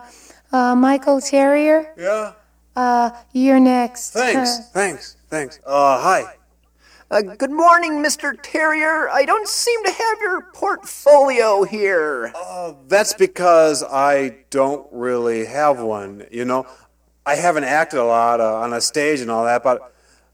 uh, 0.52 0.76
Michael 0.76 1.22
Terrier. 1.22 1.94
Yeah? 1.98 2.34
Uh, 2.76 3.12
you're 3.32 3.60
next. 3.60 4.12
Thanks, 4.12 4.60
thanks, 4.74 5.16
thanks. 5.30 5.60
Uh, 5.66 6.02
hi. 6.02 6.36
Uh, 7.14 7.22
good 7.22 7.52
morning, 7.52 8.02
Mr. 8.02 8.36
Terrier. 8.42 9.08
I 9.08 9.24
don't 9.24 9.48
seem 9.48 9.84
to 9.84 9.92
have 9.92 10.20
your 10.20 10.42
portfolio 10.52 11.62
here. 11.62 12.32
Uh, 12.34 12.74
that's 12.88 13.14
because 13.14 13.84
I 13.84 14.38
don't 14.50 14.88
really 14.92 15.46
have 15.46 15.80
one, 15.80 16.26
you 16.32 16.44
know. 16.44 16.66
I 17.24 17.36
haven't 17.36 17.66
acted 17.66 18.00
a 18.00 18.04
lot 18.04 18.42
uh, 18.42 18.56
on 18.56 18.74
a 18.74 18.82
stage 18.82 19.20
and 19.20 19.30
all 19.30 19.46
that, 19.46 19.62
but 19.62 19.94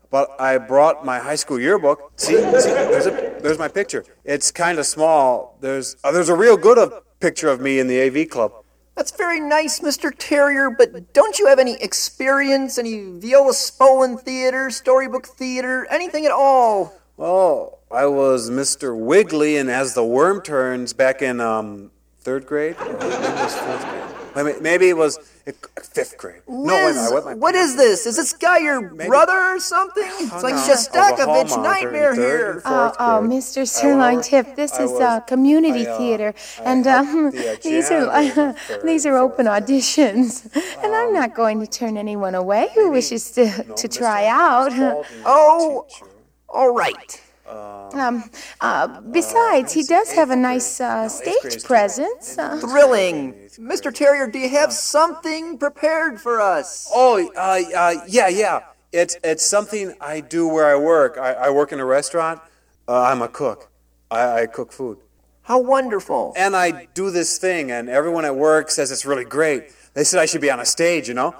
but 0.10 0.40
I 0.40 0.58
brought 0.58 1.04
my 1.04 1.20
high 1.20 1.36
school 1.36 1.60
yearbook. 1.60 2.14
See, 2.16 2.36
see 2.36 2.40
there's, 2.40 3.08
a, 3.08 3.40
there's 3.42 3.60
my 3.60 3.68
picture. 3.68 4.06
It's 4.24 4.50
kind 4.50 4.80
of 4.80 4.86
small. 4.86 5.58
There's 5.60 5.98
uh, 6.06 6.14
there's 6.14 6.30
a 6.30 6.36
real 6.36 6.56
good 6.56 6.94
picture 7.20 7.50
of 7.50 7.60
me 7.60 7.80
in 7.80 7.88
the 7.88 8.00
AV 8.00 8.30
club. 8.30 8.54
That's 9.00 9.12
very 9.12 9.40
nice, 9.40 9.80
Mr. 9.80 10.14
Terrier, 10.14 10.70
but 10.70 11.14
don't 11.14 11.40
you 11.40 11.48
have 11.48 11.58
any 11.58 11.82
experience, 11.82 12.78
any 12.78 13.06
Viola 13.18 13.54
Spolin 13.54 14.20
theater, 14.20 14.70
storybook 14.70 15.26
theater, 15.26 15.88
anything 15.90 16.26
at 16.26 16.34
all? 16.34 16.94
Well, 17.16 17.80
I 17.90 18.08
was 18.08 18.50
Mr. 18.50 18.94
Wiggly 19.00 19.56
and 19.56 19.72
As 19.72 19.94
the 19.94 20.04
Worm 20.04 20.42
Turns 20.42 20.92
back 20.92 21.22
in 21.22 21.40
um, 21.40 21.92
third 22.20 22.46
grade. 22.46 22.76
Or 22.78 22.88
maybe 22.88 23.06
it 23.06 23.36
was 23.36 23.56
fourth 23.56 23.90
grade. 23.90 24.09
Maybe- 24.36 24.60
Maybe 24.62 24.90
it 24.90 24.98
was 24.98 25.18
uh, 25.48 25.52
fifth 25.82 26.18
grade. 26.18 26.42
no, 26.48 26.74
wait 26.74 26.84
a 26.84 26.86
Liz, 26.88 26.96
minute. 27.12 27.28
I 27.28 27.34
what 27.36 27.56
is 27.56 27.76
this? 27.76 28.06
Is 28.06 28.16
this 28.18 28.34
guy 28.34 28.60
your 28.60 28.82
brother 28.90 29.38
or 29.38 29.60
something? 29.60 30.10
It's 30.20 30.44
like 30.44 30.56
no. 30.56 30.62
Shostakovich 30.62 31.20
I 31.20 31.44
was 31.44 31.52
a 31.52 31.56
hall 31.56 31.64
nightmare 31.64 32.12
monitor 32.16 32.22
here. 32.22 32.62
Oh, 32.66 32.94
oh, 33.00 33.20
Mr. 33.24 33.68
Sirloin 33.68 34.22
Tip, 34.22 34.56
this 34.56 34.80
is 34.80 34.92
uh, 34.92 35.20
community 35.22 35.88
I, 35.88 35.92
uh, 35.92 35.98
theater, 35.98 36.34
and 36.64 36.86
um, 36.88 37.32
the, 37.32 37.52
uh, 37.54 37.56
these 37.64 37.90
are 37.92 38.06
janitor 38.06 38.56
these 38.86 39.06
are 39.06 39.18
open 39.18 39.46
auditions, 39.48 40.46
and 40.84 40.96
I'm 40.96 41.14
not 41.14 41.34
going 41.36 41.60
to 41.62 41.68
turn 41.68 41.98
anyone 41.98 42.36
away 42.36 42.70
who 42.76 42.92
wishes 42.92 43.32
to 43.32 43.64
to 43.76 43.88
try 43.88 44.26
out. 44.28 44.72
Oh, 45.26 45.86
all 46.48 46.74
right. 46.74 47.22
Um, 47.50 48.30
uh, 48.62 49.02
besides, 49.02 49.74
he 49.74 49.84
does 49.84 50.12
have 50.14 50.30
a 50.30 50.36
nice 50.36 50.80
uh, 50.80 51.10
stage 51.10 51.64
presence. 51.64 52.38
Uh, 52.38 52.58
Thrilling. 52.60 53.34
Mr. 53.58 53.94
Terrier, 53.94 54.28
do 54.28 54.40
you 54.40 54.50
have 54.50 54.72
something 54.72 55.58
prepared 55.58 56.22
for 56.22 56.40
us? 56.40 56.90
Oh, 56.94 57.30
uh, 57.36 57.62
uh, 57.76 57.96
yeah, 58.08 58.28
yeah. 58.28 58.62
It's 58.92 59.18
it's 59.24 59.46
something 59.46 59.94
I 60.02 60.22
do 60.22 60.48
where 60.48 60.66
I 60.66 60.76
work. 60.76 61.18
I, 61.18 61.34
I 61.34 61.50
work 61.50 61.72
in 61.72 61.80
a 61.80 61.86
restaurant. 61.86 62.42
Uh, 62.88 63.02
I'm 63.02 63.22
a 63.22 63.28
cook. 63.28 63.70
I, 64.10 64.42
I 64.42 64.46
cook 64.48 64.72
food. 64.72 64.98
How 65.44 65.60
wonderful. 65.60 66.34
And 66.38 66.56
I 66.56 66.88
do 66.94 67.10
this 67.12 67.38
thing, 67.38 67.72
and 67.72 67.90
everyone 67.90 68.26
at 68.26 68.36
work 68.36 68.70
says 68.70 68.92
it's 68.92 69.06
really 69.06 69.26
great. 69.26 69.74
They 69.94 70.04
said 70.04 70.20
I 70.20 70.26
should 70.26 70.42
be 70.42 70.52
on 70.52 70.60
a 70.60 70.66
stage, 70.66 71.08
you 71.08 71.14
know? 71.16 71.36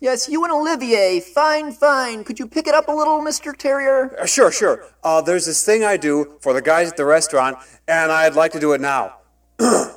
Yes, 0.00 0.28
you 0.28 0.44
and 0.44 0.52
Olivier. 0.52 1.18
Fine, 1.20 1.72
fine. 1.72 2.22
Could 2.22 2.38
you 2.38 2.46
pick 2.46 2.68
it 2.68 2.74
up 2.74 2.86
a 2.88 2.92
little, 2.92 3.20
Mr. 3.20 3.56
Terrier? 3.56 4.16
Uh, 4.20 4.26
sure, 4.26 4.52
sure. 4.52 4.84
Uh, 5.02 5.20
there's 5.20 5.46
this 5.46 5.64
thing 5.64 5.82
I 5.82 5.96
do 5.96 6.36
for 6.40 6.52
the 6.52 6.62
guys 6.62 6.88
at 6.88 6.96
the 6.96 7.04
restaurant, 7.04 7.58
and 7.88 8.12
I'd 8.12 8.34
like 8.34 8.52
to 8.52 8.60
do 8.60 8.72
it 8.74 8.80
now. 8.80 9.16
okay. 9.60 9.88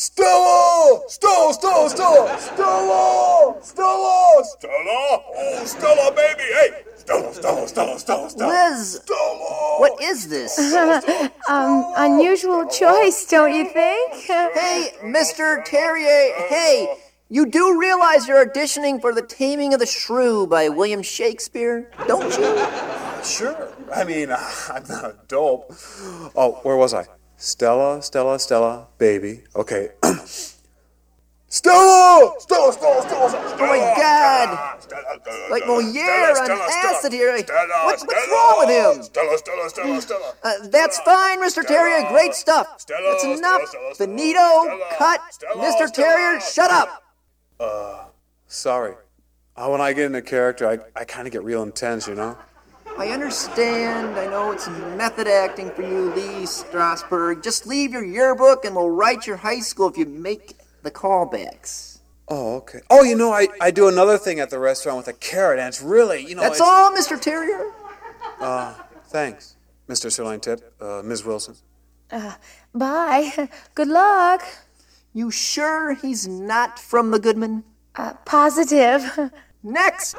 Stella! 0.00 1.02
Stella, 1.08 1.52
Stella, 1.52 1.88
Stella! 1.88 2.38
Stella! 2.38 3.56
Stella! 3.60 4.44
Stella! 4.44 5.24
Oh, 5.34 5.64
Stella, 5.64 6.12
baby! 6.12 6.42
Hey! 6.54 6.84
Stella, 6.94 7.32
Stella, 7.32 7.66
Stella, 7.66 7.98
Stella, 7.98 8.28
Stella! 8.30 8.70
Liz, 8.70 9.02
what 9.78 10.00
is 10.00 10.28
this? 10.28 10.56
um, 11.48 11.92
unusual 11.96 12.68
choice, 12.68 13.26
don't 13.26 13.52
you 13.52 13.68
think? 13.70 14.12
hey, 14.54 14.92
Mr. 15.02 15.64
Terrier, 15.64 16.32
hey, 16.46 16.96
you 17.28 17.46
do 17.46 17.76
realize 17.76 18.28
you're 18.28 18.46
auditioning 18.46 19.00
for 19.00 19.12
The 19.12 19.22
Taming 19.22 19.74
of 19.74 19.80
the 19.80 19.86
Shrew 19.86 20.46
by 20.46 20.68
William 20.68 21.02
Shakespeare, 21.02 21.90
don't 22.06 22.38
you? 22.38 22.66
Sure. 23.24 23.72
I 23.92 24.04
mean, 24.04 24.30
I'm 24.70 24.86
not 24.88 25.04
a 25.06 25.16
dope. 25.26 25.74
Oh, 26.36 26.60
where 26.62 26.76
was 26.76 26.94
I? 26.94 27.06
Stella, 27.40 28.02
Stella, 28.02 28.36
Stella, 28.36 28.88
baby. 28.98 29.44
Okay. 29.54 29.90
Stella! 31.46 32.34
Stella, 32.40 32.72
Stella, 32.72 33.00
Stella, 33.00 33.28
Stella! 33.28 33.54
Oh 33.54 33.66
my 33.66 33.78
God! 33.96 35.48
Like 35.48 35.64
Moliere 35.64 36.36
on 36.36 36.50
acid 36.50 37.12
here. 37.12 37.32
What's, 37.84 38.04
what's 38.04 38.28
wrong 38.28 38.56
with 38.58 38.68
him? 38.70 39.02
Stella, 39.04 39.38
Stella, 39.38 39.68
Stella, 39.70 40.00
Stella. 40.00 40.34
Uh, 40.42 40.66
that's 40.66 40.98
fine, 41.00 41.40
Mr. 41.40 41.64
Terrier. 41.64 42.08
Great 42.10 42.34
stuff. 42.34 42.84
That's 42.86 43.24
enough. 43.24 43.72
Benito, 43.96 44.78
cut. 44.98 45.20
Mr. 45.54 45.90
Terrier, 45.90 46.40
shut 46.40 46.72
up. 46.72 47.04
Uh, 47.60 48.06
sorry. 48.48 48.94
Uh, 49.56 49.68
when 49.68 49.80
I 49.80 49.92
get 49.92 50.06
into 50.06 50.22
character, 50.22 50.68
I, 50.68 51.00
I 51.00 51.04
kind 51.04 51.28
of 51.28 51.32
get 51.32 51.44
real 51.44 51.62
intense, 51.62 52.08
you 52.08 52.16
know? 52.16 52.36
I 52.96 53.10
understand. 53.12 54.18
I 54.18 54.26
know 54.26 54.52
it's 54.52 54.68
method 54.68 55.28
acting 55.28 55.70
for 55.70 55.82
you, 55.82 56.12
Lee 56.14 56.44
Strasberg. 56.44 57.42
Just 57.42 57.66
leave 57.66 57.92
your 57.92 58.04
yearbook 58.04 58.64
and 58.64 58.74
we'll 58.74 58.90
write 58.90 59.26
your 59.26 59.36
high 59.36 59.60
school 59.60 59.88
if 59.88 59.96
you 59.96 60.06
make 60.06 60.56
the 60.82 60.90
callbacks. 60.90 61.98
Oh, 62.28 62.56
okay. 62.56 62.80
Oh, 62.90 63.02
you 63.02 63.16
know, 63.16 63.32
I, 63.32 63.48
I 63.60 63.70
do 63.70 63.88
another 63.88 64.18
thing 64.18 64.38
at 64.40 64.50
the 64.50 64.58
restaurant 64.58 64.98
with 64.98 65.08
a 65.08 65.14
carrot, 65.14 65.58
and 65.58 65.68
it's 65.68 65.80
really, 65.82 66.26
you 66.26 66.34
know. 66.34 66.42
That's 66.42 66.60
all, 66.60 66.90
Mr. 66.92 67.18
Terrier? 67.18 67.72
Uh, 68.38 68.74
thanks, 69.06 69.56
Mr. 69.88 70.12
Sirloin 70.12 70.40
Tip, 70.40 70.74
uh, 70.80 71.02
Ms. 71.02 71.24
Wilson. 71.24 71.54
Uh, 72.10 72.34
bye. 72.74 73.48
Good 73.74 73.88
luck. 73.88 74.42
You 75.14 75.30
sure 75.30 75.94
he's 75.94 76.28
not 76.28 76.78
from 76.78 77.10
the 77.10 77.18
Goodman? 77.18 77.64
Uh, 77.96 78.14
positive. 78.24 79.30
Next! 79.62 80.16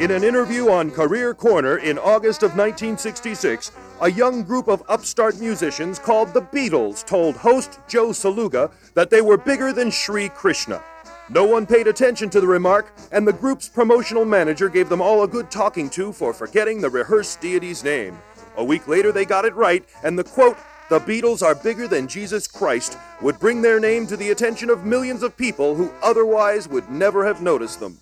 In 0.00 0.12
an 0.12 0.24
interview 0.24 0.70
on 0.70 0.90
Career 0.90 1.34
Corner 1.34 1.76
in 1.76 1.98
August 1.98 2.42
of 2.42 2.52
1966, 2.52 3.70
a 4.00 4.10
young 4.10 4.42
group 4.42 4.66
of 4.66 4.82
upstart 4.88 5.38
musicians 5.38 5.98
called 5.98 6.32
the 6.32 6.40
Beatles 6.40 7.04
told 7.04 7.36
host 7.36 7.80
Joe 7.86 8.12
Saluga 8.12 8.70
that 8.94 9.10
they 9.10 9.20
were 9.20 9.36
bigger 9.36 9.74
than 9.74 9.90
Sri 9.90 10.30
Krishna. 10.30 10.82
No 11.28 11.44
one 11.44 11.66
paid 11.66 11.86
attention 11.86 12.30
to 12.30 12.40
the 12.40 12.46
remark, 12.46 12.94
and 13.12 13.28
the 13.28 13.34
group's 13.34 13.68
promotional 13.68 14.24
manager 14.24 14.70
gave 14.70 14.88
them 14.88 15.02
all 15.02 15.22
a 15.22 15.28
good 15.28 15.50
talking 15.50 15.90
to 15.90 16.14
for 16.14 16.32
forgetting 16.32 16.80
the 16.80 16.88
rehearsed 16.88 17.42
deity's 17.42 17.84
name. 17.84 18.16
A 18.56 18.64
week 18.64 18.88
later, 18.88 19.12
they 19.12 19.26
got 19.26 19.44
it 19.44 19.54
right, 19.54 19.86
and 20.02 20.18
the 20.18 20.24
quote, 20.24 20.56
the 20.88 21.00
Beatles 21.00 21.42
are 21.42 21.54
bigger 21.54 21.86
than 21.86 22.08
Jesus 22.08 22.46
Christ, 22.46 22.96
would 23.20 23.38
bring 23.38 23.60
their 23.60 23.78
name 23.78 24.06
to 24.06 24.16
the 24.16 24.30
attention 24.30 24.70
of 24.70 24.86
millions 24.86 25.22
of 25.22 25.36
people 25.36 25.74
who 25.74 25.92
otherwise 26.02 26.66
would 26.68 26.88
never 26.88 27.26
have 27.26 27.42
noticed 27.42 27.80
them. 27.80 27.98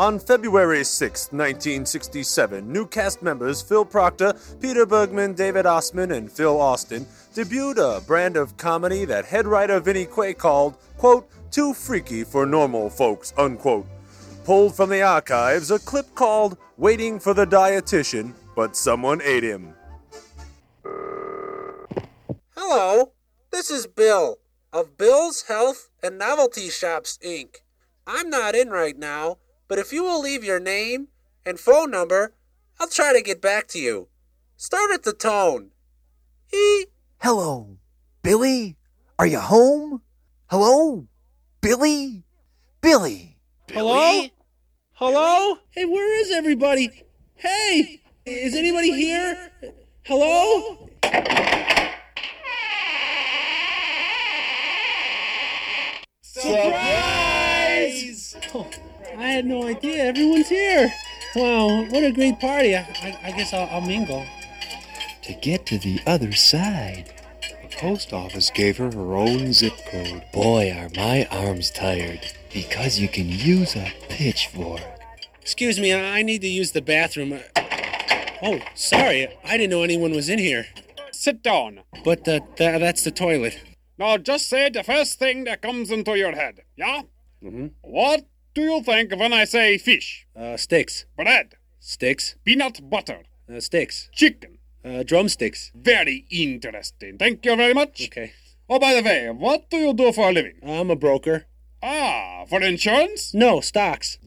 On 0.00 0.18
February 0.18 0.82
6, 0.82 1.26
1967, 1.26 2.72
new 2.72 2.86
cast 2.86 3.20
members 3.20 3.60
Phil 3.60 3.84
Proctor, 3.84 4.32
Peter 4.58 4.86
Bergman, 4.86 5.34
David 5.34 5.66
Ossman, 5.66 6.16
and 6.16 6.32
Phil 6.32 6.58
Austin 6.58 7.04
debuted 7.34 7.76
a 7.76 8.00
brand 8.00 8.38
of 8.38 8.56
comedy 8.56 9.04
that 9.04 9.26
head 9.26 9.46
writer 9.46 9.78
Vinnie 9.78 10.06
Quay 10.06 10.32
called, 10.32 10.78
quote, 10.96 11.28
too 11.50 11.74
freaky 11.74 12.24
for 12.24 12.46
normal 12.46 12.88
folks, 12.88 13.34
unquote. 13.36 13.84
Pulled 14.44 14.74
from 14.74 14.88
the 14.88 15.02
archives, 15.02 15.70
a 15.70 15.78
clip 15.78 16.14
called 16.14 16.56
Waiting 16.78 17.20
for 17.20 17.34
the 17.34 17.46
Dietitian, 17.46 18.32
but 18.56 18.76
someone 18.76 19.20
ate 19.20 19.44
him. 19.44 19.74
Hello, 22.56 23.12
this 23.50 23.70
is 23.70 23.86
Bill 23.86 24.38
of 24.72 24.96
Bill's 24.96 25.42
Health 25.42 25.90
and 26.02 26.16
Novelty 26.16 26.70
Shops, 26.70 27.18
Inc. 27.22 27.56
I'm 28.06 28.30
not 28.30 28.54
in 28.54 28.70
right 28.70 28.96
now, 28.96 29.36
but 29.70 29.78
if 29.78 29.92
you 29.92 30.02
will 30.02 30.20
leave 30.20 30.42
your 30.42 30.58
name 30.58 31.06
and 31.46 31.60
phone 31.60 31.92
number, 31.92 32.34
I'll 32.80 32.88
try 32.88 33.12
to 33.12 33.22
get 33.22 33.40
back 33.40 33.68
to 33.68 33.78
you. 33.78 34.08
Start 34.56 34.90
at 34.90 35.04
the 35.04 35.12
tone. 35.12 35.70
E. 36.52 36.86
Hello, 37.18 37.78
Billy? 38.20 38.76
Are 39.16 39.28
you 39.28 39.38
home? 39.38 40.02
Hello? 40.50 41.06
Billy? 41.60 42.24
Billy? 42.80 43.38
Hello? 43.70 44.26
Hello? 44.94 45.58
Hey, 45.70 45.84
where 45.84 46.20
is 46.20 46.32
everybody? 46.32 47.04
Hey, 47.36 48.00
is 48.26 48.56
anybody 48.56 48.90
here? 48.90 49.52
Hello? 50.02 50.88
Surprise! 56.22 58.36
Oh, 58.52 58.68
I 59.16 59.26
had 59.28 59.46
no 59.46 59.66
idea. 59.66 60.04
Everyone's 60.04 60.48
here. 60.48 60.92
Wow, 61.34 61.84
what 61.84 62.04
a 62.04 62.12
great 62.12 62.40
party. 62.40 62.74
I, 62.76 62.80
I, 62.80 63.20
I 63.24 63.30
guess 63.32 63.52
I'll, 63.52 63.68
I'll 63.70 63.80
mingle. 63.80 64.24
To 65.22 65.34
get 65.34 65.66
to 65.66 65.78
the 65.78 66.00
other 66.06 66.32
side, 66.32 67.12
the 67.62 67.76
post 67.76 68.12
office 68.12 68.50
gave 68.50 68.78
her 68.78 68.90
her 68.90 69.14
own 69.16 69.52
zip 69.52 69.74
code. 69.90 70.24
Boy, 70.32 70.72
are 70.72 70.90
my 70.96 71.26
arms 71.30 71.70
tired. 71.70 72.20
Because 72.52 72.98
you 72.98 73.08
can 73.08 73.28
use 73.28 73.76
a 73.76 73.92
pitchfork. 74.08 74.80
Excuse 75.40 75.78
me, 75.78 75.92
I 75.92 76.18
I 76.18 76.22
need 76.22 76.40
to 76.40 76.48
use 76.48 76.72
the 76.72 76.82
bathroom. 76.82 77.32
Uh, 77.34 77.62
Oh, 78.42 78.58
sorry. 78.74 79.28
I 79.44 79.58
didn't 79.58 79.70
know 79.70 79.82
anyone 79.82 80.12
was 80.12 80.30
in 80.30 80.38
here. 80.38 80.66
Sit 81.12 81.42
down. 81.42 81.80
But 82.04 82.20
uh, 82.26 82.40
th- 82.56 82.80
that's 82.80 83.04
the 83.04 83.10
toilet. 83.10 83.60
Now 83.98 84.16
just 84.16 84.48
say 84.48 84.70
the 84.70 84.82
first 84.82 85.18
thing 85.18 85.44
that 85.44 85.60
comes 85.60 85.90
into 85.90 86.16
your 86.16 86.32
head, 86.32 86.60
yeah? 86.74 87.02
Mm-hmm. 87.44 87.66
What 87.82 88.24
do 88.60 88.66
you 88.66 88.82
think 88.82 89.16
when 89.16 89.32
I 89.32 89.44
say 89.46 89.78
fish? 89.78 90.26
Uh, 90.36 90.56
sticks. 90.56 91.06
Bread. 91.16 91.54
Sticks. 91.78 92.36
Peanut 92.44 92.90
butter. 92.90 93.22
Uh, 93.48 93.60
sticks. 93.60 94.10
Chicken. 94.12 94.58
Uh, 94.84 95.02
drumsticks. 95.02 95.72
Very 95.74 96.26
interesting. 96.30 97.16
Thank 97.18 97.44
you 97.46 97.56
very 97.56 97.72
much. 97.72 98.02
Okay. 98.06 98.32
Oh, 98.68 98.78
by 98.78 98.94
the 98.94 99.02
way, 99.02 99.30
what 99.30 99.70
do 99.70 99.78
you 99.78 99.94
do 99.94 100.12
for 100.12 100.28
a 100.28 100.32
living? 100.32 100.56
I'm 100.62 100.90
a 100.90 100.96
broker. 100.96 101.46
Ah, 101.82 102.44
for 102.48 102.60
insurance? 102.60 103.32
No, 103.32 103.60
stocks. 103.60 104.18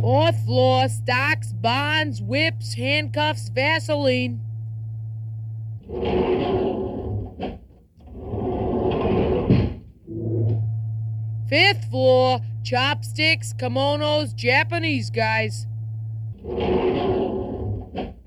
Fourth 0.00 0.44
floor, 0.46 0.88
stocks, 0.88 1.52
bonds, 1.52 2.22
whips, 2.22 2.74
handcuffs, 2.74 3.50
Vaseline. 3.50 4.40
Fifth 11.48 11.90
floor, 11.90 12.40
chopsticks, 12.64 13.52
kimonos, 13.52 14.34
Japanese 14.34 15.10
guys. 15.10 15.66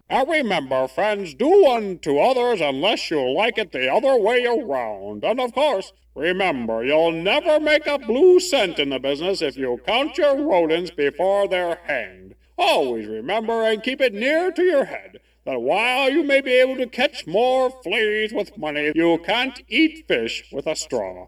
I 0.10 0.24
remember, 0.24 0.88
friends, 0.88 1.34
do 1.34 1.68
unto 1.68 2.18
others 2.18 2.62
unless 2.62 3.12
you 3.12 3.22
like 3.36 3.58
it 3.58 3.72
the 3.72 3.92
other 3.92 4.18
way 4.18 4.46
around. 4.46 5.24
And 5.24 5.40
of 5.40 5.54
course, 5.54 5.92
remember, 6.16 6.84
you'll 6.84 7.12
never 7.12 7.60
make 7.60 7.86
a 7.86 8.00
blue 8.00 8.40
cent 8.40 8.80
in 8.80 8.90
the 8.90 9.00
business 9.00 9.42
if 9.42 9.58
you 9.58 9.80
count 9.86 10.18
your 10.18 10.36
rodents 10.42 10.92
before 10.92 11.48
they're 11.48 11.80
hanged. 11.86 12.36
Always 12.58 13.08
remember 13.08 13.64
and 13.64 13.84
keep 13.84 14.02
it 14.02 14.14
near 14.14 14.52
to 14.52 14.64
your 14.64 14.86
head 14.86 15.20
that 15.46 15.62
while 15.62 16.10
you 16.10 16.24
may 16.24 16.42
be 16.42 16.54
able 16.54 16.78
to 16.78 16.88
catch 16.88 17.28
more 17.28 17.70
fleas 17.84 18.32
with 18.32 18.58
money, 18.58 18.92
you 18.96 19.18
can't 19.26 19.62
eat 19.68 20.06
fish 20.08 20.46
with 20.52 20.68
a 20.68 20.76
straw. 20.76 21.28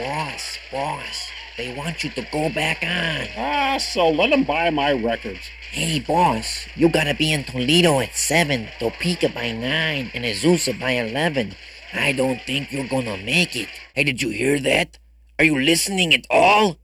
Boss, 0.00 0.58
boss, 0.72 1.30
they 1.58 1.74
want 1.74 2.02
you 2.02 2.08
to 2.08 2.22
go 2.32 2.48
back 2.48 2.82
on. 2.82 3.28
Ah, 3.36 3.76
so 3.76 4.08
let 4.08 4.30
them 4.30 4.44
buy 4.44 4.70
my 4.70 4.94
records. 4.94 5.50
Hey, 5.72 6.00
boss, 6.00 6.66
you 6.74 6.88
gotta 6.88 7.12
be 7.12 7.34
in 7.34 7.44
Toledo 7.44 8.00
at 8.00 8.16
7, 8.16 8.68
Topeka 8.78 9.28
by 9.28 9.52
9, 9.52 10.10
and 10.14 10.24
Azusa 10.24 10.80
by 10.80 10.92
11. 10.92 11.54
I 11.92 12.12
don't 12.12 12.40
think 12.40 12.72
you're 12.72 12.88
gonna 12.88 13.18
make 13.18 13.54
it. 13.54 13.68
Hey, 13.94 14.04
did 14.04 14.22
you 14.22 14.30
hear 14.30 14.58
that? 14.60 14.96
Are 15.38 15.44
you 15.44 15.60
listening 15.60 16.14
at 16.14 16.24
all? 16.30 16.78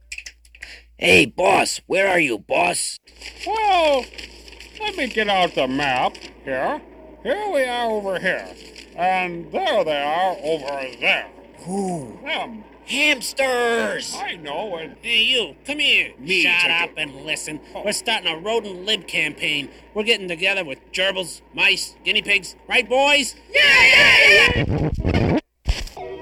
Hey, 0.95 1.25
boss, 1.25 1.81
where 1.87 2.07
are 2.07 2.19
you, 2.19 2.37
boss? 2.37 2.99
Well, 3.47 4.05
let 4.79 4.95
me 4.95 5.07
get 5.07 5.27
out 5.27 5.55
the 5.55 5.67
map 5.67 6.17
here. 6.45 6.79
Here 7.23 7.49
we 7.51 7.63
are 7.63 7.89
over 7.89 8.19
here. 8.19 8.47
And 8.95 9.51
there 9.51 9.83
they 9.83 10.03
are 10.03 10.37
over 10.39 10.87
there. 10.99 11.29
Who? 11.61 12.19
Them. 12.23 12.63
Hamsters! 12.87 14.15
I 14.15 14.35
know 14.37 14.77
and. 14.77 14.95
Hey, 15.01 15.23
you, 15.23 15.57
come 15.65 15.79
here. 15.79 16.13
Me, 16.17 16.43
Shut 16.43 16.71
up 16.71 16.91
and 16.95 17.25
listen. 17.25 17.59
Oh. 17.75 17.83
We're 17.83 17.91
starting 17.91 18.31
a 18.31 18.37
rodent 18.37 18.85
lib 18.85 19.07
campaign. 19.07 19.69
We're 19.93 20.03
getting 20.03 20.29
together 20.29 20.63
with 20.63 20.79
gerbils, 20.93 21.41
mice, 21.53 21.95
guinea 22.05 22.21
pigs. 22.21 22.55
Right, 22.69 22.87
boys? 22.87 23.35
Yay! 23.53 24.63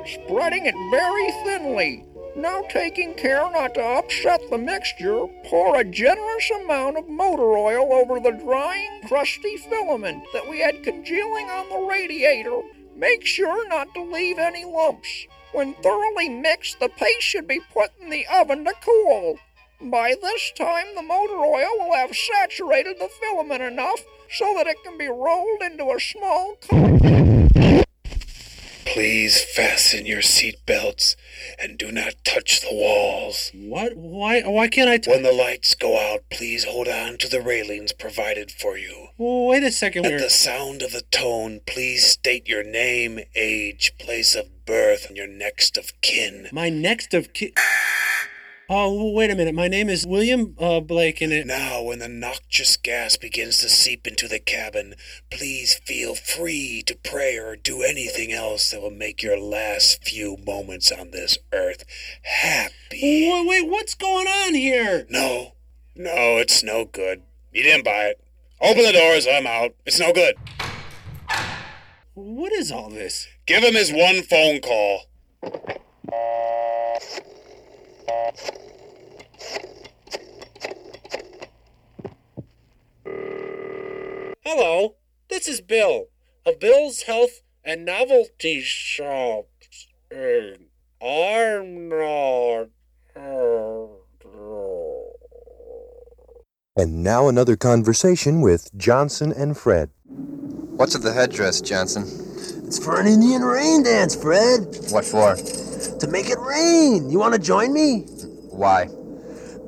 Spreading 0.06 0.66
it 0.66 0.76
very 0.90 1.32
thinly. 1.44 2.04
Now 2.36 2.64
taking 2.68 3.14
care 3.14 3.48
not 3.52 3.76
to 3.76 3.84
upset 3.84 4.42
the 4.50 4.58
mixture, 4.58 5.28
pour 5.46 5.80
a 5.80 5.84
generous 5.84 6.50
amount 6.64 6.98
of 6.98 7.08
motor 7.08 7.56
oil 7.56 7.94
over 7.94 8.20
the 8.20 8.32
drying, 8.44 9.02
crusty 9.08 9.56
filament 9.58 10.24
that 10.34 10.50
we 10.50 10.62
had 10.62 10.84
congealing 10.84 11.46
on 11.46 11.70
the 11.70 11.88
radiator. 11.88 12.62
Make 12.96 13.24
sure 13.24 13.68
not 13.68 13.94
to 13.94 14.02
leave 14.02 14.40
any 14.40 14.66
lumps. 14.66 15.28
When 15.56 15.74
thoroughly 15.76 16.28
mixed, 16.28 16.82
the 16.82 16.90
paste 16.90 17.22
should 17.22 17.48
be 17.48 17.62
put 17.74 17.92
in 18.02 18.10
the 18.10 18.26
oven 18.28 18.66
to 18.66 18.74
cool. 18.84 19.40
By 19.80 20.14
this 20.22 20.52
time, 20.58 20.88
the 20.96 21.02
motor 21.02 21.38
oil 21.38 21.80
will 21.80 21.94
have 21.96 22.14
saturated 22.14 23.00
the 23.00 23.08
filament 23.08 23.62
enough 23.62 24.04
so 24.30 24.54
that 24.58 24.68
it 24.68 24.76
can 24.84 24.98
be 24.98 25.08
rolled 25.08 25.62
into 25.62 25.94
a 25.94 26.00
small 26.02 26.58
cone. 26.58 27.84
Please 28.84 29.42
fasten 29.42 30.06
your 30.06 30.22
seat 30.22 30.58
belts 30.66 31.16
and 31.58 31.78
do 31.78 31.90
not 31.90 32.16
touch 32.26 32.60
the 32.60 32.74
walls. 32.74 33.52
What? 33.56 33.96
Why? 33.96 34.42
Why 34.42 34.68
can't 34.68 34.90
I? 34.90 34.98
T- 34.98 35.10
when 35.10 35.24
the 35.24 35.32
lights 35.32 35.74
go 35.74 35.98
out, 35.98 36.24
please 36.30 36.66
hold 36.66 36.90
on 36.90 37.18
to 37.20 37.30
the 37.30 37.40
railings 37.40 37.94
provided 37.94 38.52
for 38.52 38.78
you. 38.78 39.08
Wait 39.18 39.64
a 39.64 39.72
second. 39.72 40.06
At 40.06 40.12
We're... 40.12 40.20
the 40.20 40.30
sound 40.30 40.82
of 40.82 40.92
the 40.92 41.04
tone, 41.12 41.62
please 41.66 42.06
state 42.06 42.46
your 42.46 42.64
name, 42.64 43.22
age, 43.36 43.94
place 43.98 44.36
of 44.36 44.50
birth, 44.66 45.08
and 45.08 45.18
your 45.18 45.28
next 45.28 45.78
of 45.78 45.92
kin. 46.02 46.50
My 46.52 46.70
next 46.70 47.14
of 47.14 47.34
kin. 47.34 47.52
Oh, 48.68 49.12
wait 49.12 49.30
a 49.30 49.36
minute. 49.36 49.54
My 49.54 49.68
name 49.68 49.90
is 49.90 50.08
William 50.08 50.56
uh, 50.58 50.80
Blake, 50.80 51.22
and 51.22 51.32
it. 51.32 51.46
Now, 51.46 51.84
when 51.84 52.00
the 52.00 52.08
noxious 52.08 52.78
gas 52.78 53.16
begins 53.16 53.60
to 53.60 53.70
seep 53.70 54.08
into 54.08 54.28
the 54.28 54.40
cabin, 54.40 54.96
please 55.30 55.76
feel 55.86 56.16
free 56.16 56.82
to 56.88 56.96
pray 56.96 57.38
or 57.38 57.56
do 57.56 57.84
anything 57.84 58.32
else 58.32 58.72
that 58.72 58.82
will 58.82 58.90
make 58.90 59.22
your 59.22 59.40
last 59.40 60.04
few 60.04 60.38
moments 60.38 60.92
on 60.92 61.12
this 61.12 61.38
earth 61.54 61.86
happy. 62.24 63.30
Wait, 63.30 63.48
wait, 63.48 63.70
what's 63.70 63.94
going 63.94 64.28
on 64.28 64.56
here? 64.56 65.06
No, 65.12 65.54
no, 65.96 66.38
it's 66.38 66.64
no 66.64 66.86
good. 66.86 67.22
You 67.54 67.62
didn't 67.62 67.86
buy 67.86 68.06
it. 68.06 68.20
Open 68.60 68.84
the 68.84 68.94
doors, 68.94 69.28
I'm 69.28 69.46
out. 69.46 69.76
It's 69.86 70.00
no 70.00 70.12
good. 70.12 70.36
What 72.16 72.52
is 72.52 72.72
all 72.72 72.90
this? 72.90 73.28
Give 73.46 73.64
him 73.64 73.76
his 73.76 73.94
one 73.94 74.24
phone 74.24 74.60
call. 74.60 75.02
Hello, 84.44 84.96
this 85.30 85.48
is 85.48 85.62
Bill 85.62 86.06
of 86.44 86.60
Bill's 86.60 87.04
Health 87.04 87.42
and 87.64 87.86
Novelty 87.86 88.62
Shops 88.62 89.90
in 90.10 90.68
Arnold. 91.00 92.72
And 96.78 97.04
now 97.04 97.28
another 97.28 97.56
conversation 97.56 98.42
with 98.42 98.76
Johnson 98.76 99.32
and 99.32 99.56
Fred. 99.56 99.92
What's 100.06 100.96
at 100.96 101.04
the 101.04 101.14
headdress, 101.14 101.62
Johnson? 101.62 102.25
It's 102.68 102.84
for 102.84 103.00
an 103.00 103.06
Indian 103.06 103.44
rain 103.44 103.84
dance, 103.84 104.16
Fred. 104.16 104.78
What 104.90 105.06
for? 105.06 105.36
To 105.36 106.08
make 106.08 106.30
it 106.30 106.40
rain. 106.40 107.12
You 107.12 107.20
want 107.20 107.36
to 107.36 107.40
join 107.40 107.72
me? 107.72 108.02
Why? 108.50 108.90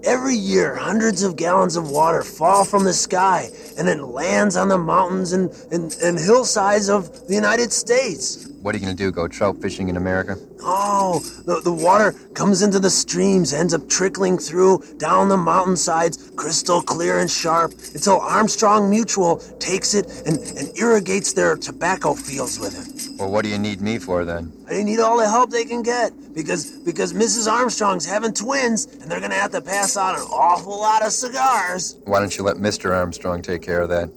Every 0.03 0.35
year, 0.35 0.75
hundreds 0.75 1.21
of 1.21 1.35
gallons 1.35 1.75
of 1.75 1.91
water 1.91 2.23
fall 2.23 2.65
from 2.65 2.85
the 2.85 2.93
sky 2.93 3.49
and 3.77 3.87
then 3.87 4.01
lands 4.11 4.55
on 4.55 4.67
the 4.67 4.79
mountains 4.79 5.33
and, 5.33 5.51
and, 5.71 5.95
and 6.01 6.17
hillsides 6.17 6.89
of 6.89 7.27
the 7.27 7.35
United 7.35 7.71
States. 7.71 8.46
What 8.61 8.73
are 8.73 8.79
you 8.79 8.85
going 8.85 8.97
to 8.97 9.03
do? 9.03 9.11
Go 9.11 9.27
trout 9.27 9.61
fishing 9.61 9.87
in 9.87 9.97
America? 9.97 10.35
Oh, 10.61 11.19
the, 11.45 11.61
the 11.61 11.71
water 11.71 12.13
comes 12.33 12.61
into 12.61 12.79
the 12.79 12.89
streams, 12.89 13.53
ends 13.53 13.73
up 13.73 13.87
trickling 13.87 14.37
through 14.37 14.83
down 14.97 15.29
the 15.29 15.37
mountainsides, 15.37 16.31
crystal 16.35 16.81
clear 16.81 17.19
and 17.19 17.29
sharp, 17.29 17.71
until 17.93 18.19
Armstrong 18.19 18.89
Mutual 18.89 19.37
takes 19.59 19.93
it 19.93 20.23
and, 20.25 20.37
and 20.57 20.77
irrigates 20.77 21.33
their 21.33 21.55
tobacco 21.55 22.13
fields 22.13 22.59
with 22.59 22.75
it. 22.77 23.19
Well, 23.19 23.31
what 23.31 23.43
do 23.43 23.49
you 23.49 23.57
need 23.57 23.81
me 23.81 23.99
for 23.99 24.25
then? 24.25 24.51
They 24.67 24.83
need 24.83 24.99
all 24.99 25.17
the 25.17 25.29
help 25.29 25.49
they 25.49 25.65
can 25.65 25.81
get 25.81 26.11
because 26.33 26.71
because 26.79 27.13
Mrs. 27.13 27.51
Armstrong's 27.51 28.05
having 28.05 28.33
twins 28.33 28.85
and 28.85 29.09
they're 29.09 29.21
gonna 29.21 29.35
have 29.35 29.51
to 29.51 29.61
pass 29.61 29.97
out 29.97 30.15
an 30.15 30.21
awful 30.21 30.77
lot 30.79 31.05
of 31.05 31.11
cigars. 31.11 31.97
Why 32.05 32.19
don't 32.19 32.35
you 32.37 32.43
let 32.43 32.57
Mr. 32.57 32.95
Armstrong 32.95 33.41
take 33.41 33.61
care 33.61 33.81
of 33.81 33.89
that? 33.89 34.09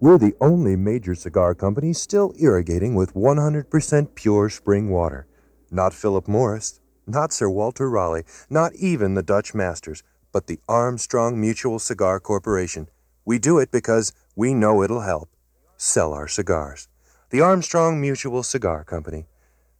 We're 0.00 0.18
the 0.18 0.36
only 0.40 0.76
major 0.76 1.16
cigar 1.16 1.56
company 1.56 1.92
still 1.92 2.32
irrigating 2.38 2.94
with 2.94 3.14
100% 3.14 4.14
pure 4.14 4.48
spring 4.48 4.90
water. 4.90 5.26
Not 5.72 5.92
Philip 5.92 6.28
Morris, 6.28 6.78
not 7.04 7.32
Sir 7.32 7.48
Walter 7.48 7.90
Raleigh, 7.90 8.22
not 8.48 8.76
even 8.76 9.14
the 9.14 9.24
Dutch 9.24 9.54
Masters, 9.54 10.04
but 10.30 10.46
the 10.46 10.60
Armstrong 10.68 11.40
Mutual 11.40 11.80
Cigar 11.80 12.20
Corporation. 12.20 12.86
We 13.24 13.40
do 13.40 13.58
it 13.58 13.72
because 13.72 14.12
we 14.36 14.54
know 14.54 14.84
it'll 14.84 15.00
help. 15.00 15.30
Sell 15.76 16.12
our 16.12 16.28
cigars. 16.28 16.86
The 17.30 17.40
Armstrong 17.40 18.00
Mutual 18.00 18.44
Cigar 18.44 18.84
Company. 18.84 19.26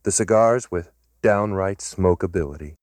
The 0.02 0.10
cigars 0.10 0.68
with 0.68 0.90
downright 1.22 1.78
smokeability. 1.78 2.74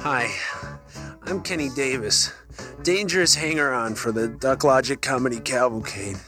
Hi, 0.00 0.34
I'm 1.32 1.40
Kenny 1.40 1.70
Davis, 1.70 2.30
dangerous 2.82 3.34
hanger 3.34 3.72
on 3.72 3.94
for 3.94 4.12
the 4.12 4.28
Duck 4.28 4.64
Logic 4.64 5.00
Comedy 5.00 5.40
Cavalcade. 5.40 6.18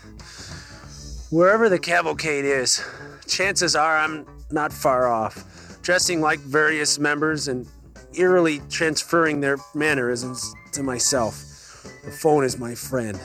Wherever 1.28 1.68
the 1.68 1.78
cavalcade 1.78 2.46
is, 2.46 2.82
chances 3.26 3.76
are 3.76 3.98
I'm 3.98 4.24
not 4.50 4.72
far 4.72 5.07
off, 5.07 5.78
dressing 5.82 6.22
like 6.22 6.38
various 6.38 6.98
members 6.98 7.48
and 7.48 7.66
eerily 8.14 8.62
transferring 8.70 9.42
their 9.42 9.59
mannerisms 9.74 10.55
to 10.72 10.82
myself. 10.82 11.84
The 12.07 12.11
phone 12.11 12.42
is 12.42 12.59
my 12.59 12.74
friend. 12.74 13.18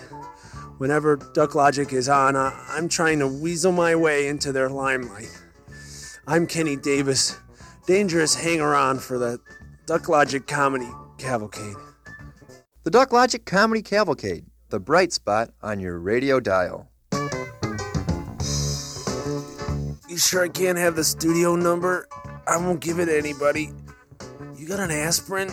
Whenever 0.80 1.16
Duck 1.34 1.56
Logic 1.56 1.94
is 1.94 2.10
on, 2.10 2.36
I'm 2.36 2.90
trying 2.90 3.20
to 3.20 3.28
weasel 3.30 3.72
my 3.72 3.96
way 3.96 4.28
into 4.28 4.52
their 4.52 4.68
limelight. 4.68 5.32
I'm 6.28 6.46
Kenny 6.46 6.76
Davis, 6.76 7.38
dangerous 7.88 8.36
hanger 8.36 8.76
on 8.76 9.00
for 9.00 9.18
the 9.18 9.40
Duck 9.86 10.10
Logic 10.10 10.46
Comedy 10.46 10.92
Cavalcade. 11.20 11.76
The 12.84 12.92
Duck 12.92 13.12
Logic 13.12 13.46
Comedy 13.46 13.82
Cavalcade, 13.84 14.46
the 14.70 14.80
bright 14.80 15.12
spot 15.14 15.52
on 15.62 15.80
your 15.80 16.00
radio 16.00 16.40
dial. 16.40 16.90
You 20.10 20.18
sure 20.18 20.46
I 20.46 20.50
can't 20.50 20.78
have 20.78 20.96
the 20.96 21.04
studio 21.04 21.56
number? 21.56 22.08
I 22.48 22.58
won't 22.58 22.80
give 22.80 22.98
it 23.00 23.06
to 23.06 23.18
anybody. 23.18 23.70
You 24.56 24.68
got 24.68 24.80
an 24.80 24.90
aspirin? 24.90 25.52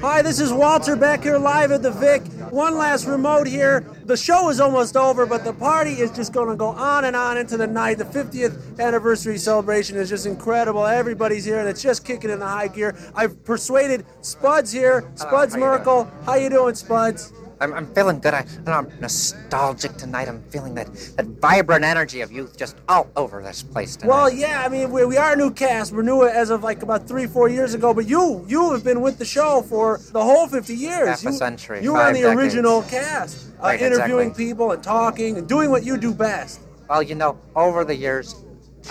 Hi, 0.00 0.22
this 0.22 0.40
is 0.40 0.52
Walter 0.52 0.96
back 0.96 1.22
here 1.22 1.38
live 1.38 1.70
at 1.70 1.82
the 1.82 1.92
Vic. 1.92 2.22
One 2.52 2.76
last 2.76 3.06
remote 3.06 3.46
here. 3.46 3.80
The 4.04 4.14
show 4.14 4.50
is 4.50 4.60
almost 4.60 4.94
over, 4.94 5.24
but 5.24 5.42
the 5.42 5.54
party 5.54 5.92
is 5.92 6.10
just 6.10 6.34
going 6.34 6.50
to 6.50 6.54
go 6.54 6.66
on 6.66 7.06
and 7.06 7.16
on 7.16 7.38
into 7.38 7.56
the 7.56 7.66
night. 7.66 7.96
The 7.96 8.04
50th 8.04 8.78
anniversary 8.78 9.38
celebration 9.38 9.96
is 9.96 10.10
just 10.10 10.26
incredible. 10.26 10.84
Everybody's 10.84 11.46
here, 11.46 11.60
and 11.60 11.66
it's 11.66 11.80
just 11.80 12.04
kicking 12.04 12.28
in 12.28 12.40
the 12.40 12.46
high 12.46 12.68
gear. 12.68 12.94
I've 13.14 13.42
persuaded 13.42 14.04
Spuds 14.20 14.70
here. 14.70 15.10
Spuds 15.14 15.54
how 15.54 15.60
you 15.60 15.64
Merkel. 15.64 16.10
How 16.26 16.34
you 16.34 16.50
doing, 16.50 16.74
Spuds? 16.74 17.32
I'm, 17.62 17.72
I'm 17.74 17.94
feeling 17.94 18.18
good. 18.18 18.34
I, 18.34 18.44
I'm 18.66 18.90
nostalgic 19.00 19.96
tonight. 19.96 20.28
I'm 20.28 20.42
feeling 20.50 20.74
that, 20.74 20.92
that 21.16 21.26
vibrant 21.26 21.84
energy 21.84 22.20
of 22.20 22.32
youth 22.32 22.56
just 22.56 22.76
all 22.88 23.08
over 23.16 23.40
this 23.40 23.62
place 23.62 23.94
tonight. 23.96 24.08
Well, 24.10 24.30
yeah, 24.32 24.64
I 24.64 24.68
mean, 24.68 24.90
we, 24.90 25.04
we 25.04 25.16
are 25.16 25.34
a 25.34 25.36
new 25.36 25.52
cast. 25.52 25.92
We're 25.92 26.02
new 26.02 26.26
as 26.26 26.50
of 26.50 26.64
like 26.64 26.82
about 26.82 27.06
three, 27.06 27.26
four 27.26 27.48
years 27.48 27.74
ago. 27.74 27.94
But 27.94 28.08
you, 28.08 28.44
you 28.48 28.72
have 28.72 28.82
been 28.82 29.00
with 29.00 29.18
the 29.18 29.24
show 29.24 29.62
for 29.62 29.98
the 30.10 30.22
whole 30.22 30.48
50 30.48 30.74
years. 30.74 31.08
Half 31.08 31.22
a 31.24 31.30
you, 31.30 31.32
century, 31.32 31.82
You 31.82 31.92
were 31.92 32.02
on 32.02 32.14
the 32.14 32.22
decades. 32.22 32.40
original 32.40 32.82
cast, 32.82 33.48
uh, 33.60 33.62
Right, 33.62 33.80
interviewing 33.80 34.28
exactly. 34.30 34.46
people 34.46 34.72
and 34.72 34.82
talking 34.82 35.38
and 35.38 35.48
doing 35.48 35.70
what 35.70 35.84
you 35.84 35.96
do 35.96 36.12
best. 36.12 36.60
Well, 36.90 37.02
you 37.02 37.14
know, 37.14 37.38
over 37.54 37.84
the 37.84 37.94
years, 37.94 38.34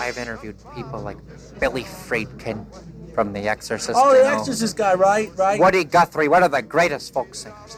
I've 0.00 0.16
interviewed 0.16 0.56
people 0.74 1.00
like 1.00 1.18
Billy 1.60 1.84
Friedkin 1.84 2.64
from 3.14 3.34
The 3.34 3.46
Exorcist. 3.46 3.92
oh, 4.02 4.14
the 4.14 4.26
Exorcist 4.26 4.76
guy, 4.76 4.94
right? 4.94 5.30
Right. 5.36 5.60
Woody 5.60 5.84
Guthrie, 5.84 6.28
one 6.28 6.42
of 6.42 6.50
the 6.50 6.62
greatest 6.62 7.12
folk 7.12 7.34
singers. 7.34 7.76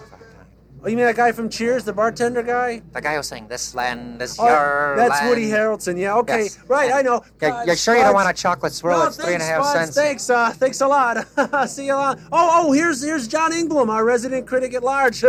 Oh, 0.84 0.88
you 0.88 0.96
mean 0.98 1.06
that 1.06 1.16
guy 1.16 1.32
from 1.32 1.48
Cheers, 1.48 1.84
the 1.84 1.94
bartender 1.94 2.42
guy? 2.42 2.82
The 2.92 3.00
guy 3.00 3.16
who 3.16 3.22
sang 3.22 3.48
"This 3.48 3.74
Land 3.74 4.20
Is 4.20 4.36
Oh, 4.38 4.46
Your 4.46 4.96
that's 4.96 5.12
Land." 5.12 5.28
Woody 5.30 5.48
Harrelson. 5.48 5.98
Yeah. 5.98 6.16
Okay. 6.18 6.42
Yes. 6.42 6.58
Right. 6.68 6.92
I 6.92 7.00
know. 7.00 7.24
Okay, 7.36 7.48
Uh, 7.48 7.64
you 7.64 7.74
sure 7.74 7.96
you 7.96 8.02
don't 8.02 8.12
want 8.12 8.28
a 8.28 8.34
chocolate 8.34 8.74
swirl? 8.74 8.98
No, 8.98 9.06
it's 9.06 9.16
three 9.16 9.32
and 9.32 9.42
a 9.42 9.46
thanks, 9.46 9.48
half 9.48 9.64
Spuds. 9.64 9.94
cents. 9.94 9.96
Thanks, 9.96 10.28
uh, 10.30 10.50
thanks 10.50 10.80
a 10.82 10.86
lot. 10.86 11.68
See 11.70 11.86
you 11.86 11.96
later. 11.96 12.20
Oh, 12.30 12.66
oh, 12.66 12.72
here's 12.72 13.02
here's 13.02 13.26
John 13.26 13.54
Ingram, 13.54 13.88
our 13.88 14.04
resident 14.04 14.46
critic 14.46 14.74
at 14.74 14.82
large. 14.82 15.14
See 15.20 15.26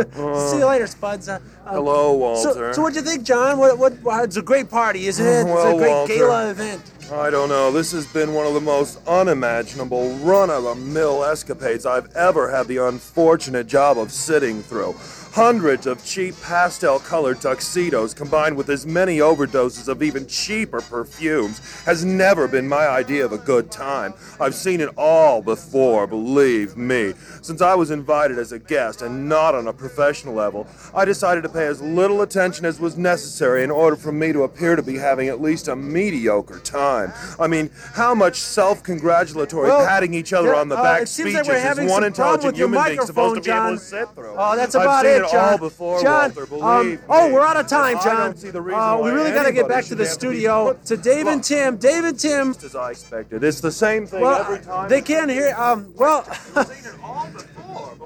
you 0.57 0.65
later, 0.65 0.87
Spuds. 0.87 1.29
Uh, 1.29 1.39
uh, 1.65 1.71
Hello, 1.71 2.35
So, 2.35 2.47
Walter. 2.49 2.73
so 2.73 2.81
what 2.81 2.93
do 2.93 2.99
you 2.99 3.05
think, 3.05 3.23
John? 3.23 3.57
What, 3.57 3.77
what, 3.77 3.93
wow, 4.03 4.23
it's 4.23 4.35
a 4.35 4.41
great 4.41 4.69
party, 4.69 5.07
isn't 5.07 5.25
it? 5.25 5.45
Well, 5.55 5.67
it's 5.69 5.75
a 5.75 5.77
great 5.77 5.89
Walter. 5.91 6.13
gala 6.15 6.49
event. 6.51 6.81
I 7.13 7.29
don't 7.29 7.47
know. 7.49 7.71
This 7.71 7.91
has 7.93 8.05
been 8.07 8.33
one 8.33 8.45
of 8.45 8.53
the 8.55 8.61
most 8.61 8.99
unimaginable, 9.07 10.09
run 10.17 10.49
of 10.49 10.63
the 10.63 10.75
mill 10.75 11.23
escapades 11.23 11.85
I've 11.85 12.13
ever 12.15 12.49
had 12.51 12.67
the 12.67 12.77
unfortunate 12.77 13.67
job 13.67 13.97
of 13.97 14.11
sitting 14.11 14.61
through. 14.63 14.95
Hundreds 15.36 15.86
of 15.86 16.01
cheap 16.05 16.33
pastel 16.41 16.97
colored 16.97 17.41
tuxedos 17.41 18.13
combined 18.13 18.55
with 18.55 18.69
as 18.69 18.86
many 18.86 19.17
overdoses 19.17 19.89
of 19.89 20.01
even 20.01 20.25
cheaper 20.27 20.79
perfumes 20.79 21.59
has 21.83 22.05
never 22.05 22.47
been 22.47 22.65
my 22.65 22.88
idea 22.88 23.25
of 23.25 23.33
a 23.33 23.38
good 23.38 23.69
time. 23.69 24.13
I've 24.39 24.55
seen 24.55 24.79
it 24.79 24.88
all 24.95 25.41
before, 25.41 26.07
believe 26.07 26.77
me. 26.77 27.15
Since 27.41 27.61
I 27.61 27.75
was 27.75 27.91
invited 27.91 28.39
as 28.39 28.53
a 28.53 28.59
guest 28.59 29.01
and 29.01 29.27
not 29.27 29.53
on 29.55 29.67
a 29.67 29.73
professional 29.73 30.33
level, 30.33 30.67
I 30.93 31.03
decided 31.03 31.41
to 31.41 31.49
pay 31.49 31.67
as 31.67 31.81
little 31.81 32.21
attention 32.21 32.63
as 32.63 32.79
was 32.79 32.97
necessary 32.97 33.61
in 33.65 33.71
order 33.71 33.97
for 33.97 34.13
me 34.13 34.31
to 34.31 34.43
appear 34.43 34.77
to 34.77 34.83
be 34.83 34.95
having 34.95 35.27
at 35.27 35.41
least 35.41 35.67
a 35.67 35.75
mediocre 35.75 36.59
time. 36.59 37.11
I 37.38 37.47
mean, 37.47 37.71
how 37.91 38.15
much 38.15 38.38
self 38.38 38.83
congratulatory 38.83 39.67
Well, 39.67 39.86
patting 39.86 40.13
each 40.13 40.31
other 40.31 40.53
yeah, 40.53 40.61
on 40.61 40.69
the 40.69 40.77
uh, 40.77 40.83
back 40.83 41.07
seems 41.07 41.31
speeches 41.31 41.45
like 41.45 41.47
we're 41.47 41.59
having 41.59 41.88
is 41.88 41.91
one 41.91 42.05
intelligent 42.05 42.53
with 42.53 42.57
your 42.57 42.69
human 42.69 42.86
being 42.86 43.01
supposed 43.01 43.36
to 43.36 43.41
be 43.41 43.49
microphone, 43.49 43.73
able 43.73 43.77
to 43.77 43.83
sit 43.83 44.15
through? 44.15 44.36
Oh, 44.38 44.55
that's 44.55 44.75
about 44.75 45.05
it. 45.05 45.24
It 45.26 45.32
John. 45.32 45.49
all 45.53 45.57
before, 45.57 46.01
John, 46.01 46.34
Walter, 46.36 46.63
um, 46.63 46.99
oh, 47.09 47.34
we're 47.34 47.45
out 47.45 47.57
of 47.57 47.67
time, 47.67 47.97
John. 48.03 48.15
don't 48.32 48.38
see 48.39 48.49
the 48.51 48.61
reason 48.61 48.80
Uh, 48.80 48.97
we 48.99 49.11
really 49.11 49.32
got 49.32 49.43
to 49.43 49.51
get 49.51 49.67
back 49.67 49.86
to 49.86 49.95
the 49.95 50.05
studio 50.05 50.73
to 50.86 50.97
Dave 50.97 51.28
and 51.28 51.43
Tim. 51.43 51.78
Dave 51.78 52.03
and 52.03 52.19
Tim. 52.19 52.53
Just 52.53 52.63
as 52.65 52.76
I 52.76 52.91
expected. 52.91 53.43
It's 53.43 53.61
the 53.61 53.71
same 53.71 54.05
thing 54.07 54.21
Well, 54.21 54.39
every 54.41 54.59
time. 54.59 54.89
they 54.89 55.01
can't 55.01 55.30
hear. 55.30 55.53
Um, 55.57 55.93
well, 55.95 56.26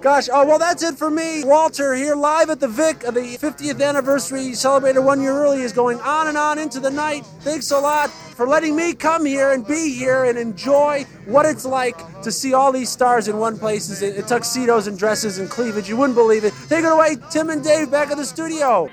gosh. 0.01 0.29
Oh, 0.31 0.45
well, 0.45 0.59
that's 0.59 0.83
it 0.83 0.95
for 0.95 1.09
me. 1.09 1.43
Walter 1.43 1.93
here 1.93 2.15
live 2.15 2.49
at 2.49 2.59
the 2.59 2.67
Vic. 2.67 2.99
The 2.99 3.37
50th 3.37 3.81
anniversary 3.81 4.53
celebrated 4.53 5.01
one 5.01 5.21
year 5.21 5.33
early 5.33 5.61
is 5.61 5.73
going 5.73 5.99
on 6.01 6.27
and 6.27 6.37
on 6.37 6.57
into 6.57 6.79
the 6.79 6.89
night. 6.89 7.25
Thanks 7.41 7.71
a 7.71 7.79
lot 7.79 8.09
for 8.09 8.47
letting 8.47 8.75
me 8.75 8.93
come 8.93 9.25
here 9.25 9.51
and 9.51 9.67
be 9.67 9.93
here 9.93 10.25
and 10.25 10.37
enjoy 10.37 11.05
what 11.25 11.45
it's 11.45 11.65
like 11.65 11.97
to 12.21 12.31
see 12.31 12.53
all 12.53 12.71
these 12.71 12.89
stars 12.89 13.27
in 13.27 13.37
one 13.37 13.57
place 13.57 14.01
in 14.01 14.23
tuxedos 14.23 14.87
and 14.87 14.97
dresses 14.97 15.39
and 15.39 15.49
cleavage. 15.49 15.89
You 15.89 15.97
wouldn't 15.97 16.15
believe 16.15 16.45
it. 16.45 16.53
Take 16.69 16.85
it 16.85 16.91
away, 16.91 17.17
Tim 17.29 17.49
and 17.49 17.63
Dave, 17.63 17.91
back 17.91 18.11
at 18.11 18.17
the 18.17 18.25
studio. 18.25 18.89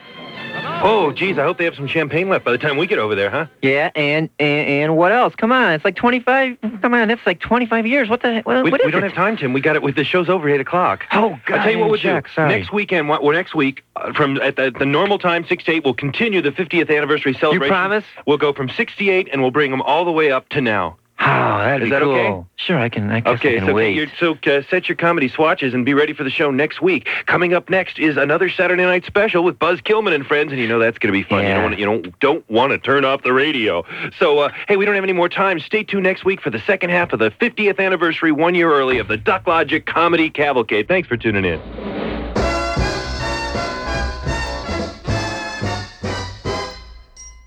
Oh, 0.88 1.10
geez, 1.12 1.38
I 1.38 1.42
hope 1.42 1.58
they 1.58 1.64
have 1.64 1.74
some 1.74 1.86
champagne 1.86 2.28
left 2.28 2.44
by 2.44 2.52
the 2.52 2.58
time 2.58 2.76
we 2.76 2.86
get 2.86 2.98
over 2.98 3.14
there, 3.14 3.30
huh? 3.30 3.46
Yeah, 3.62 3.90
and, 3.96 4.28
and 4.38 4.68
and 4.68 4.96
what 4.96 5.10
else? 5.10 5.34
Come 5.34 5.50
on, 5.50 5.72
it's 5.72 5.84
like 5.84 5.96
25. 5.96 6.58
Come 6.82 6.94
on, 6.94 7.08
that's 7.08 7.26
like 7.26 7.40
25 7.40 7.86
years. 7.86 8.08
What 8.08 8.22
the? 8.22 8.40
What, 8.42 8.62
We, 8.64 8.70
what 8.70 8.80
is 8.80 8.86
we 8.86 8.92
don't 8.92 9.02
it? 9.02 9.08
have 9.08 9.14
time, 9.14 9.36
Tim. 9.36 9.52
We 9.52 9.60
got 9.60 9.74
it. 9.76 9.82
With 9.82 9.96
the 9.96 10.04
show's 10.04 10.28
over 10.28 10.48
at 10.48 10.54
eight 10.54 10.60
o'clock. 10.60 11.04
Oh, 11.12 11.38
God, 11.46 11.58
I 11.58 11.62
tell 11.64 11.72
you 11.72 11.78
what 11.78 11.90
we'll 11.90 11.98
do. 11.98 12.02
Jack, 12.04 12.28
sorry. 12.28 12.50
Next 12.50 12.72
weekend, 12.72 13.08
well, 13.08 13.22
next 13.32 13.54
week, 13.54 13.84
uh, 13.96 14.12
from 14.12 14.36
at 14.40 14.56
the, 14.56 14.70
the 14.70 14.86
normal 14.86 15.18
time, 15.18 15.44
six 15.46 15.64
to 15.64 15.72
eight, 15.72 15.84
we'll 15.84 15.94
continue 15.94 16.40
the 16.42 16.52
50th 16.52 16.94
anniversary 16.94 17.34
celebration. 17.34 17.64
You 17.64 17.68
promise? 17.68 18.04
We'll 18.26 18.38
go 18.38 18.52
from 18.52 18.68
68 18.68 19.28
and 19.32 19.42
we'll 19.42 19.50
bring 19.50 19.70
them 19.70 19.82
all 19.82 20.04
the 20.04 20.12
way 20.12 20.30
up 20.30 20.48
to 20.50 20.60
now. 20.60 20.96
Oh, 21.18 21.24
that'd 21.24 21.82
Is 21.82 21.86
be 21.86 21.90
that 21.90 22.02
cool. 22.02 22.12
okay? 22.14 22.44
Sure, 22.56 22.78
I 22.78 22.88
can. 22.90 23.10
I 23.10 23.20
guess 23.20 23.38
Okay, 23.38 23.56
I 23.56 23.58
can 23.60 23.68
so, 23.68 23.74
wait. 23.74 23.94
get 23.94 24.20
your, 24.20 24.36
so 24.44 24.52
uh, 24.52 24.62
set 24.68 24.86
your 24.88 24.96
comedy 24.96 25.28
swatches 25.28 25.72
and 25.72 25.84
be 25.86 25.94
ready 25.94 26.12
for 26.12 26.24
the 26.24 26.30
show 26.30 26.50
next 26.50 26.82
week. 26.82 27.08
Coming 27.24 27.54
up 27.54 27.70
next 27.70 27.98
is 27.98 28.18
another 28.18 28.50
Saturday 28.50 28.82
night 28.84 29.06
special 29.06 29.42
with 29.42 29.58
Buzz 29.58 29.80
Kilman 29.80 30.14
and 30.14 30.26
friends, 30.26 30.52
and 30.52 30.60
you 30.60 30.68
know 30.68 30.78
that's 30.78 30.98
going 30.98 31.12
to 31.12 31.18
be 31.18 31.22
fun. 31.26 31.42
You 31.42 31.48
Yeah. 31.48 31.54
don't 31.54 31.62
want 31.64 31.78
you 31.78 31.84
don't 31.86 32.20
don't 32.20 32.50
want 32.50 32.72
to 32.72 32.78
turn 32.78 33.06
off 33.06 33.22
the 33.22 33.32
radio. 33.32 33.82
So 34.18 34.40
uh, 34.40 34.50
hey, 34.68 34.76
we 34.76 34.84
don't 34.84 34.94
have 34.94 35.04
any 35.04 35.14
more 35.14 35.30
time. 35.30 35.58
Stay 35.58 35.84
tuned 35.84 36.02
next 36.04 36.24
week 36.26 36.42
for 36.42 36.50
the 36.50 36.60
second 36.60 36.90
half 36.90 37.12
of 37.14 37.18
the 37.18 37.30
50th 37.30 37.78
anniversary, 37.78 38.30
one 38.32 38.54
year 38.54 38.70
early 38.70 38.98
of 38.98 39.08
the 39.08 39.16
Duck 39.16 39.46
Logic 39.46 39.84
Comedy 39.86 40.28
Cavalcade. 40.28 40.86
Thanks 40.86 41.08
for 41.08 41.16
tuning 41.16 41.46
in. 41.46 41.60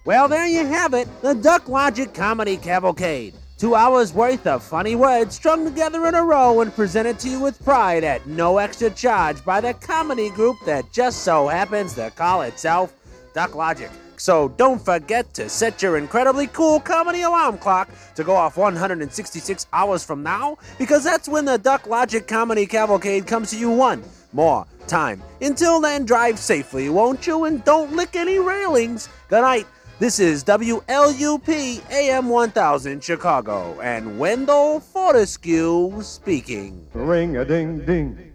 Well, 0.06 0.28
there 0.28 0.48
you 0.48 0.66
have 0.66 0.94
it, 0.94 1.08
the 1.22 1.36
Duck 1.36 1.68
Logic 1.70 2.12
Comedy 2.14 2.58
Cavalcade. 2.58 3.36
Two 3.60 3.76
hours 3.76 4.14
worth 4.14 4.48
of 4.48 4.64
funny 4.64 4.96
words 4.96 5.36
strung 5.36 5.66
together 5.66 6.08
in 6.08 6.16
a 6.16 6.24
row 6.24 6.62
and 6.62 6.74
presented 6.74 7.20
to 7.20 7.28
you 7.28 7.42
with 7.42 7.62
pride 7.66 8.06
at 8.06 8.26
no 8.26 8.58
extra 8.58 8.90
charge 8.90 9.44
by 9.44 9.60
the 9.60 9.74
comedy 9.74 10.30
group 10.30 10.56
that 10.66 10.90
just 10.94 11.26
so 11.26 11.50
happens 11.50 11.94
to 11.96 12.10
call 12.12 12.44
itself 12.44 12.94
Duck 13.34 13.56
Logic. 13.56 13.92
So 14.16 14.48
don't 14.48 14.80
forget 14.80 15.34
to 15.34 15.50
set 15.50 15.82
your 15.82 15.98
incredibly 15.98 16.48
cool 16.48 16.80
comedy 16.80 17.24
alarm 17.24 17.58
clock 17.58 17.90
to 18.16 18.24
go 18.24 18.34
off 18.34 18.56
166 18.56 19.68
hours 19.74 20.06
from 20.06 20.24
now, 20.24 20.58
because 20.78 21.04
that's 21.04 21.28
when 21.28 21.44
the 21.44 21.58
Duck 21.58 21.86
Logic 21.86 22.26
Comedy 22.26 22.66
Cavalcade 22.66 23.28
comes 23.28 23.50
to 23.52 23.58
you 23.58 23.70
one 23.70 24.06
more 24.32 24.66
time. 24.88 25.22
Until 25.42 25.82
then, 25.82 26.06
drive 26.06 26.40
safely, 26.40 26.88
won't 26.88 27.28
you? 27.28 27.44
And 27.44 27.62
don't 27.66 27.94
lick 27.94 28.16
any 28.16 28.40
railings. 28.40 29.10
Good 29.28 29.42
night. 29.42 29.68
This 30.00 30.18
is 30.22 30.46
WLUP 30.46 31.92
AM 31.92 32.30
1000 32.30 33.04
Chicago 33.04 33.78
and 33.82 34.18
Wendell 34.18 34.80
Fortescue 34.80 36.02
speaking. 36.02 36.88
Ring 36.94 37.36
a 37.36 37.44
ding 37.44 37.86
ding. 37.86 38.32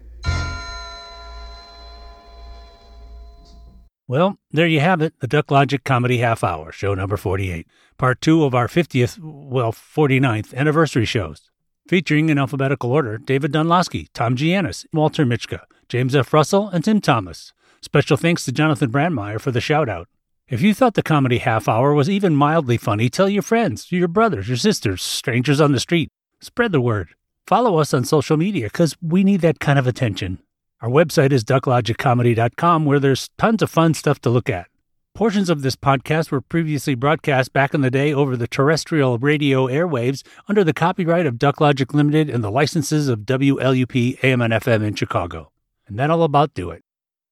Well, 4.07 4.37
there 4.51 4.67
you 4.67 4.79
have 4.79 5.01
it, 5.01 5.19
the 5.21 5.27
Duck 5.27 5.49
Logic 5.49 5.83
Comedy 5.83 6.19
Half 6.19 6.43
Hour, 6.43 6.71
show 6.71 6.93
number 6.93 7.17
48, 7.17 7.65
part 7.97 8.21
two 8.21 8.43
of 8.43 8.53
our 8.53 8.67
50th, 8.67 9.17
well, 9.19 9.71
49th 9.71 10.53
anniversary 10.53 11.05
shows. 11.05 11.49
Featuring 11.87 12.29
in 12.29 12.37
alphabetical 12.37 12.91
order 12.91 13.17
David 13.17 13.51
Dunlosky, 13.51 14.09
Tom 14.13 14.35
Giannis, 14.35 14.85
Walter 14.93 15.25
Mitchka, 15.25 15.61
James 15.89 16.15
F. 16.15 16.31
Russell, 16.31 16.69
and 16.69 16.83
Tim 16.83 17.01
Thomas. 17.01 17.53
Special 17.81 18.17
thanks 18.17 18.45
to 18.45 18.51
Jonathon 18.51 18.91
Brandmeier 18.91 19.41
for 19.41 19.49
the 19.49 19.61
shout 19.61 19.89
out. 19.89 20.07
If 20.47 20.61
you 20.61 20.75
thought 20.75 20.93
the 20.93 21.01
comedy 21.01 21.39
half 21.39 21.67
hour 21.67 21.91
was 21.95 22.07
even 22.07 22.35
mildly 22.35 22.77
funny, 22.77 23.09
tell 23.09 23.27
your 23.27 23.41
friends, 23.41 23.91
your 23.91 24.07
brothers, 24.07 24.47
your 24.47 24.57
sisters, 24.57 25.01
strangers 25.01 25.59
on 25.59 25.71
the 25.71 25.79
street. 25.79 26.09
Spread 26.39 26.71
the 26.71 26.79
word. 26.79 27.15
Follow 27.47 27.79
us 27.79 27.95
on 27.95 28.05
social 28.05 28.37
media 28.37 28.67
because 28.67 28.95
we 29.01 29.23
need 29.23 29.41
that 29.41 29.59
kind 29.59 29.79
of 29.79 29.87
attention. 29.87 30.37
Our 30.81 30.89
website 30.89 31.31
is 31.31 31.43
ducklogiccomedy.com 31.43 32.85
where 32.85 32.99
there's 32.99 33.31
tons 33.39 33.63
of 33.63 33.71
fun 33.71 33.95
stuff 33.95 34.21
to 34.21 34.29
look 34.29 34.47
at. 34.47 34.67
Portions 35.15 35.49
of 35.49 35.63
this 35.63 35.75
podcast 35.75 36.29
were 36.29 36.41
previously 36.41 36.93
broadcast 36.93 37.51
back 37.51 37.73
in 37.73 37.81
the 37.81 37.89
day 37.89 38.13
over 38.13 38.37
the 38.37 38.47
terrestrial 38.47 39.17
radio 39.17 39.65
airwaves 39.65 40.21
under 40.47 40.63
the 40.63 40.73
copyright 40.73 41.25
of 41.25 41.39
Duck 41.39 41.59
Logic 41.59 41.91
Limited 41.91 42.29
and 42.29 42.43
the 42.43 42.51
licenses 42.51 43.07
of 43.07 43.21
WLUP 43.21 44.23
AM 44.23 44.43
in 44.83 44.93
Chicago. 44.93 45.51
And 45.87 45.97
that'll 45.97 46.23
about 46.23 46.53
do 46.53 46.69
it. 46.69 46.84